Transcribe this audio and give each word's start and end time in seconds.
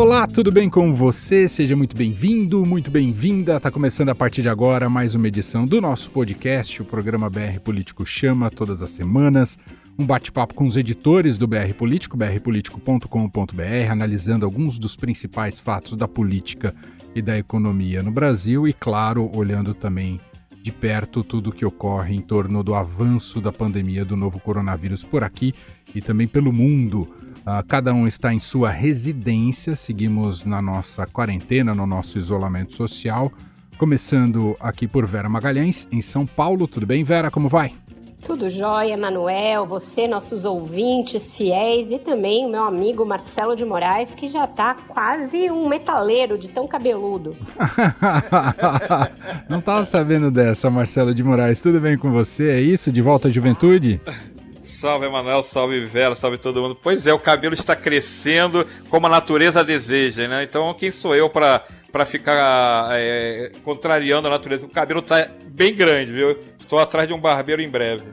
Olá, 0.00 0.26
tudo 0.26 0.50
bem 0.50 0.70
com 0.70 0.94
você? 0.94 1.46
Seja 1.46 1.76
muito 1.76 1.94
bem-vindo, 1.94 2.64
muito 2.64 2.90
bem-vinda. 2.90 3.58
Está 3.58 3.70
começando 3.70 4.08
a 4.08 4.14
partir 4.14 4.40
de 4.40 4.48
agora 4.48 4.88
mais 4.88 5.14
uma 5.14 5.28
edição 5.28 5.66
do 5.66 5.78
nosso 5.78 6.10
podcast, 6.10 6.80
o 6.80 6.86
programa 6.86 7.28
BR 7.28 7.60
Político 7.62 8.06
Chama, 8.06 8.50
todas 8.50 8.82
as 8.82 8.88
semanas. 8.88 9.58
Um 9.98 10.06
bate-papo 10.06 10.54
com 10.54 10.66
os 10.66 10.78
editores 10.78 11.36
do 11.36 11.46
BR 11.46 11.74
Político, 11.76 12.16
brpolitico.com.br, 12.16 13.90
analisando 13.90 14.46
alguns 14.46 14.78
dos 14.78 14.96
principais 14.96 15.60
fatos 15.60 15.94
da 15.98 16.08
política 16.08 16.74
e 17.14 17.20
da 17.20 17.36
economia 17.36 18.02
no 18.02 18.10
Brasil 18.10 18.66
e, 18.66 18.72
claro, 18.72 19.30
olhando 19.34 19.74
também 19.74 20.18
de 20.62 20.72
perto 20.72 21.22
tudo 21.22 21.50
o 21.50 21.52
que 21.52 21.66
ocorre 21.66 22.14
em 22.14 22.22
torno 22.22 22.62
do 22.62 22.74
avanço 22.74 23.38
da 23.38 23.52
pandemia 23.52 24.02
do 24.02 24.16
novo 24.16 24.40
coronavírus 24.40 25.04
por 25.04 25.22
aqui 25.22 25.54
e 25.94 26.00
também 26.00 26.26
pelo 26.26 26.50
mundo. 26.50 27.06
Uh, 27.40 27.66
cada 27.66 27.92
um 27.92 28.06
está 28.06 28.32
em 28.32 28.40
sua 28.40 28.70
residência, 28.70 29.74
seguimos 29.74 30.44
na 30.44 30.60
nossa 30.60 31.06
quarentena, 31.06 31.74
no 31.74 31.86
nosso 31.86 32.18
isolamento 32.18 32.74
social. 32.74 33.32
Começando 33.78 34.56
aqui 34.60 34.86
por 34.86 35.06
Vera 35.06 35.28
Magalhães, 35.28 35.88
em 35.90 36.02
São 36.02 36.26
Paulo. 36.26 36.68
Tudo 36.68 36.86
bem, 36.86 37.02
Vera? 37.02 37.30
Como 37.30 37.48
vai? 37.48 37.74
Tudo 38.22 38.50
jóia, 38.50 38.98
Manuel, 38.98 39.64
você, 39.64 40.06
nossos 40.06 40.44
ouvintes 40.44 41.32
fiéis 41.32 41.90
e 41.90 41.98
também 41.98 42.44
o 42.44 42.50
meu 42.50 42.64
amigo 42.64 43.04
Marcelo 43.06 43.56
de 43.56 43.64
Moraes, 43.64 44.14
que 44.14 44.26
já 44.26 44.46
tá 44.46 44.76
quase 44.88 45.50
um 45.50 45.66
metaleiro 45.66 46.36
de 46.36 46.48
tão 46.48 46.68
cabeludo. 46.68 47.34
Não 49.48 49.62
tava 49.62 49.86
sabendo 49.86 50.30
dessa, 50.30 50.68
Marcelo 50.68 51.14
de 51.14 51.24
Moraes. 51.24 51.62
Tudo 51.62 51.80
bem 51.80 51.96
com 51.96 52.12
você? 52.12 52.50
É 52.50 52.60
isso? 52.60 52.92
De 52.92 53.00
volta 53.00 53.28
à 53.28 53.30
juventude? 53.30 53.98
Salve, 54.62 55.06
Emanuel, 55.06 55.42
salve, 55.42 55.84
Vera, 55.86 56.14
salve 56.14 56.38
todo 56.38 56.60
mundo. 56.60 56.78
Pois 56.80 57.06
é, 57.06 57.12
o 57.12 57.18
cabelo 57.18 57.54
está 57.54 57.74
crescendo 57.74 58.66
como 58.88 59.06
a 59.06 59.10
natureza 59.10 59.64
deseja, 59.64 60.28
né? 60.28 60.44
Então, 60.44 60.72
quem 60.74 60.90
sou 60.90 61.14
eu 61.14 61.28
para 61.28 61.64
para 61.90 62.04
ficar 62.04 62.90
é, 62.92 63.50
contrariando 63.64 64.28
a 64.28 64.30
natureza? 64.30 64.64
O 64.64 64.70
cabelo 64.70 65.00
está 65.00 65.28
bem 65.48 65.74
grande, 65.74 66.12
viu? 66.12 66.38
Estou 66.60 66.78
atrás 66.78 67.08
de 67.08 67.14
um 67.14 67.20
barbeiro 67.20 67.60
em 67.60 67.68
breve. 67.68 68.04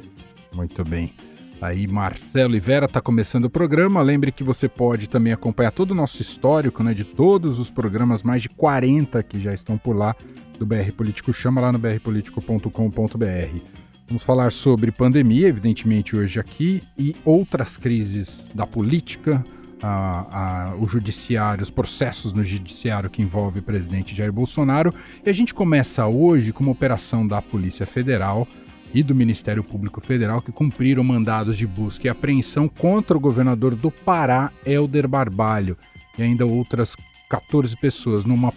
Muito 0.51 0.83
bem. 0.83 1.13
Aí, 1.61 1.87
Marcelo 1.87 2.55
e 2.55 2.59
Vera 2.59 2.85
está 2.85 3.01
começando 3.01 3.45
o 3.45 3.49
programa. 3.49 4.01
Lembre 4.01 4.31
que 4.31 4.43
você 4.43 4.69
pode 4.69 5.07
também 5.07 5.33
acompanhar 5.33 5.71
todo 5.71 5.91
o 5.91 5.95
nosso 5.95 6.21
histórico, 6.21 6.83
né, 6.83 6.93
de 6.93 7.03
todos 7.03 7.59
os 7.59 7.69
programas, 7.69 8.23
mais 8.23 8.41
de 8.41 8.49
40 8.49 9.21
que 9.23 9.39
já 9.39 9.53
estão 9.53 9.77
por 9.77 9.95
lá 9.95 10.15
do 10.57 10.65
BR 10.65 10.91
Político. 10.95 11.33
Chama 11.33 11.61
lá 11.61 11.71
no 11.71 11.79
brpolitico.com.br. 11.79 13.86
Vamos 14.07 14.23
falar 14.23 14.53
sobre 14.53 14.89
pandemia, 14.89 15.49
evidentemente, 15.49 16.15
hoje 16.15 16.39
aqui, 16.39 16.81
e 16.97 17.13
outras 17.25 17.75
crises 17.75 18.49
da 18.55 18.65
política, 18.65 19.43
a, 19.81 20.69
a, 20.69 20.75
o 20.77 20.87
judiciário, 20.87 21.61
os 21.61 21.69
processos 21.69 22.31
no 22.31 22.41
judiciário 22.41 23.09
que 23.09 23.21
envolve 23.21 23.59
o 23.59 23.63
presidente 23.63 24.15
Jair 24.15 24.31
Bolsonaro. 24.31 24.93
E 25.25 25.29
a 25.29 25.33
gente 25.33 25.53
começa 25.53 26.07
hoje 26.07 26.53
com 26.53 26.63
uma 26.63 26.71
operação 26.71 27.27
da 27.27 27.41
Polícia 27.41 27.85
Federal 27.85 28.47
e 28.93 29.03
do 29.03 29.13
Ministério 29.13 29.61
Público 29.61 29.99
Federal 29.99 30.41
que 30.41 30.53
cumpriram 30.53 31.03
mandados 31.03 31.57
de 31.57 31.67
busca 31.67 32.07
e 32.07 32.09
apreensão 32.09 32.69
contra 32.69 33.17
o 33.17 33.19
governador 33.19 33.75
do 33.75 33.91
Pará, 33.91 34.53
Helder 34.65 35.05
Barbalho, 35.05 35.77
e 36.17 36.23
ainda 36.23 36.45
outras 36.45 36.95
14 37.29 37.75
pessoas 37.75 38.23
numa, 38.23 38.53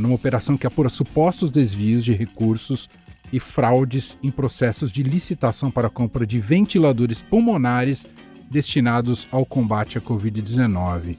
numa 0.00 0.14
operação 0.14 0.56
que 0.56 0.68
apura 0.68 0.88
supostos 0.88 1.50
desvios 1.50 2.04
de 2.04 2.12
recursos 2.12 2.88
e 3.32 3.40
fraudes 3.40 4.18
em 4.22 4.30
processos 4.30 4.90
de 4.90 5.02
licitação 5.02 5.70
para 5.70 5.90
compra 5.90 6.26
de 6.26 6.40
ventiladores 6.40 7.22
pulmonares 7.22 8.06
destinados 8.50 9.26
ao 9.30 9.44
combate 9.44 9.98
à 9.98 10.00
Covid-19. 10.00 11.16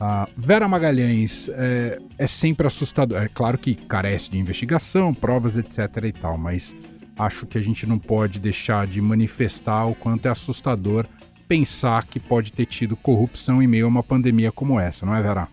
Uh, 0.00 0.30
Vera 0.36 0.68
Magalhães 0.68 1.48
é, 1.48 1.98
é, 2.16 2.26
sempre 2.28 2.66
assustador. 2.66 3.20
É 3.20 3.28
claro 3.28 3.58
que 3.58 3.74
carece 3.74 4.30
de 4.30 4.38
investigação, 4.38 5.12
provas, 5.12 5.58
etc. 5.58 6.04
e 6.04 6.12
tal, 6.12 6.38
mas 6.38 6.76
acho 7.18 7.46
que 7.46 7.58
a 7.58 7.60
gente 7.60 7.84
não 7.84 7.98
pode 7.98 8.38
deixar 8.38 8.86
de 8.86 9.00
manifestar 9.00 9.86
o 9.86 9.94
quanto 9.94 10.26
é 10.26 10.30
assustador 10.30 11.04
pensar 11.48 12.06
que 12.06 12.20
pode 12.20 12.52
ter 12.52 12.66
tido 12.66 12.94
corrupção 12.94 13.60
em 13.60 13.66
meio 13.66 13.86
a 13.86 13.88
uma 13.88 14.02
pandemia 14.02 14.52
como 14.52 14.78
essa, 14.78 15.04
não 15.04 15.16
é, 15.16 15.22
Vera? 15.22 15.48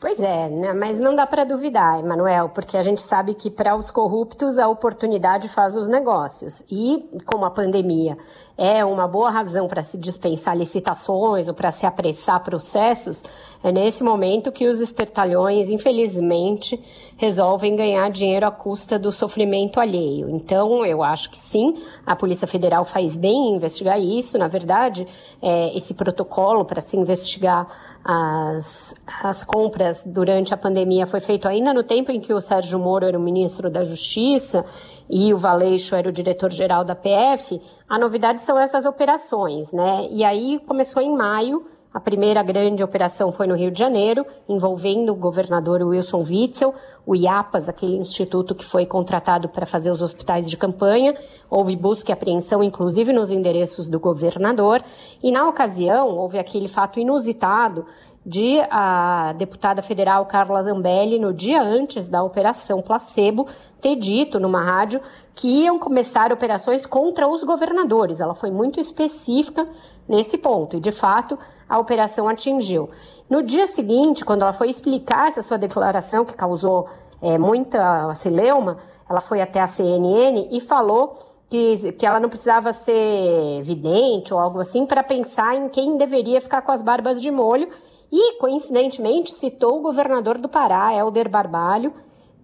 Pois 0.00 0.20
é, 0.20 0.48
né? 0.48 0.72
mas 0.72 1.00
não 1.00 1.12
dá 1.12 1.26
para 1.26 1.42
duvidar, 1.42 1.98
Emanuel, 1.98 2.50
porque 2.50 2.76
a 2.76 2.82
gente 2.84 3.02
sabe 3.02 3.34
que 3.34 3.50
para 3.50 3.74
os 3.74 3.90
corruptos 3.90 4.56
a 4.56 4.68
oportunidade 4.68 5.48
faz 5.48 5.76
os 5.76 5.88
negócios. 5.88 6.62
E 6.70 7.04
como 7.26 7.44
a 7.44 7.50
pandemia 7.50 8.16
é 8.56 8.84
uma 8.84 9.08
boa 9.08 9.28
razão 9.28 9.66
para 9.66 9.82
se 9.82 9.98
dispensar 9.98 10.56
licitações 10.56 11.48
ou 11.48 11.54
para 11.54 11.72
se 11.72 11.84
apressar 11.84 12.44
processos, 12.44 13.24
é 13.60 13.72
nesse 13.72 14.04
momento 14.04 14.52
que 14.52 14.68
os 14.68 14.80
espertalhões, 14.80 15.68
infelizmente, 15.68 16.80
resolvem 17.18 17.74
ganhar 17.74 18.08
dinheiro 18.10 18.46
à 18.46 18.50
custa 18.50 18.98
do 18.98 19.10
sofrimento 19.10 19.80
alheio. 19.80 20.30
Então, 20.30 20.86
eu 20.86 21.02
acho 21.02 21.28
que 21.28 21.38
sim, 21.38 21.74
a 22.06 22.14
Polícia 22.14 22.46
Federal 22.46 22.84
faz 22.84 23.16
bem 23.16 23.50
em 23.50 23.56
investigar 23.56 24.00
isso. 24.00 24.38
Na 24.38 24.46
verdade, 24.46 25.06
é, 25.42 25.76
esse 25.76 25.94
protocolo 25.94 26.64
para 26.64 26.80
se 26.80 26.96
investigar 26.96 27.66
as, 28.04 28.94
as 29.22 29.42
compras 29.44 30.04
durante 30.06 30.54
a 30.54 30.56
pandemia 30.56 31.06
foi 31.06 31.20
feito 31.20 31.48
ainda 31.48 31.74
no 31.74 31.82
tempo 31.82 32.12
em 32.12 32.20
que 32.20 32.32
o 32.32 32.40
Sérgio 32.40 32.78
Moro 32.78 33.04
era 33.04 33.18
o 33.18 33.20
ministro 33.20 33.68
da 33.68 33.84
Justiça 33.84 34.64
e 35.10 35.34
o 35.34 35.36
Valeixo 35.36 35.96
era 35.96 36.08
o 36.08 36.12
diretor-geral 36.12 36.84
da 36.84 36.94
PF. 36.94 37.60
A 37.88 37.98
novidade 37.98 38.40
são 38.40 38.56
essas 38.56 38.86
operações, 38.86 39.72
né? 39.72 40.06
E 40.08 40.22
aí 40.24 40.60
começou 40.60 41.02
em 41.02 41.14
maio 41.14 41.66
a 41.92 41.98
primeira 41.98 42.42
grande 42.42 42.84
operação 42.84 43.32
foi 43.32 43.46
no 43.46 43.54
Rio 43.54 43.70
de 43.70 43.78
Janeiro, 43.78 44.26
envolvendo 44.46 45.10
o 45.10 45.16
governador 45.16 45.82
Wilson 45.82 46.18
Witzel, 46.18 46.74
o 47.06 47.16
IAPAS, 47.16 47.66
aquele 47.68 47.96
instituto 47.96 48.54
que 48.54 48.64
foi 48.64 48.84
contratado 48.84 49.48
para 49.48 49.64
fazer 49.64 49.90
os 49.90 50.02
hospitais 50.02 50.48
de 50.48 50.56
campanha. 50.56 51.16
Houve 51.48 51.74
busca 51.76 52.10
e 52.10 52.12
apreensão, 52.12 52.62
inclusive 52.62 53.10
nos 53.10 53.30
endereços 53.30 53.88
do 53.88 53.98
governador. 53.98 54.82
E 55.22 55.32
na 55.32 55.48
ocasião, 55.48 56.08
houve 56.08 56.38
aquele 56.38 56.68
fato 56.68 57.00
inusitado 57.00 57.86
de 58.28 58.60
a 58.70 59.32
deputada 59.38 59.80
federal 59.80 60.26
Carla 60.26 60.62
Zambelli, 60.62 61.18
no 61.18 61.32
dia 61.32 61.62
antes 61.62 62.10
da 62.10 62.22
operação 62.22 62.82
placebo, 62.82 63.46
ter 63.80 63.96
dito 63.96 64.38
numa 64.38 64.62
rádio 64.62 65.00
que 65.34 65.62
iam 65.64 65.78
começar 65.78 66.30
operações 66.30 66.84
contra 66.84 67.26
os 67.26 67.42
governadores. 67.42 68.20
Ela 68.20 68.34
foi 68.34 68.50
muito 68.50 68.78
específica 68.78 69.66
nesse 70.06 70.36
ponto 70.36 70.76
e, 70.76 70.80
de 70.80 70.92
fato, 70.92 71.38
a 71.66 71.78
operação 71.78 72.28
atingiu. 72.28 72.90
No 73.30 73.42
dia 73.42 73.66
seguinte, 73.66 74.26
quando 74.26 74.42
ela 74.42 74.52
foi 74.52 74.68
explicar 74.68 75.28
essa 75.28 75.40
sua 75.40 75.56
declaração, 75.56 76.26
que 76.26 76.34
causou 76.34 76.86
é, 77.22 77.38
muita 77.38 78.12
celeuma, 78.14 78.76
ela 79.08 79.22
foi 79.22 79.40
até 79.40 79.58
a 79.58 79.66
CNN 79.66 80.48
e 80.50 80.60
falou 80.60 81.14
que, 81.48 81.92
que 81.92 82.04
ela 82.04 82.20
não 82.20 82.28
precisava 82.28 82.74
ser 82.74 83.62
vidente 83.62 84.34
ou 84.34 84.38
algo 84.38 84.60
assim 84.60 84.84
para 84.84 85.02
pensar 85.02 85.56
em 85.56 85.70
quem 85.70 85.96
deveria 85.96 86.42
ficar 86.42 86.60
com 86.60 86.72
as 86.72 86.82
barbas 86.82 87.22
de 87.22 87.30
molho 87.30 87.70
e, 88.10 88.38
coincidentemente, 88.38 89.32
citou 89.32 89.78
o 89.78 89.82
governador 89.82 90.38
do 90.38 90.48
Pará, 90.48 90.94
Helder 90.94 91.28
Barbalho, 91.28 91.92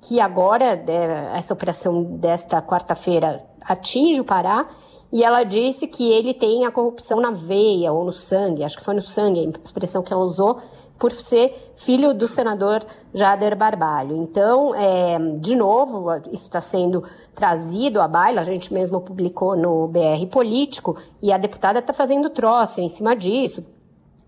que 0.00 0.20
agora, 0.20 0.64
é, 0.86 1.36
essa 1.36 1.54
operação 1.54 2.02
desta 2.02 2.60
quarta-feira 2.60 3.44
atinge 3.60 4.20
o 4.20 4.24
Pará, 4.24 4.68
e 5.10 5.22
ela 5.22 5.44
disse 5.44 5.86
que 5.86 6.10
ele 6.10 6.34
tem 6.34 6.66
a 6.66 6.72
corrupção 6.72 7.20
na 7.20 7.30
veia 7.30 7.92
ou 7.92 8.04
no 8.04 8.12
sangue, 8.12 8.64
acho 8.64 8.76
que 8.76 8.84
foi 8.84 8.94
no 8.94 9.02
sangue 9.02 9.52
a 9.54 9.64
expressão 9.64 10.02
que 10.02 10.12
ela 10.12 10.24
usou, 10.24 10.58
por 10.98 11.12
ser 11.12 11.72
filho 11.76 12.14
do 12.14 12.28
senador 12.28 12.84
Jader 13.12 13.56
Barbalho. 13.56 14.16
Então, 14.16 14.74
é, 14.74 15.18
de 15.38 15.56
novo, 15.56 16.10
isso 16.32 16.44
está 16.44 16.60
sendo 16.60 17.04
trazido 17.34 18.00
à 18.00 18.08
baila, 18.08 18.40
a 18.40 18.44
gente 18.44 18.72
mesmo 18.72 19.00
publicou 19.00 19.56
no 19.56 19.88
BR 19.88 20.26
Político, 20.30 20.96
e 21.22 21.32
a 21.32 21.38
deputada 21.38 21.78
está 21.78 21.92
fazendo 21.92 22.30
troça 22.30 22.80
em 22.80 22.88
cima 22.88 23.16
disso, 23.16 23.64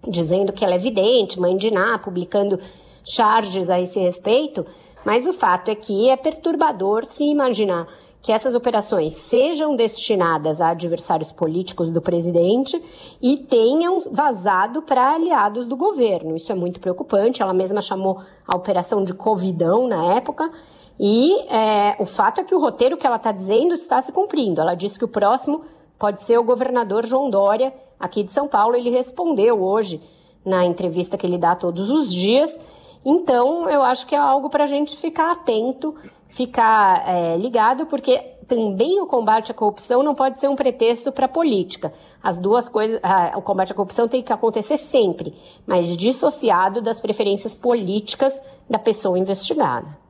dizendo 0.09 0.53
que 0.53 0.65
ela 0.65 0.75
é 0.75 0.79
vidente, 0.79 1.41
mãe 1.41 1.57
de 1.57 1.71
Ná, 1.71 1.99
publicando 1.99 2.59
charges 3.05 3.71
a 3.71 3.81
esse 3.81 4.01
respeito, 4.01 4.67
mas 5.05 5.27
o 5.27 5.33
fato 5.33 5.71
é 5.71 5.75
que 5.75 6.09
é 6.09 6.17
perturbador 6.17 7.07
se 7.07 7.25
imaginar 7.25 7.87
que 8.27 8.33
essas 8.33 8.57
operações 8.57 9.13
sejam 9.13 9.77
destinadas 9.77 10.61
a 10.61 10.71
adversários 10.71 11.31
políticos 11.31 11.93
do 11.93 12.03
presidente 12.03 12.77
e 13.23 13.39
tenham 13.39 14.01
vazado 14.11 14.83
para 14.83 15.15
aliados 15.15 15.69
do 15.69 15.77
governo. 15.77 16.35
Isso 16.35 16.51
é 16.51 16.55
muito 16.57 16.81
preocupante. 16.81 17.41
Ela 17.41 17.55
mesma 17.55 17.81
chamou 17.81 18.19
a 18.45 18.57
operação 18.57 19.05
de 19.05 19.15
Covidão 19.15 19.87
na 19.87 20.17
época. 20.17 20.51
E 20.99 21.39
é, 21.49 21.95
o 22.01 22.05
fato 22.05 22.41
é 22.41 22.45
que 22.45 22.53
o 22.53 22.59
roteiro 22.59 22.97
que 22.97 23.07
ela 23.07 23.15
está 23.15 23.31
dizendo 23.31 23.75
está 23.75 24.01
se 24.01 24.11
cumprindo. 24.11 24.61
Ela 24.61 24.75
disse 24.75 24.99
que 24.99 25.05
o 25.05 25.09
próximo 25.09 25.63
pode 25.97 26.25
ser 26.25 26.37
o 26.37 26.43
governador 26.43 27.07
João 27.07 27.31
Dória, 27.31 27.73
aqui 27.99 28.23
de 28.23 28.33
São 28.33 28.49
Paulo. 28.49 28.77
Ele 28.77 28.91
respondeu 28.91 29.63
hoje 29.63 30.01
na 30.45 30.65
entrevista 30.65 31.17
que 31.17 31.27
ele 31.27 31.39
dá 31.39 31.55
todos 31.57 31.91
os 31.91 32.13
dias. 32.13 32.59
Então, 33.05 33.69
eu 33.69 33.83
acho 33.83 34.07
que 34.07 34.15
é 34.15 34.19
algo 34.19 34.51
para 34.51 34.65
a 34.65 34.67
gente 34.67 34.97
ficar 34.97 35.33
atento, 35.33 35.95
ficar 36.29 37.09
é, 37.09 37.37
ligado, 37.37 37.87
porque 37.87 38.19
também 38.47 39.01
o 39.01 39.07
combate 39.07 39.51
à 39.51 39.55
corrupção 39.55 40.03
não 40.03 40.15
pode 40.15 40.39
ser 40.39 40.49
um 40.49 40.57
pretexto 40.57 41.11
para 41.13 41.27
a 41.27 41.29
política. 41.29 41.93
As 42.23 42.39
duas 42.39 42.69
coisas, 42.69 43.01
o 43.37 43.43
combate 43.43 43.73
à 43.73 43.75
corrupção 43.75 44.09
tem 44.09 44.23
que 44.23 44.33
acontecer 44.33 44.77
sempre, 44.77 45.35
mas 45.67 45.97
dissociado 45.97 46.81
das 46.81 47.01
preferências 47.01 47.55
políticas 47.55 48.41
da 48.69 48.79
pessoa 48.79 49.19
investigada. 49.19 50.06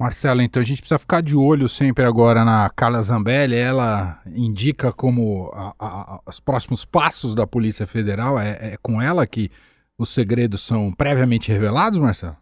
Marcela, 0.00 0.42
então 0.42 0.62
a 0.62 0.64
gente 0.64 0.80
precisa 0.80 0.98
ficar 0.98 1.20
de 1.20 1.36
olho 1.36 1.68
sempre 1.68 2.06
agora 2.06 2.42
na 2.42 2.70
Carla 2.70 3.02
Zambelli. 3.02 3.54
Ela 3.54 4.18
indica 4.34 4.90
como 4.90 5.50
a, 5.52 5.74
a, 5.78 6.20
os 6.26 6.40
próximos 6.40 6.86
passos 6.86 7.34
da 7.34 7.46
Polícia 7.46 7.86
Federal. 7.86 8.40
É, 8.40 8.72
é, 8.72 8.76
com 8.80 9.02
ela 9.02 9.26
que 9.26 9.50
os 9.98 10.08
segredos 10.08 10.62
são 10.62 10.90
previamente 10.90 11.52
revelados, 11.52 11.98
Marcelo? 11.98 12.34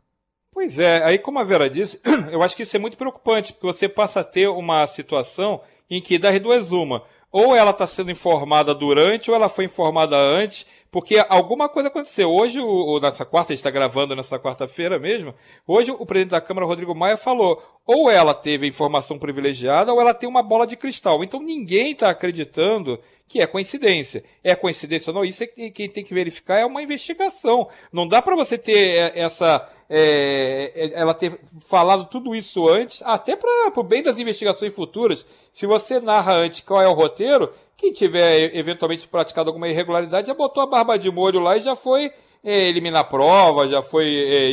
Pois 0.53 0.79
é, 0.79 1.03
aí 1.03 1.19
como 1.19 1.41
a 1.41 1.45
Vera 1.45 1.69
disse, 1.69 2.01
eu 2.31 2.45
acho 2.45 2.55
que 2.55 2.63
isso 2.63 2.77
é 2.77 2.79
muito 2.79 2.97
preocupante, 2.97 3.53
porque 3.53 3.67
você 3.67 3.89
passa 3.89 4.21
a 4.21 4.25
ter 4.25 4.47
uma 4.47 4.87
situação 4.87 5.61
em 5.91 6.01
que 6.01 6.17
das 6.17 6.39
duas 6.39 6.71
uma, 6.71 7.03
ou 7.31 7.55
ela 7.55 7.71
está 7.71 7.87
sendo 7.87 8.11
informada 8.11 8.75
durante, 8.75 9.31
ou 9.31 9.37
ela 9.37 9.49
foi 9.49 9.67
informada 9.67 10.17
antes, 10.17 10.67
porque 10.91 11.23
alguma 11.29 11.69
coisa 11.69 11.89
aconteceu. 11.89 12.31
Hoje, 12.31 12.59
o, 12.61 12.99
nessa 13.01 13.25
quarta, 13.25 13.53
a 13.53 13.55
gente 13.55 13.61
está 13.61 13.71
gravando 13.71 14.17
nessa 14.17 14.39
quarta-feira 14.39 14.99
mesmo, 14.99 15.35
hoje 15.67 15.91
o 15.91 16.07
presidente 16.07 16.31
da 16.31 16.41
Câmara, 16.41 16.67
Rodrigo 16.67 16.95
Maia, 16.95 17.17
falou: 17.17 17.63
ou 17.87 18.11
ela 18.11 18.35
teve 18.35 18.67
informação 18.67 19.19
privilegiada, 19.19 19.93
ou 19.93 20.01
ela 20.01 20.15
tem 20.15 20.29
uma 20.29 20.43
bola 20.43 20.67
de 20.67 20.77
cristal. 20.77 21.23
Então 21.23 21.41
ninguém 21.41 21.93
está 21.93 22.11
acreditando 22.11 22.99
que 23.29 23.41
é 23.41 23.47
coincidência. 23.47 24.25
É 24.43 24.55
coincidência 24.55 25.11
ou 25.11 25.15
não? 25.15 25.25
Isso 25.25 25.45
é 25.45 25.47
que 25.47 25.71
quem 25.71 25.89
tem 25.89 26.03
que 26.03 26.15
verificar 26.15 26.59
é 26.59 26.65
uma 26.65 26.83
investigação. 26.83 27.69
Não 27.93 28.09
dá 28.09 28.23
para 28.23 28.35
você 28.35 28.57
ter 28.57 29.13
é, 29.15 29.21
essa. 29.21 29.69
É, 29.91 30.73
é, 30.75 31.01
ela 31.01 31.15
ter 31.15 31.41
falado 31.67 32.07
tudo 32.07 32.35
isso 32.35 32.69
antes, 32.69 33.03
até 33.03 33.35
para 33.35 33.73
o 33.75 33.83
bem 33.83 34.03
das 34.03 34.19
investigações 34.19 34.75
futuras. 34.75 35.25
Se 35.51 35.67
você 35.67 35.99
narra 35.99 36.35
antes 36.35 36.61
qual 36.61 36.83
é 36.83 36.89
o 36.89 36.93
roteiro, 36.93 37.51
quem 37.77 37.93
tiver 37.93 38.55
eventualmente 38.55 39.09
praticado 39.09 39.49
alguma 39.49 39.69
irregularidade 39.69 40.27
já 40.27 40.35
botou 40.35 40.63
a 40.63 40.67
barba 40.67 40.99
de 40.99 41.11
molho 41.11 41.41
lá 41.41 41.57
e 41.57 41.63
já 41.63 41.75
foi 41.75 42.13
é, 42.45 42.69
eliminar 42.69 43.09
prova, 43.09 43.69
já 43.69 43.81
foi 43.81 44.07
é, 44.15 44.51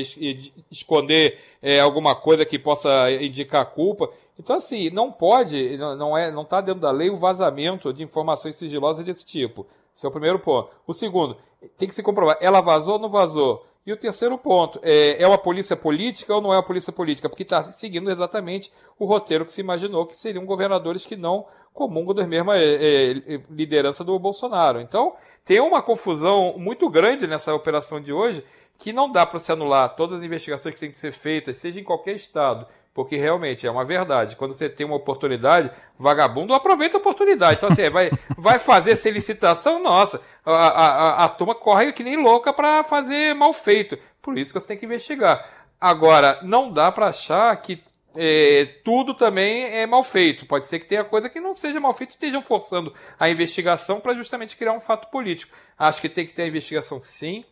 esconder 0.71 1.39
é, 1.61 1.79
alguma 1.79 2.15
coisa 2.15 2.45
que 2.45 2.57
possa 2.57 3.11
indicar 3.11 3.65
culpa. 3.71 4.09
Então, 4.39 4.55
assim, 4.55 4.89
não 4.89 5.11
pode, 5.11 5.77
não 5.77 6.17
é, 6.17 6.31
não 6.31 6.43
está 6.43 6.61
dentro 6.61 6.81
da 6.81 6.91
lei 6.91 7.09
o 7.09 7.17
vazamento 7.17 7.93
de 7.93 8.03
informações 8.03 8.55
sigilosas 8.55 9.03
desse 9.03 9.25
tipo. 9.25 9.65
Esse 9.95 10.05
é 10.05 10.09
o 10.09 10.11
primeiro 10.11 10.39
ponto. 10.39 10.69
O 10.85 10.93
segundo, 10.93 11.37
tem 11.77 11.87
que 11.87 11.95
se 11.95 12.03
comprovar, 12.03 12.37
ela 12.41 12.61
vazou 12.61 12.93
ou 12.93 12.99
não 12.99 13.09
vazou? 13.09 13.65
E 13.85 13.93
o 13.93 13.97
terceiro 13.97 14.35
ponto, 14.35 14.79
é, 14.81 15.21
é 15.21 15.27
uma 15.27 15.37
polícia 15.37 15.75
política 15.75 16.33
ou 16.33 16.41
não 16.41 16.51
é 16.51 16.57
uma 16.57 16.63
polícia 16.63 16.91
política? 16.91 17.29
Porque 17.29 17.43
está 17.43 17.71
seguindo 17.73 18.09
exatamente 18.09 18.71
o 18.97 19.05
roteiro 19.05 19.45
que 19.45 19.53
se 19.53 19.61
imaginou 19.61 20.07
que 20.07 20.15
seriam 20.15 20.43
governadores 20.43 21.05
que 21.05 21.15
não 21.15 21.45
comungam 21.71 22.15
da 22.15 22.25
mesma 22.25 22.57
é, 22.57 23.11
é, 23.11 23.41
liderança 23.47 24.03
do 24.03 24.17
Bolsonaro. 24.17 24.81
Então, 24.81 25.13
tem 25.43 25.59
uma 25.59 25.83
confusão 25.83 26.55
muito 26.57 26.89
grande 26.89 27.27
nessa 27.27 27.53
operação 27.53 28.01
de 28.01 28.11
hoje 28.11 28.43
que 28.79 28.91
não 28.91 29.11
dá 29.11 29.23
para 29.23 29.37
se 29.37 29.51
anular 29.51 29.95
todas 29.95 30.17
as 30.17 30.25
investigações 30.25 30.73
que 30.73 30.81
têm 30.81 30.91
que 30.91 30.99
ser 30.99 31.13
feitas, 31.13 31.57
seja 31.57 31.79
em 31.79 31.83
qualquer 31.83 32.15
estado, 32.15 32.65
porque 32.95 33.17
realmente 33.17 33.67
é 33.67 33.69
uma 33.69 33.83
verdade. 33.83 34.37
Quando 34.37 34.53
você 34.53 34.69
tem 34.69 34.85
uma 34.85 34.95
oportunidade, 34.95 35.69
vagabundo 35.99 36.53
aproveita 36.53 36.95
a 36.95 37.01
oportunidade. 37.01 37.57
Então, 37.57 37.69
assim, 37.69 37.89
vai, 37.91 38.09
vai 38.37 38.57
fazer 38.57 38.95
sem 38.95 39.11
licitação, 39.11 39.83
nossa, 39.83 40.21
a, 40.45 40.51
a, 40.51 41.25
a 41.25 41.29
turma 41.29 41.53
corre 41.53 41.91
que 41.91 42.05
nem 42.05 42.15
louca 42.15 42.53
para 42.53 42.85
fazer 42.85 43.35
mal 43.35 43.53
feito. 43.53 43.97
Por 44.21 44.37
isso 44.37 44.53
que 44.53 44.59
você 44.61 44.67
tem 44.67 44.77
que 44.77 44.85
investigar. 44.85 45.45
Agora, 45.79 46.39
não 46.41 46.71
dá 46.71 46.89
para 46.89 47.07
achar 47.07 47.53
que 47.57 47.83
é, 48.15 48.63
tudo 48.85 49.13
também 49.13 49.63
é 49.65 49.85
mal 49.85 50.01
feito. 50.05 50.45
Pode 50.45 50.67
ser 50.67 50.79
que 50.79 50.85
tenha 50.85 51.03
coisa 51.03 51.29
que 51.29 51.41
não 51.41 51.53
seja 51.53 51.81
mal 51.81 51.93
feito 51.93 52.11
e 52.11 52.13
estejam 52.13 52.41
forçando 52.41 52.93
a 53.19 53.29
investigação 53.29 53.99
para 53.99 54.13
justamente 54.13 54.55
criar 54.55 54.71
um 54.71 54.79
fato 54.79 55.11
político. 55.11 55.53
Acho 55.77 55.99
que 55.99 56.07
tem 56.07 56.25
que 56.25 56.31
ter 56.31 56.43
a 56.43 56.47
investigação 56.47 57.01
sim, 57.01 57.43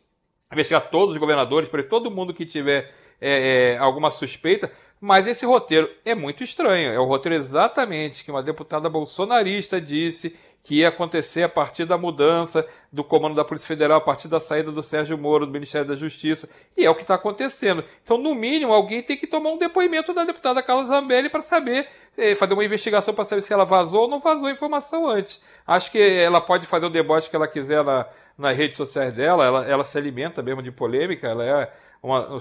investigar 0.50 0.89
todos 0.89 1.13
os 1.13 1.19
governadores, 1.19 1.68
para 1.68 1.84
todo 1.84 2.10
mundo 2.10 2.34
que 2.34 2.46
tiver 2.46 2.94
é, 3.19 3.74
é, 3.74 3.78
alguma 3.78 4.10
suspeita, 4.12 4.72
mas 5.03 5.27
esse 5.27 5.45
roteiro 5.45 5.89
é 6.05 6.15
muito 6.15 6.45
estranho. 6.45 6.94
É 6.94 6.97
o 6.97 7.03
roteiro 7.03 7.35
exatamente 7.35 8.23
que 8.23 8.31
uma 8.31 8.41
deputada 8.41 8.88
bolsonarista 8.88 9.81
disse 9.81 10.33
que 10.63 10.75
ia 10.75 10.88
acontecer 10.88 11.44
a 11.44 11.50
partir 11.50 11.83
da 11.83 11.97
mudança 11.97 12.65
do 12.89 13.03
comando 13.03 13.35
da 13.35 13.44
Polícia 13.44 13.67
Federal, 13.67 13.97
a 13.97 14.01
partir 14.01 14.29
da 14.29 14.39
saída 14.39 14.71
do 14.71 14.81
Sérgio 14.81 15.17
Moro 15.17 15.45
do 15.45 15.51
Ministério 15.51 15.85
da 15.85 15.97
Justiça. 15.97 16.47
E 16.77 16.85
é 16.85 16.89
o 16.89 16.95
que 16.95 17.01
está 17.01 17.15
acontecendo. 17.15 17.83
Então, 18.01 18.17
no 18.17 18.33
mínimo, 18.33 18.71
alguém 18.71 19.03
tem 19.03 19.17
que 19.17 19.27
tomar 19.27 19.50
um 19.50 19.57
depoimento 19.57 20.13
da 20.13 20.23
deputada 20.23 20.63
Carla 20.63 20.88
Zambelli 20.88 21.27
para 21.27 21.41
saber, 21.41 21.85
eh, 22.17 22.38
fazer 22.38 22.53
uma 22.53 22.63
investigação 22.63 23.13
para 23.13 23.25
saber 23.25 23.41
se 23.41 23.51
ela 23.51 23.65
vazou 23.65 24.03
ou 24.03 24.07
não 24.07 24.21
vazou 24.21 24.47
a 24.47 24.51
informação 24.53 25.05
antes. 25.09 25.44
Acho 25.67 25.91
que 25.91 26.00
ela 26.00 26.39
pode 26.39 26.65
fazer 26.65 26.85
o 26.85 26.89
deboche 26.89 27.29
que 27.29 27.35
ela 27.35 27.50
quiser 27.50 27.83
na, 27.83 28.07
nas 28.38 28.55
redes 28.55 28.77
sociais 28.77 29.13
dela, 29.13 29.44
ela, 29.44 29.65
ela 29.65 29.83
se 29.83 29.97
alimenta 29.97 30.41
mesmo 30.41 30.63
de 30.63 30.71
polêmica, 30.71 31.27
ela 31.27 31.44
é 31.44 31.73
uma, 32.03 32.39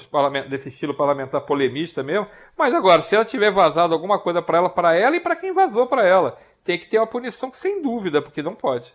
desse 0.49 0.69
estilo 0.69 0.93
parlamentar 0.93 1.43
polemista 1.43 2.03
mesmo. 2.03 2.27
Mas 2.59 2.75
agora, 2.75 3.01
se 3.01 3.15
ela 3.15 3.25
tiver 3.25 3.53
vazado 3.53 3.95
alguma 3.95 4.19
coisa 4.19 4.43
para 4.43 4.59
ela, 4.59 4.69
para 4.69 4.95
ela 4.95 5.17
e 5.17 5.21
para 5.21 5.37
quem 5.37 5.55
vazou 5.55 5.87
para 5.87 6.05
ela, 6.05 6.37
tem 6.65 6.79
que 6.79 6.89
ter 6.89 6.99
uma 6.99 7.07
punição 7.07 7.53
sem 7.53 7.81
dúvida, 7.81 8.21
porque 8.21 8.43
não 8.43 8.55
pode. 8.55 8.93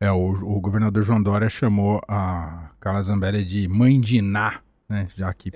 É, 0.00 0.10
o, 0.10 0.30
o 0.30 0.60
governador 0.60 1.04
João 1.04 1.22
Dória 1.22 1.48
chamou 1.48 2.00
a 2.08 2.70
Carla 2.80 3.02
Zambelli 3.02 3.44
de 3.44 3.68
mãe 3.68 4.00
de 4.00 4.16
Iná, 4.16 4.60
né? 4.88 5.08
Já 5.16 5.32
que 5.32 5.50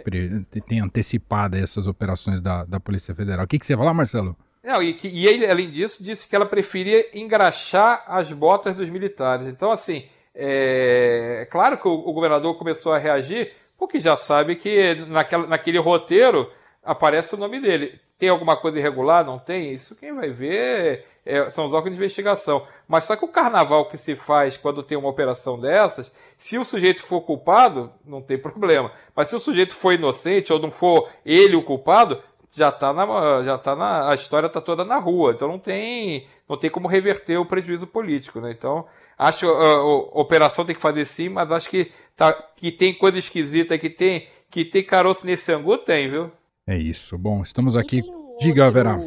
tem 0.66 0.80
antecipado 0.80 1.56
essas 1.56 1.88
operações 1.88 2.40
da, 2.40 2.64
da 2.64 2.78
Polícia 2.78 3.14
Federal. 3.14 3.44
O 3.44 3.48
que, 3.48 3.58
que 3.58 3.66
você 3.66 3.74
vai 3.74 3.84
falar, 3.84 3.94
Marcelo? 3.94 4.36
Não, 4.62 4.82
e, 4.82 4.94
que, 4.94 5.08
e 5.08 5.26
ele, 5.26 5.46
além 5.46 5.70
disso, 5.70 6.02
disse 6.02 6.28
que 6.28 6.34
ela 6.34 6.46
preferia 6.46 7.18
engraxar 7.18 8.04
as 8.06 8.32
botas 8.32 8.76
dos 8.76 8.88
militares. 8.88 9.46
Então, 9.48 9.70
assim, 9.70 10.04
é, 10.34 11.42
é 11.42 11.46
claro 11.46 11.78
que 11.78 11.86
o, 11.86 11.92
o 11.92 12.12
governador 12.12 12.56
começou 12.58 12.92
a 12.92 12.98
reagir, 12.98 13.52
porque 13.78 14.00
já 14.00 14.16
sabe 14.16 14.56
que 14.56 14.94
naquela, 15.08 15.46
naquele 15.46 15.78
roteiro 15.78 16.50
aparece 16.82 17.34
o 17.34 17.38
nome 17.38 17.60
dele. 17.60 18.00
Tem 18.18 18.28
alguma 18.28 18.56
coisa 18.56 18.78
irregular? 18.78 19.24
Não 19.24 19.38
tem? 19.38 19.72
Isso 19.72 19.94
quem 19.94 20.14
vai 20.14 20.30
ver 20.30 21.04
é, 21.26 21.50
são 21.50 21.66
os 21.66 21.72
órgãos 21.72 21.90
de 21.90 21.98
investigação. 21.98 22.64
Mas 22.88 23.04
só 23.04 23.16
que 23.16 23.24
o 23.24 23.28
carnaval 23.28 23.90
que 23.90 23.98
se 23.98 24.14
faz 24.14 24.56
quando 24.56 24.82
tem 24.82 24.96
uma 24.96 25.10
operação 25.10 25.58
dessas, 25.60 26.10
se 26.38 26.56
o 26.56 26.64
sujeito 26.64 27.02
for 27.02 27.20
culpado, 27.20 27.92
não 28.04 28.22
tem 28.22 28.38
problema. 28.38 28.90
Mas 29.14 29.28
se 29.28 29.36
o 29.36 29.40
sujeito 29.40 29.74
for 29.74 29.92
inocente 29.92 30.52
ou 30.52 30.58
não 30.58 30.70
for 30.70 31.10
ele 31.24 31.56
o 31.56 31.62
culpado, 31.62 32.22
já 32.54 32.70
está 32.70 32.92
na, 32.92 33.42
já 33.42 33.58
tá 33.58 33.76
na, 33.76 34.10
a 34.10 34.14
história 34.14 34.46
está 34.46 34.60
toda 34.60 34.84
na 34.84 34.96
rua. 34.96 35.32
Então 35.32 35.48
não 35.48 35.58
tem, 35.58 36.26
não 36.48 36.56
tem 36.56 36.70
como 36.70 36.88
reverter 36.88 37.36
o 37.36 37.44
prejuízo 37.44 37.86
político, 37.86 38.40
né? 38.40 38.50
Então 38.50 38.86
acho 39.18 39.50
a, 39.50 39.62
a, 39.62 39.74
a 39.74 40.20
operação 40.20 40.64
tem 40.64 40.74
que 40.74 40.80
fazer 40.80 41.04
sim, 41.04 41.28
mas 41.28 41.50
acho 41.50 41.68
que 41.68 41.92
tá, 42.16 42.32
que 42.32 42.72
tem 42.72 42.96
coisa 42.96 43.18
esquisita, 43.18 43.78
que 43.78 43.90
tem, 43.90 44.26
que 44.50 44.64
tem 44.64 44.84
caroço 44.84 45.26
nesse 45.26 45.52
angu, 45.52 45.78
tem, 45.78 46.10
viu? 46.10 46.32
É 46.66 46.76
isso. 46.76 47.16
Bom, 47.16 47.42
estamos 47.42 47.76
aqui. 47.76 48.02
Um 48.02 48.38
Diga, 48.38 48.70
Vera. 48.70 48.98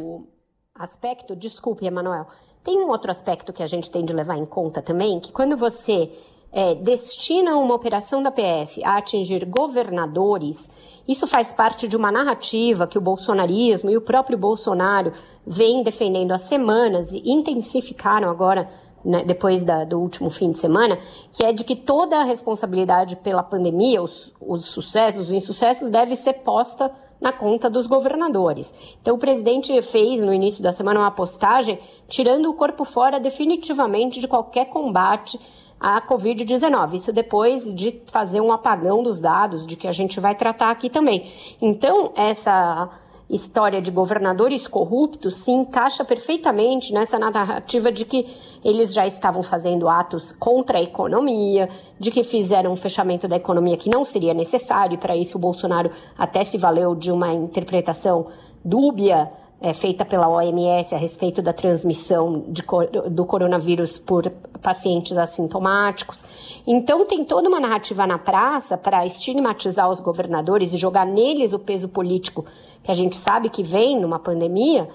Aspecto, 0.74 1.36
desculpe, 1.36 1.84
Emanuel. 1.84 2.26
Tem 2.64 2.78
um 2.78 2.88
outro 2.88 3.10
aspecto 3.10 3.52
que 3.52 3.62
a 3.62 3.66
gente 3.66 3.90
tem 3.90 4.04
de 4.04 4.12
levar 4.12 4.36
em 4.36 4.46
conta 4.46 4.80
também, 4.80 5.20
que 5.20 5.32
quando 5.32 5.56
você 5.56 6.10
é, 6.52 6.74
destina 6.74 7.56
uma 7.56 7.74
operação 7.74 8.22
da 8.22 8.30
PF 8.30 8.82
a 8.84 8.96
atingir 8.96 9.44
governadores, 9.44 10.68
isso 11.06 11.26
faz 11.26 11.52
parte 11.52 11.86
de 11.86 11.96
uma 11.96 12.10
narrativa 12.10 12.86
que 12.86 12.98
o 12.98 13.00
bolsonarismo 13.00 13.90
e 13.90 13.96
o 13.96 14.00
próprio 14.00 14.36
Bolsonaro 14.36 15.12
vem 15.46 15.82
defendendo 15.82 16.32
há 16.32 16.38
semanas 16.38 17.12
e 17.12 17.22
intensificaram 17.24 18.28
agora 18.28 18.68
né, 19.04 19.24
depois 19.24 19.64
da, 19.64 19.84
do 19.84 19.98
último 19.98 20.30
fim 20.30 20.50
de 20.50 20.58
semana, 20.58 20.98
que 21.32 21.44
é 21.44 21.52
de 21.52 21.64
que 21.64 21.76
toda 21.76 22.18
a 22.18 22.24
responsabilidade 22.24 23.16
pela 23.16 23.42
pandemia, 23.42 24.02
os, 24.02 24.32
os 24.40 24.66
sucessos, 24.66 25.26
os 25.26 25.32
insucessos, 25.32 25.88
deve 25.88 26.16
ser 26.16 26.34
posta 26.34 26.92
na 27.20 27.32
conta 27.32 27.68
dos 27.68 27.86
governadores. 27.86 28.74
Então, 29.00 29.16
o 29.16 29.18
presidente 29.18 29.80
fez 29.82 30.20
no 30.24 30.32
início 30.32 30.62
da 30.62 30.72
semana 30.72 31.00
uma 31.00 31.10
postagem 31.10 31.78
tirando 32.08 32.46
o 32.46 32.54
corpo 32.54 32.84
fora 32.84 33.20
definitivamente 33.20 34.20
de 34.20 34.26
qualquer 34.26 34.66
combate 34.66 35.38
à 35.78 36.00
Covid-19. 36.00 36.94
Isso 36.94 37.12
depois 37.12 37.72
de 37.74 38.02
fazer 38.06 38.40
um 38.40 38.52
apagão 38.52 39.02
dos 39.02 39.20
dados, 39.20 39.66
de 39.66 39.76
que 39.76 39.86
a 39.86 39.92
gente 39.92 40.18
vai 40.18 40.34
tratar 40.34 40.70
aqui 40.70 40.88
também. 40.88 41.30
Então, 41.60 42.12
essa 42.14 42.90
história 43.30 43.80
de 43.80 43.90
governadores 43.90 44.66
corruptos 44.66 45.36
se 45.36 45.52
encaixa 45.52 46.04
perfeitamente 46.04 46.92
nessa 46.92 47.18
narrativa 47.18 47.92
de 47.92 48.04
que 48.04 48.26
eles 48.64 48.92
já 48.92 49.06
estavam 49.06 49.42
fazendo 49.42 49.88
atos 49.88 50.32
contra 50.32 50.78
a 50.78 50.82
economia, 50.82 51.68
de 51.98 52.10
que 52.10 52.24
fizeram 52.24 52.72
um 52.72 52.76
fechamento 52.76 53.28
da 53.28 53.36
economia 53.36 53.76
que 53.76 53.88
não 53.88 54.04
seria 54.04 54.34
necessário, 54.34 54.94
e 54.94 54.98
para 54.98 55.16
isso 55.16 55.38
o 55.38 55.40
Bolsonaro 55.40 55.90
até 56.18 56.42
se 56.42 56.58
valeu 56.58 56.94
de 56.94 57.12
uma 57.12 57.32
interpretação 57.32 58.26
dúbia 58.64 59.30
é, 59.60 59.74
feita 59.74 60.04
pela 60.04 60.28
OMS 60.28 60.94
a 60.94 60.98
respeito 60.98 61.42
da 61.42 61.52
transmissão 61.52 62.44
de, 62.48 62.64
do 63.10 63.26
coronavírus 63.26 63.98
por 63.98 64.30
pacientes 64.62 65.16
assintomáticos. 65.18 66.24
Então, 66.66 67.06
tem 67.06 67.24
toda 67.24 67.48
uma 67.48 67.60
narrativa 67.60 68.06
na 68.06 68.18
praça 68.18 68.76
para 68.78 69.04
estigmatizar 69.04 69.90
os 69.90 70.00
governadores 70.00 70.72
e 70.72 70.76
jogar 70.76 71.04
neles 71.04 71.52
o 71.52 71.58
peso 71.58 71.88
político 71.88 72.46
que 72.82 72.90
a 72.90 72.94
gente 72.94 73.16
sabe 73.16 73.48
que 73.48 73.62
vem 73.62 73.98
numa 73.98 74.18
pandemia, 74.18 74.88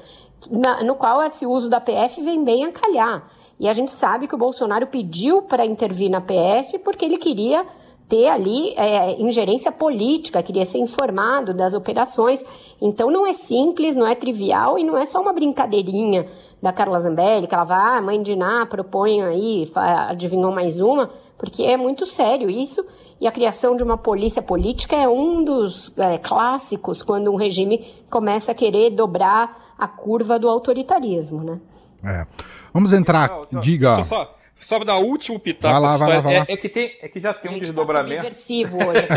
na, 0.49 0.83
no 0.83 0.95
qual 0.95 1.23
esse 1.23 1.45
uso 1.45 1.69
da 1.69 1.79
PF 1.79 2.21
vem 2.21 2.43
bem 2.43 2.65
a 2.65 2.71
calhar. 2.71 3.27
E 3.59 3.67
a 3.67 3.73
gente 3.73 3.91
sabe 3.91 4.27
que 4.27 4.35
o 4.35 4.37
Bolsonaro 4.37 4.87
pediu 4.87 5.41
para 5.41 5.65
intervir 5.65 6.09
na 6.09 6.21
PF 6.21 6.79
porque 6.79 7.05
ele 7.05 7.17
queria 7.17 7.65
ter 8.07 8.27
ali 8.27 8.73
é, 8.75 9.19
ingerência 9.19 9.71
política, 9.71 10.43
queria 10.43 10.65
ser 10.65 10.77
informado 10.77 11.53
das 11.53 11.73
operações. 11.73 12.43
Então 12.81 13.09
não 13.09 13.25
é 13.25 13.33
simples, 13.33 13.95
não 13.95 14.05
é 14.05 14.13
trivial 14.13 14.77
e 14.77 14.83
não 14.83 14.97
é 14.97 15.05
só 15.05 15.21
uma 15.21 15.33
brincadeirinha 15.33 16.25
da 16.61 16.71
Carla 16.71 16.99
Zambelli, 16.99 17.47
que 17.47 17.55
ela 17.55 17.63
vai, 17.63 17.97
ah, 17.97 18.01
mãe 18.01 18.21
de 18.21 18.35
Ná, 18.35 18.65
propõe 18.65 19.21
aí, 19.21 19.71
adivinhou 20.09 20.51
mais 20.51 20.79
uma, 20.79 21.09
porque 21.37 21.63
é 21.63 21.77
muito 21.77 22.05
sério 22.05 22.49
isso. 22.49 22.85
E 23.19 23.27
a 23.27 23.31
criação 23.31 23.75
de 23.75 23.83
uma 23.83 23.97
polícia 23.97 24.41
política 24.41 24.95
é 24.95 25.07
um 25.07 25.43
dos 25.43 25.93
é, 25.97 26.17
clássicos 26.17 27.01
quando 27.01 27.31
um 27.31 27.35
regime 27.35 27.85
começa 28.09 28.51
a 28.51 28.55
querer 28.55 28.91
dobrar 28.91 29.75
a 29.77 29.87
curva 29.87 30.37
do 30.37 30.49
autoritarismo, 30.49 31.43
né? 31.43 31.59
É. 32.03 32.25
Vamos 32.73 32.93
entrar, 32.93 33.29
diga. 33.61 34.03
Só, 34.03 34.35
só 34.59 34.79
dar 34.83 34.97
o 34.97 35.05
último 35.05 35.39
pitaco. 35.39 35.73
Vai 35.73 35.81
lá, 35.81 35.97
vai 35.97 36.09
lá, 36.09 36.21
vai 36.21 36.39
lá. 36.39 36.45
É, 36.47 36.53
é, 36.53 36.57
que 36.57 36.69
tem, 36.69 36.91
é 37.01 37.07
que 37.07 37.19
já 37.19 37.33
tem 37.33 37.51
um 37.51 37.53
tá 37.55 37.59
desdobramento. 37.59 38.23
Tá 38.23 38.29
hoje. 38.85 39.07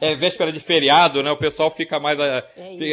é 0.00 0.14
véspera 0.16 0.52
de 0.52 0.60
feriado, 0.60 1.22
né? 1.22 1.30
O 1.30 1.36
pessoal 1.36 1.70
fica 1.70 2.00
mais, 2.00 2.18
é 2.18 2.44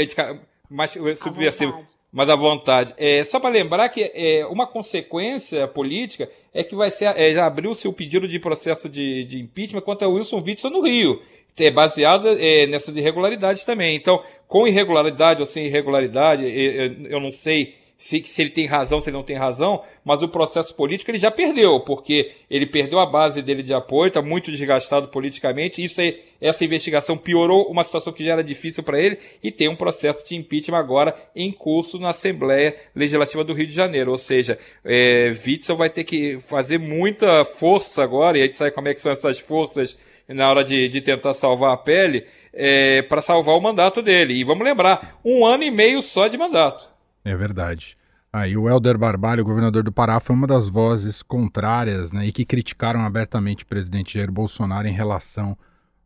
fica 0.07 0.39
mais 0.69 0.91
subversivo 1.17 1.83
mas 2.15 2.29
à 2.29 2.35
vontade. 2.37 2.93
É, 2.97 3.25
só 3.25 3.41
para 3.41 3.49
lembrar 3.49 3.89
que 3.89 4.09
é, 4.15 4.45
uma 4.45 4.65
consequência 4.65 5.67
política 5.67 6.29
é 6.53 6.63
que 6.63 6.73
vai 6.73 6.89
ser, 6.89 7.13
é, 7.17 7.37
abriu-se 7.37 7.89
o 7.89 7.93
pedido 7.93 8.25
de 8.25 8.39
processo 8.39 8.87
de, 8.87 9.25
de 9.25 9.41
impeachment 9.41 9.81
contra 9.81 10.07
Wilson 10.07 10.41
Witzel 10.41 10.71
no 10.71 10.79
Rio, 10.79 11.21
é 11.59 11.69
baseado 11.69 12.29
é, 12.39 12.67
nessas 12.67 12.95
irregularidades 12.95 13.65
também. 13.65 13.97
Então, 13.97 14.23
com 14.47 14.65
irregularidade 14.65 15.41
ou 15.41 15.45
sem 15.45 15.65
irregularidade, 15.65 16.45
é, 16.45 16.85
eu 17.09 17.19
não 17.19 17.33
sei 17.33 17.75
se, 17.97 18.21
se, 18.23 18.41
ele 18.41 18.49
tem 18.49 18.65
razão, 18.65 18.99
se 18.99 19.09
ele 19.09 19.17
não 19.17 19.23
tem 19.23 19.37
razão, 19.37 19.81
mas 20.03 20.21
o 20.21 20.27
processo 20.27 20.75
político 20.75 21.09
ele 21.09 21.17
já 21.17 21.31
perdeu, 21.31 21.79
porque 21.79 22.33
ele 22.49 22.65
perdeu 22.65 22.99
a 22.99 23.05
base 23.05 23.41
dele 23.41 23.63
de 23.63 23.73
apoio, 23.73 24.09
está 24.09 24.21
muito 24.21 24.51
desgastado 24.51 25.07
politicamente, 25.07 25.83
isso 25.83 26.01
aí, 26.01 26.21
essa 26.41 26.65
investigação 26.65 27.17
piorou 27.17 27.69
uma 27.69 27.83
situação 27.83 28.11
que 28.11 28.23
já 28.23 28.33
era 28.33 28.43
difícil 28.43 28.83
para 28.83 28.99
ele, 28.99 29.17
e 29.41 29.51
tem 29.51 29.69
um 29.69 29.75
processo 29.75 30.27
de 30.27 30.35
impeachment 30.35 30.77
agora 30.77 31.15
em 31.35 31.51
curso 31.51 31.97
na 31.97 32.09
Assembleia 32.09 32.75
Legislativa 32.93 33.43
do 33.43 33.53
Rio 33.53 33.67
de 33.67 33.73
Janeiro, 33.73 34.11
ou 34.11 34.17
seja, 34.17 34.59
é, 34.83 35.33
Witzel 35.45 35.77
vai 35.77 35.89
ter 35.89 36.03
que 36.03 36.39
fazer 36.41 36.77
muita 36.77 37.45
força 37.45 38.03
agora, 38.03 38.37
e 38.37 38.41
a 38.41 38.45
gente 38.45 38.57
sabe 38.57 38.71
como 38.71 38.87
é 38.89 38.93
que 38.93 39.01
são 39.01 39.11
essas 39.11 39.39
forças 39.39 39.97
na 40.27 40.49
hora 40.49 40.63
de, 40.63 40.89
de 40.89 41.01
tentar 41.01 41.33
salvar 41.33 41.73
a 41.73 41.77
pele, 41.77 42.25
é, 42.53 43.01
para 43.03 43.21
salvar 43.21 43.55
o 43.55 43.61
mandato 43.61 44.01
dele. 44.01 44.33
E 44.33 44.43
vamos 44.43 44.63
lembrar, 44.63 45.19
um 45.23 45.45
ano 45.45 45.63
e 45.63 45.69
meio 45.69 46.01
só 46.01 46.27
de 46.27 46.37
mandato. 46.37 46.94
É 47.25 47.35
verdade. 47.35 47.97
Aí 48.31 48.53
ah, 48.53 48.59
o 48.59 48.69
Helder 48.69 48.97
Barbalho, 48.97 49.43
governador 49.43 49.81
do 49.81 49.91
Pará, 49.91 50.19
foi 50.19 50.35
uma 50.35 50.45
das 50.45 50.67
vozes 50.67 51.23
contrárias 51.23 52.11
né, 52.11 52.27
e 52.27 52.31
que 52.31 52.45
criticaram 52.45 53.01
abertamente 53.01 53.63
o 53.63 53.67
presidente 53.67 54.13
Jair 54.13 54.31
Bolsonaro 54.31 54.87
em 54.87 54.93
relação 54.93 55.57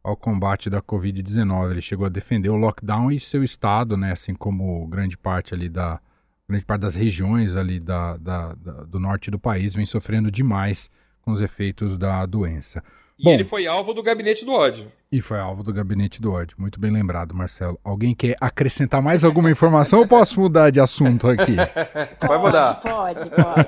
ao 0.02 0.16
combate 0.16 0.70
da 0.70 0.82
Covid-19. 0.82 1.72
Ele 1.72 1.82
chegou 1.82 2.06
a 2.06 2.10
defender 2.10 2.50
o 2.50 2.56
lockdown 2.56 3.12
e 3.12 3.20
seu 3.20 3.44
estado, 3.44 3.98
né, 3.98 4.14
assim 4.14 4.34
como 4.34 4.88
grande 4.88 5.18
parte 5.18 5.54
ali 5.54 5.68
da 5.68 6.00
grande 6.48 6.66
parte 6.66 6.82
das 6.82 6.96
regiões 6.96 7.56
ali 7.56 7.80
da, 7.80 8.16
da, 8.18 8.54
da 8.54 8.72
do 8.84 9.00
norte 9.00 9.30
do 9.30 9.38
país 9.38 9.76
vem 9.76 9.86
sofrendo 9.86 10.32
demais 10.32 10.90
com 11.22 11.32
os 11.32 11.42
efeitos 11.42 11.98
da 11.98 12.26
doença. 12.26 12.84
E 13.20 13.24
Bom, 13.24 13.34
ele 13.34 13.44
foi 13.44 13.68
alvo 13.68 13.94
do 13.94 14.02
gabinete 14.02 14.46
do 14.46 14.54
ódio. 14.54 14.90
E 15.12 15.22
foi 15.22 15.38
alvo 15.38 15.62
do 15.62 15.74
gabinete 15.74 16.22
do 16.22 16.32
ódio. 16.32 16.56
Muito 16.58 16.80
bem 16.80 16.90
lembrado, 16.90 17.36
Marcelo. 17.36 17.78
Alguém 17.84 18.16
quer 18.16 18.38
acrescentar 18.40 19.02
mais 19.02 19.26
alguma 19.26 19.52
informação 19.52 20.00
ou 20.00 20.08
posso 20.08 20.40
mudar 20.40 20.70
de 20.70 20.80
assunto 20.80 21.28
aqui? 21.28 21.58
Vai 22.26 22.38
mudar. 22.38 22.76
Pode, 22.76 23.30
pode. 23.30 23.68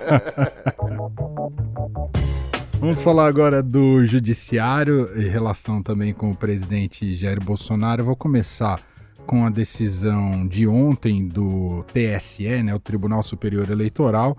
Vamos 2.80 3.04
falar 3.04 3.28
agora 3.28 3.62
do 3.62 4.06
judiciário 4.06 5.12
em 5.20 5.28
relação 5.28 5.84
também 5.84 6.14
com 6.14 6.32
o 6.32 6.36
presidente 6.36 7.14
Jair 7.14 7.44
Bolsonaro. 7.44 8.02
Eu 8.02 8.06
vou 8.06 8.16
começar 8.16 8.80
com 9.28 9.46
a 9.46 9.50
decisão 9.50 10.48
de 10.48 10.66
ontem 10.66 11.28
do 11.28 11.84
TSE, 11.94 12.64
né, 12.64 12.74
o 12.74 12.80
Tribunal 12.80 13.22
Superior 13.22 13.70
Eleitoral, 13.70 14.38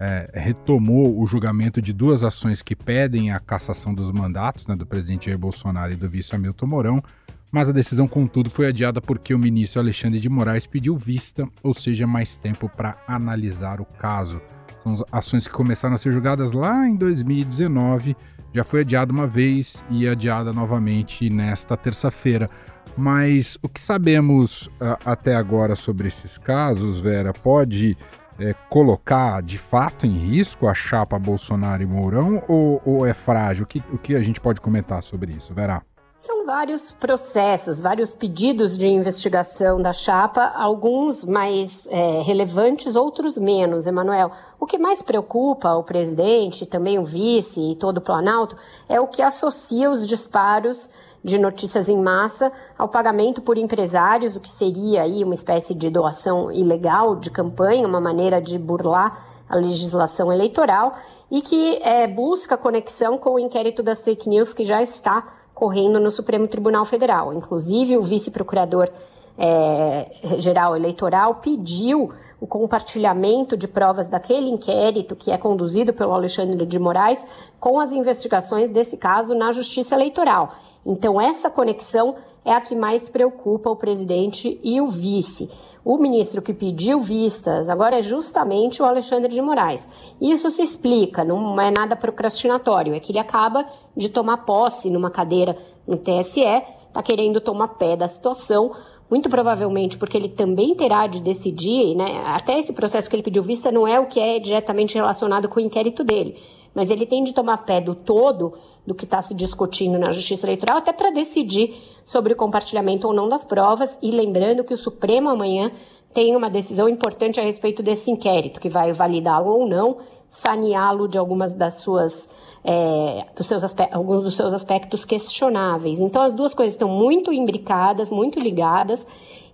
é, 0.00 0.30
retomou 0.32 1.20
o 1.20 1.26
julgamento 1.26 1.82
de 1.82 1.92
duas 1.92 2.22
ações 2.22 2.62
que 2.62 2.76
pedem 2.76 3.32
a 3.32 3.40
cassação 3.40 3.92
dos 3.92 4.12
mandatos 4.12 4.66
né, 4.66 4.76
do 4.76 4.86
presidente 4.86 5.26
Jair 5.26 5.38
Bolsonaro 5.38 5.92
e 5.92 5.96
do 5.96 6.08
vice 6.08 6.34
Hamilton 6.34 6.66
Mourão, 6.66 7.02
mas 7.50 7.68
a 7.68 7.72
decisão, 7.72 8.06
contudo, 8.06 8.50
foi 8.50 8.66
adiada 8.66 9.00
porque 9.00 9.34
o 9.34 9.38
ministro 9.38 9.80
Alexandre 9.80 10.20
de 10.20 10.28
Moraes 10.28 10.66
pediu 10.66 10.96
vista, 10.96 11.48
ou 11.62 11.74
seja, 11.74 12.06
mais 12.06 12.36
tempo 12.36 12.68
para 12.68 12.96
analisar 13.06 13.80
o 13.80 13.86
caso. 13.86 14.40
São 14.82 15.02
ações 15.10 15.46
que 15.46 15.52
começaram 15.52 15.94
a 15.94 15.98
ser 15.98 16.12
julgadas 16.12 16.52
lá 16.52 16.86
em 16.86 16.94
2019, 16.94 18.14
já 18.54 18.64
foi 18.64 18.80
adiada 18.80 19.12
uma 19.12 19.26
vez 19.26 19.82
e 19.90 20.06
adiada 20.06 20.52
novamente 20.52 21.30
nesta 21.30 21.76
terça-feira. 21.76 22.50
Mas 22.96 23.58
o 23.62 23.68
que 23.68 23.80
sabemos 23.80 24.66
uh, 24.66 24.98
até 25.04 25.34
agora 25.34 25.74
sobre 25.76 26.08
esses 26.08 26.36
casos, 26.36 26.98
Vera, 27.00 27.32
pode 27.32 27.96
é, 28.38 28.54
colocar 28.68 29.42
de 29.42 29.58
fato 29.58 30.06
em 30.06 30.16
risco 30.16 30.66
a 30.66 30.74
chapa 30.74 31.18
Bolsonaro 31.18 31.82
e 31.82 31.86
Mourão 31.86 32.42
ou, 32.48 32.80
ou 32.84 33.06
é 33.06 33.14
frágil? 33.14 33.64
O 33.64 33.66
que, 33.66 33.82
o 33.92 33.98
que 33.98 34.14
a 34.14 34.22
gente 34.22 34.40
pode 34.40 34.60
comentar 34.60 35.02
sobre 35.02 35.32
isso, 35.32 35.52
Verá? 35.52 35.82
São 36.18 36.44
vários 36.44 36.90
processos, 36.90 37.80
vários 37.80 38.12
pedidos 38.12 38.76
de 38.76 38.88
investigação 38.88 39.80
da 39.80 39.92
chapa, 39.92 40.52
alguns 40.56 41.24
mais 41.24 41.86
é, 41.86 42.22
relevantes, 42.22 42.96
outros 42.96 43.38
menos, 43.38 43.86
Emanuel. 43.86 44.32
O 44.58 44.66
que 44.66 44.78
mais 44.78 45.00
preocupa 45.00 45.76
o 45.76 45.84
presidente, 45.84 46.66
também 46.66 46.98
o 46.98 47.04
vice 47.04 47.70
e 47.70 47.76
todo 47.76 47.98
o 47.98 48.00
Planalto, 48.00 48.56
é 48.88 49.00
o 49.00 49.06
que 49.06 49.22
associa 49.22 49.88
os 49.88 50.08
disparos 50.08 50.90
de 51.22 51.38
notícias 51.38 51.88
em 51.88 52.02
massa 52.02 52.50
ao 52.76 52.88
pagamento 52.88 53.40
por 53.40 53.56
empresários, 53.56 54.34
o 54.34 54.40
que 54.40 54.50
seria 54.50 55.02
aí 55.02 55.22
uma 55.22 55.34
espécie 55.34 55.72
de 55.72 55.88
doação 55.88 56.50
ilegal 56.50 57.14
de 57.14 57.30
campanha, 57.30 57.86
uma 57.86 58.00
maneira 58.00 58.42
de 58.42 58.58
burlar 58.58 59.24
a 59.48 59.54
legislação 59.54 60.32
eleitoral 60.32 60.96
e 61.30 61.40
que 61.40 61.76
é, 61.80 62.08
busca 62.08 62.56
conexão 62.56 63.16
com 63.16 63.34
o 63.34 63.38
inquérito 63.38 63.84
das 63.84 64.04
fake 64.04 64.28
news 64.28 64.52
que 64.52 64.64
já 64.64 64.82
está 64.82 65.37
correndo 65.58 65.98
no 65.98 66.12
Supremo 66.12 66.46
Tribunal 66.46 66.86
Federal. 66.86 67.34
Inclusive, 67.34 67.96
o 67.96 68.02
vice-procurador 68.02 68.92
é, 69.38 70.10
geral 70.38 70.74
eleitoral 70.74 71.36
pediu 71.36 72.10
o 72.40 72.46
compartilhamento 72.46 73.56
de 73.56 73.68
provas 73.68 74.08
daquele 74.08 74.50
inquérito 74.50 75.14
que 75.14 75.30
é 75.30 75.38
conduzido 75.38 75.92
pelo 75.92 76.12
Alexandre 76.12 76.66
de 76.66 76.78
Moraes 76.78 77.24
com 77.60 77.78
as 77.78 77.92
investigações 77.92 78.70
desse 78.70 78.96
caso 78.96 79.34
na 79.34 79.52
Justiça 79.52 79.94
Eleitoral. 79.94 80.52
Então, 80.84 81.20
essa 81.20 81.48
conexão 81.48 82.16
é 82.44 82.52
a 82.52 82.60
que 82.60 82.74
mais 82.74 83.08
preocupa 83.08 83.70
o 83.70 83.76
presidente 83.76 84.58
e 84.62 84.80
o 84.80 84.88
vice. 84.88 85.50
O 85.84 85.98
ministro 85.98 86.42
que 86.42 86.52
pediu 86.52 86.98
vistas 86.98 87.68
agora 87.68 87.98
é 87.98 88.02
justamente 88.02 88.82
o 88.82 88.86
Alexandre 88.86 89.32
de 89.32 89.40
Moraes. 89.40 89.88
Isso 90.20 90.50
se 90.50 90.62
explica, 90.62 91.24
não 91.24 91.60
é 91.60 91.70
nada 91.70 91.94
procrastinatório, 91.94 92.94
é 92.94 93.00
que 93.00 93.12
ele 93.12 93.18
acaba 93.18 93.64
de 93.96 94.08
tomar 94.08 94.38
posse 94.38 94.90
numa 94.90 95.10
cadeira 95.10 95.56
no 95.86 95.96
TSE, 95.96 96.40
está 96.88 97.02
querendo 97.02 97.40
tomar 97.40 97.68
pé 97.68 97.96
da 97.96 98.08
situação, 98.08 98.72
muito 99.10 99.28
provavelmente 99.28 99.96
porque 99.96 100.16
ele 100.16 100.28
também 100.28 100.74
terá 100.74 101.06
de 101.06 101.20
decidir, 101.20 101.94
né? 101.94 102.22
Até 102.26 102.58
esse 102.58 102.72
processo 102.72 103.08
que 103.08 103.16
ele 103.16 103.22
pediu 103.22 103.42
vista 103.42 103.72
não 103.72 103.86
é 103.86 103.98
o 103.98 104.06
que 104.06 104.20
é 104.20 104.38
diretamente 104.38 104.94
relacionado 104.94 105.48
com 105.48 105.58
o 105.58 105.62
inquérito 105.62 106.04
dele 106.04 106.36
mas 106.78 106.92
ele 106.92 107.06
tem 107.06 107.24
de 107.24 107.32
tomar 107.32 107.58
pé 107.58 107.80
do 107.80 107.92
todo 107.92 108.54
do 108.86 108.94
que 108.94 109.04
está 109.04 109.20
se 109.20 109.34
discutindo 109.34 109.98
na 109.98 110.12
Justiça 110.12 110.46
Eleitoral, 110.46 110.78
até 110.78 110.92
para 110.92 111.10
decidir 111.10 111.74
sobre 112.04 112.32
o 112.32 112.36
compartilhamento 112.36 113.06
ou 113.08 113.12
não 113.12 113.28
das 113.28 113.44
provas. 113.44 113.98
E 114.00 114.12
lembrando 114.12 114.62
que 114.62 114.74
o 114.74 114.78
Supremo 114.78 115.28
amanhã 115.28 115.72
tem 116.14 116.36
uma 116.36 116.48
decisão 116.48 116.88
importante 116.88 117.40
a 117.40 117.42
respeito 117.42 117.82
desse 117.82 118.10
inquérito, 118.10 118.60
que 118.60 118.68
vai 118.68 118.92
validá-lo 118.92 119.50
ou 119.50 119.66
não, 119.66 119.98
saneá-lo 120.30 121.08
de 121.08 121.18
algumas 121.18 121.54
das 121.54 121.76
suas, 121.76 122.28
é, 122.64 123.26
dos 123.34 123.46
seus 123.46 123.62
alguns 123.90 124.22
dos 124.22 124.36
seus 124.36 124.52
aspectos 124.52 125.04
questionáveis. 125.04 126.00
Então, 126.00 126.22
as 126.22 126.34
duas 126.34 126.54
coisas 126.54 126.74
estão 126.74 126.88
muito 126.88 127.32
imbricadas, 127.32 128.10
muito 128.10 128.38
ligadas, 128.38 129.06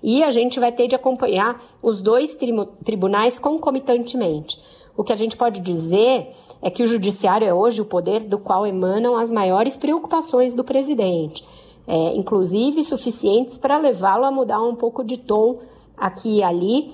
e 0.02 0.22
a 0.22 0.30
gente 0.30 0.60
vai 0.60 0.70
ter 0.70 0.86
de 0.86 0.94
acompanhar 0.94 1.60
os 1.82 2.02
dois 2.02 2.36
tribunais 2.84 3.38
concomitantemente. 3.38 4.58
O 4.96 5.02
que 5.02 5.12
a 5.12 5.16
gente 5.16 5.36
pode 5.36 5.60
dizer 5.60 6.28
é 6.60 6.70
que 6.70 6.82
o 6.82 6.86
judiciário 6.86 7.46
é 7.46 7.54
hoje 7.54 7.80
o 7.80 7.86
poder 7.86 8.20
do 8.20 8.38
qual 8.38 8.66
emanam 8.66 9.16
as 9.16 9.30
maiores 9.30 9.76
preocupações 9.76 10.54
do 10.54 10.62
presidente, 10.62 11.44
é, 11.86 12.14
inclusive 12.16 12.84
suficientes 12.84 13.58
para 13.58 13.78
levá-lo 13.78 14.24
a 14.24 14.30
mudar 14.30 14.62
um 14.62 14.74
pouco 14.74 15.02
de 15.02 15.16
tom 15.16 15.60
aqui 15.96 16.38
e 16.38 16.42
ali, 16.42 16.92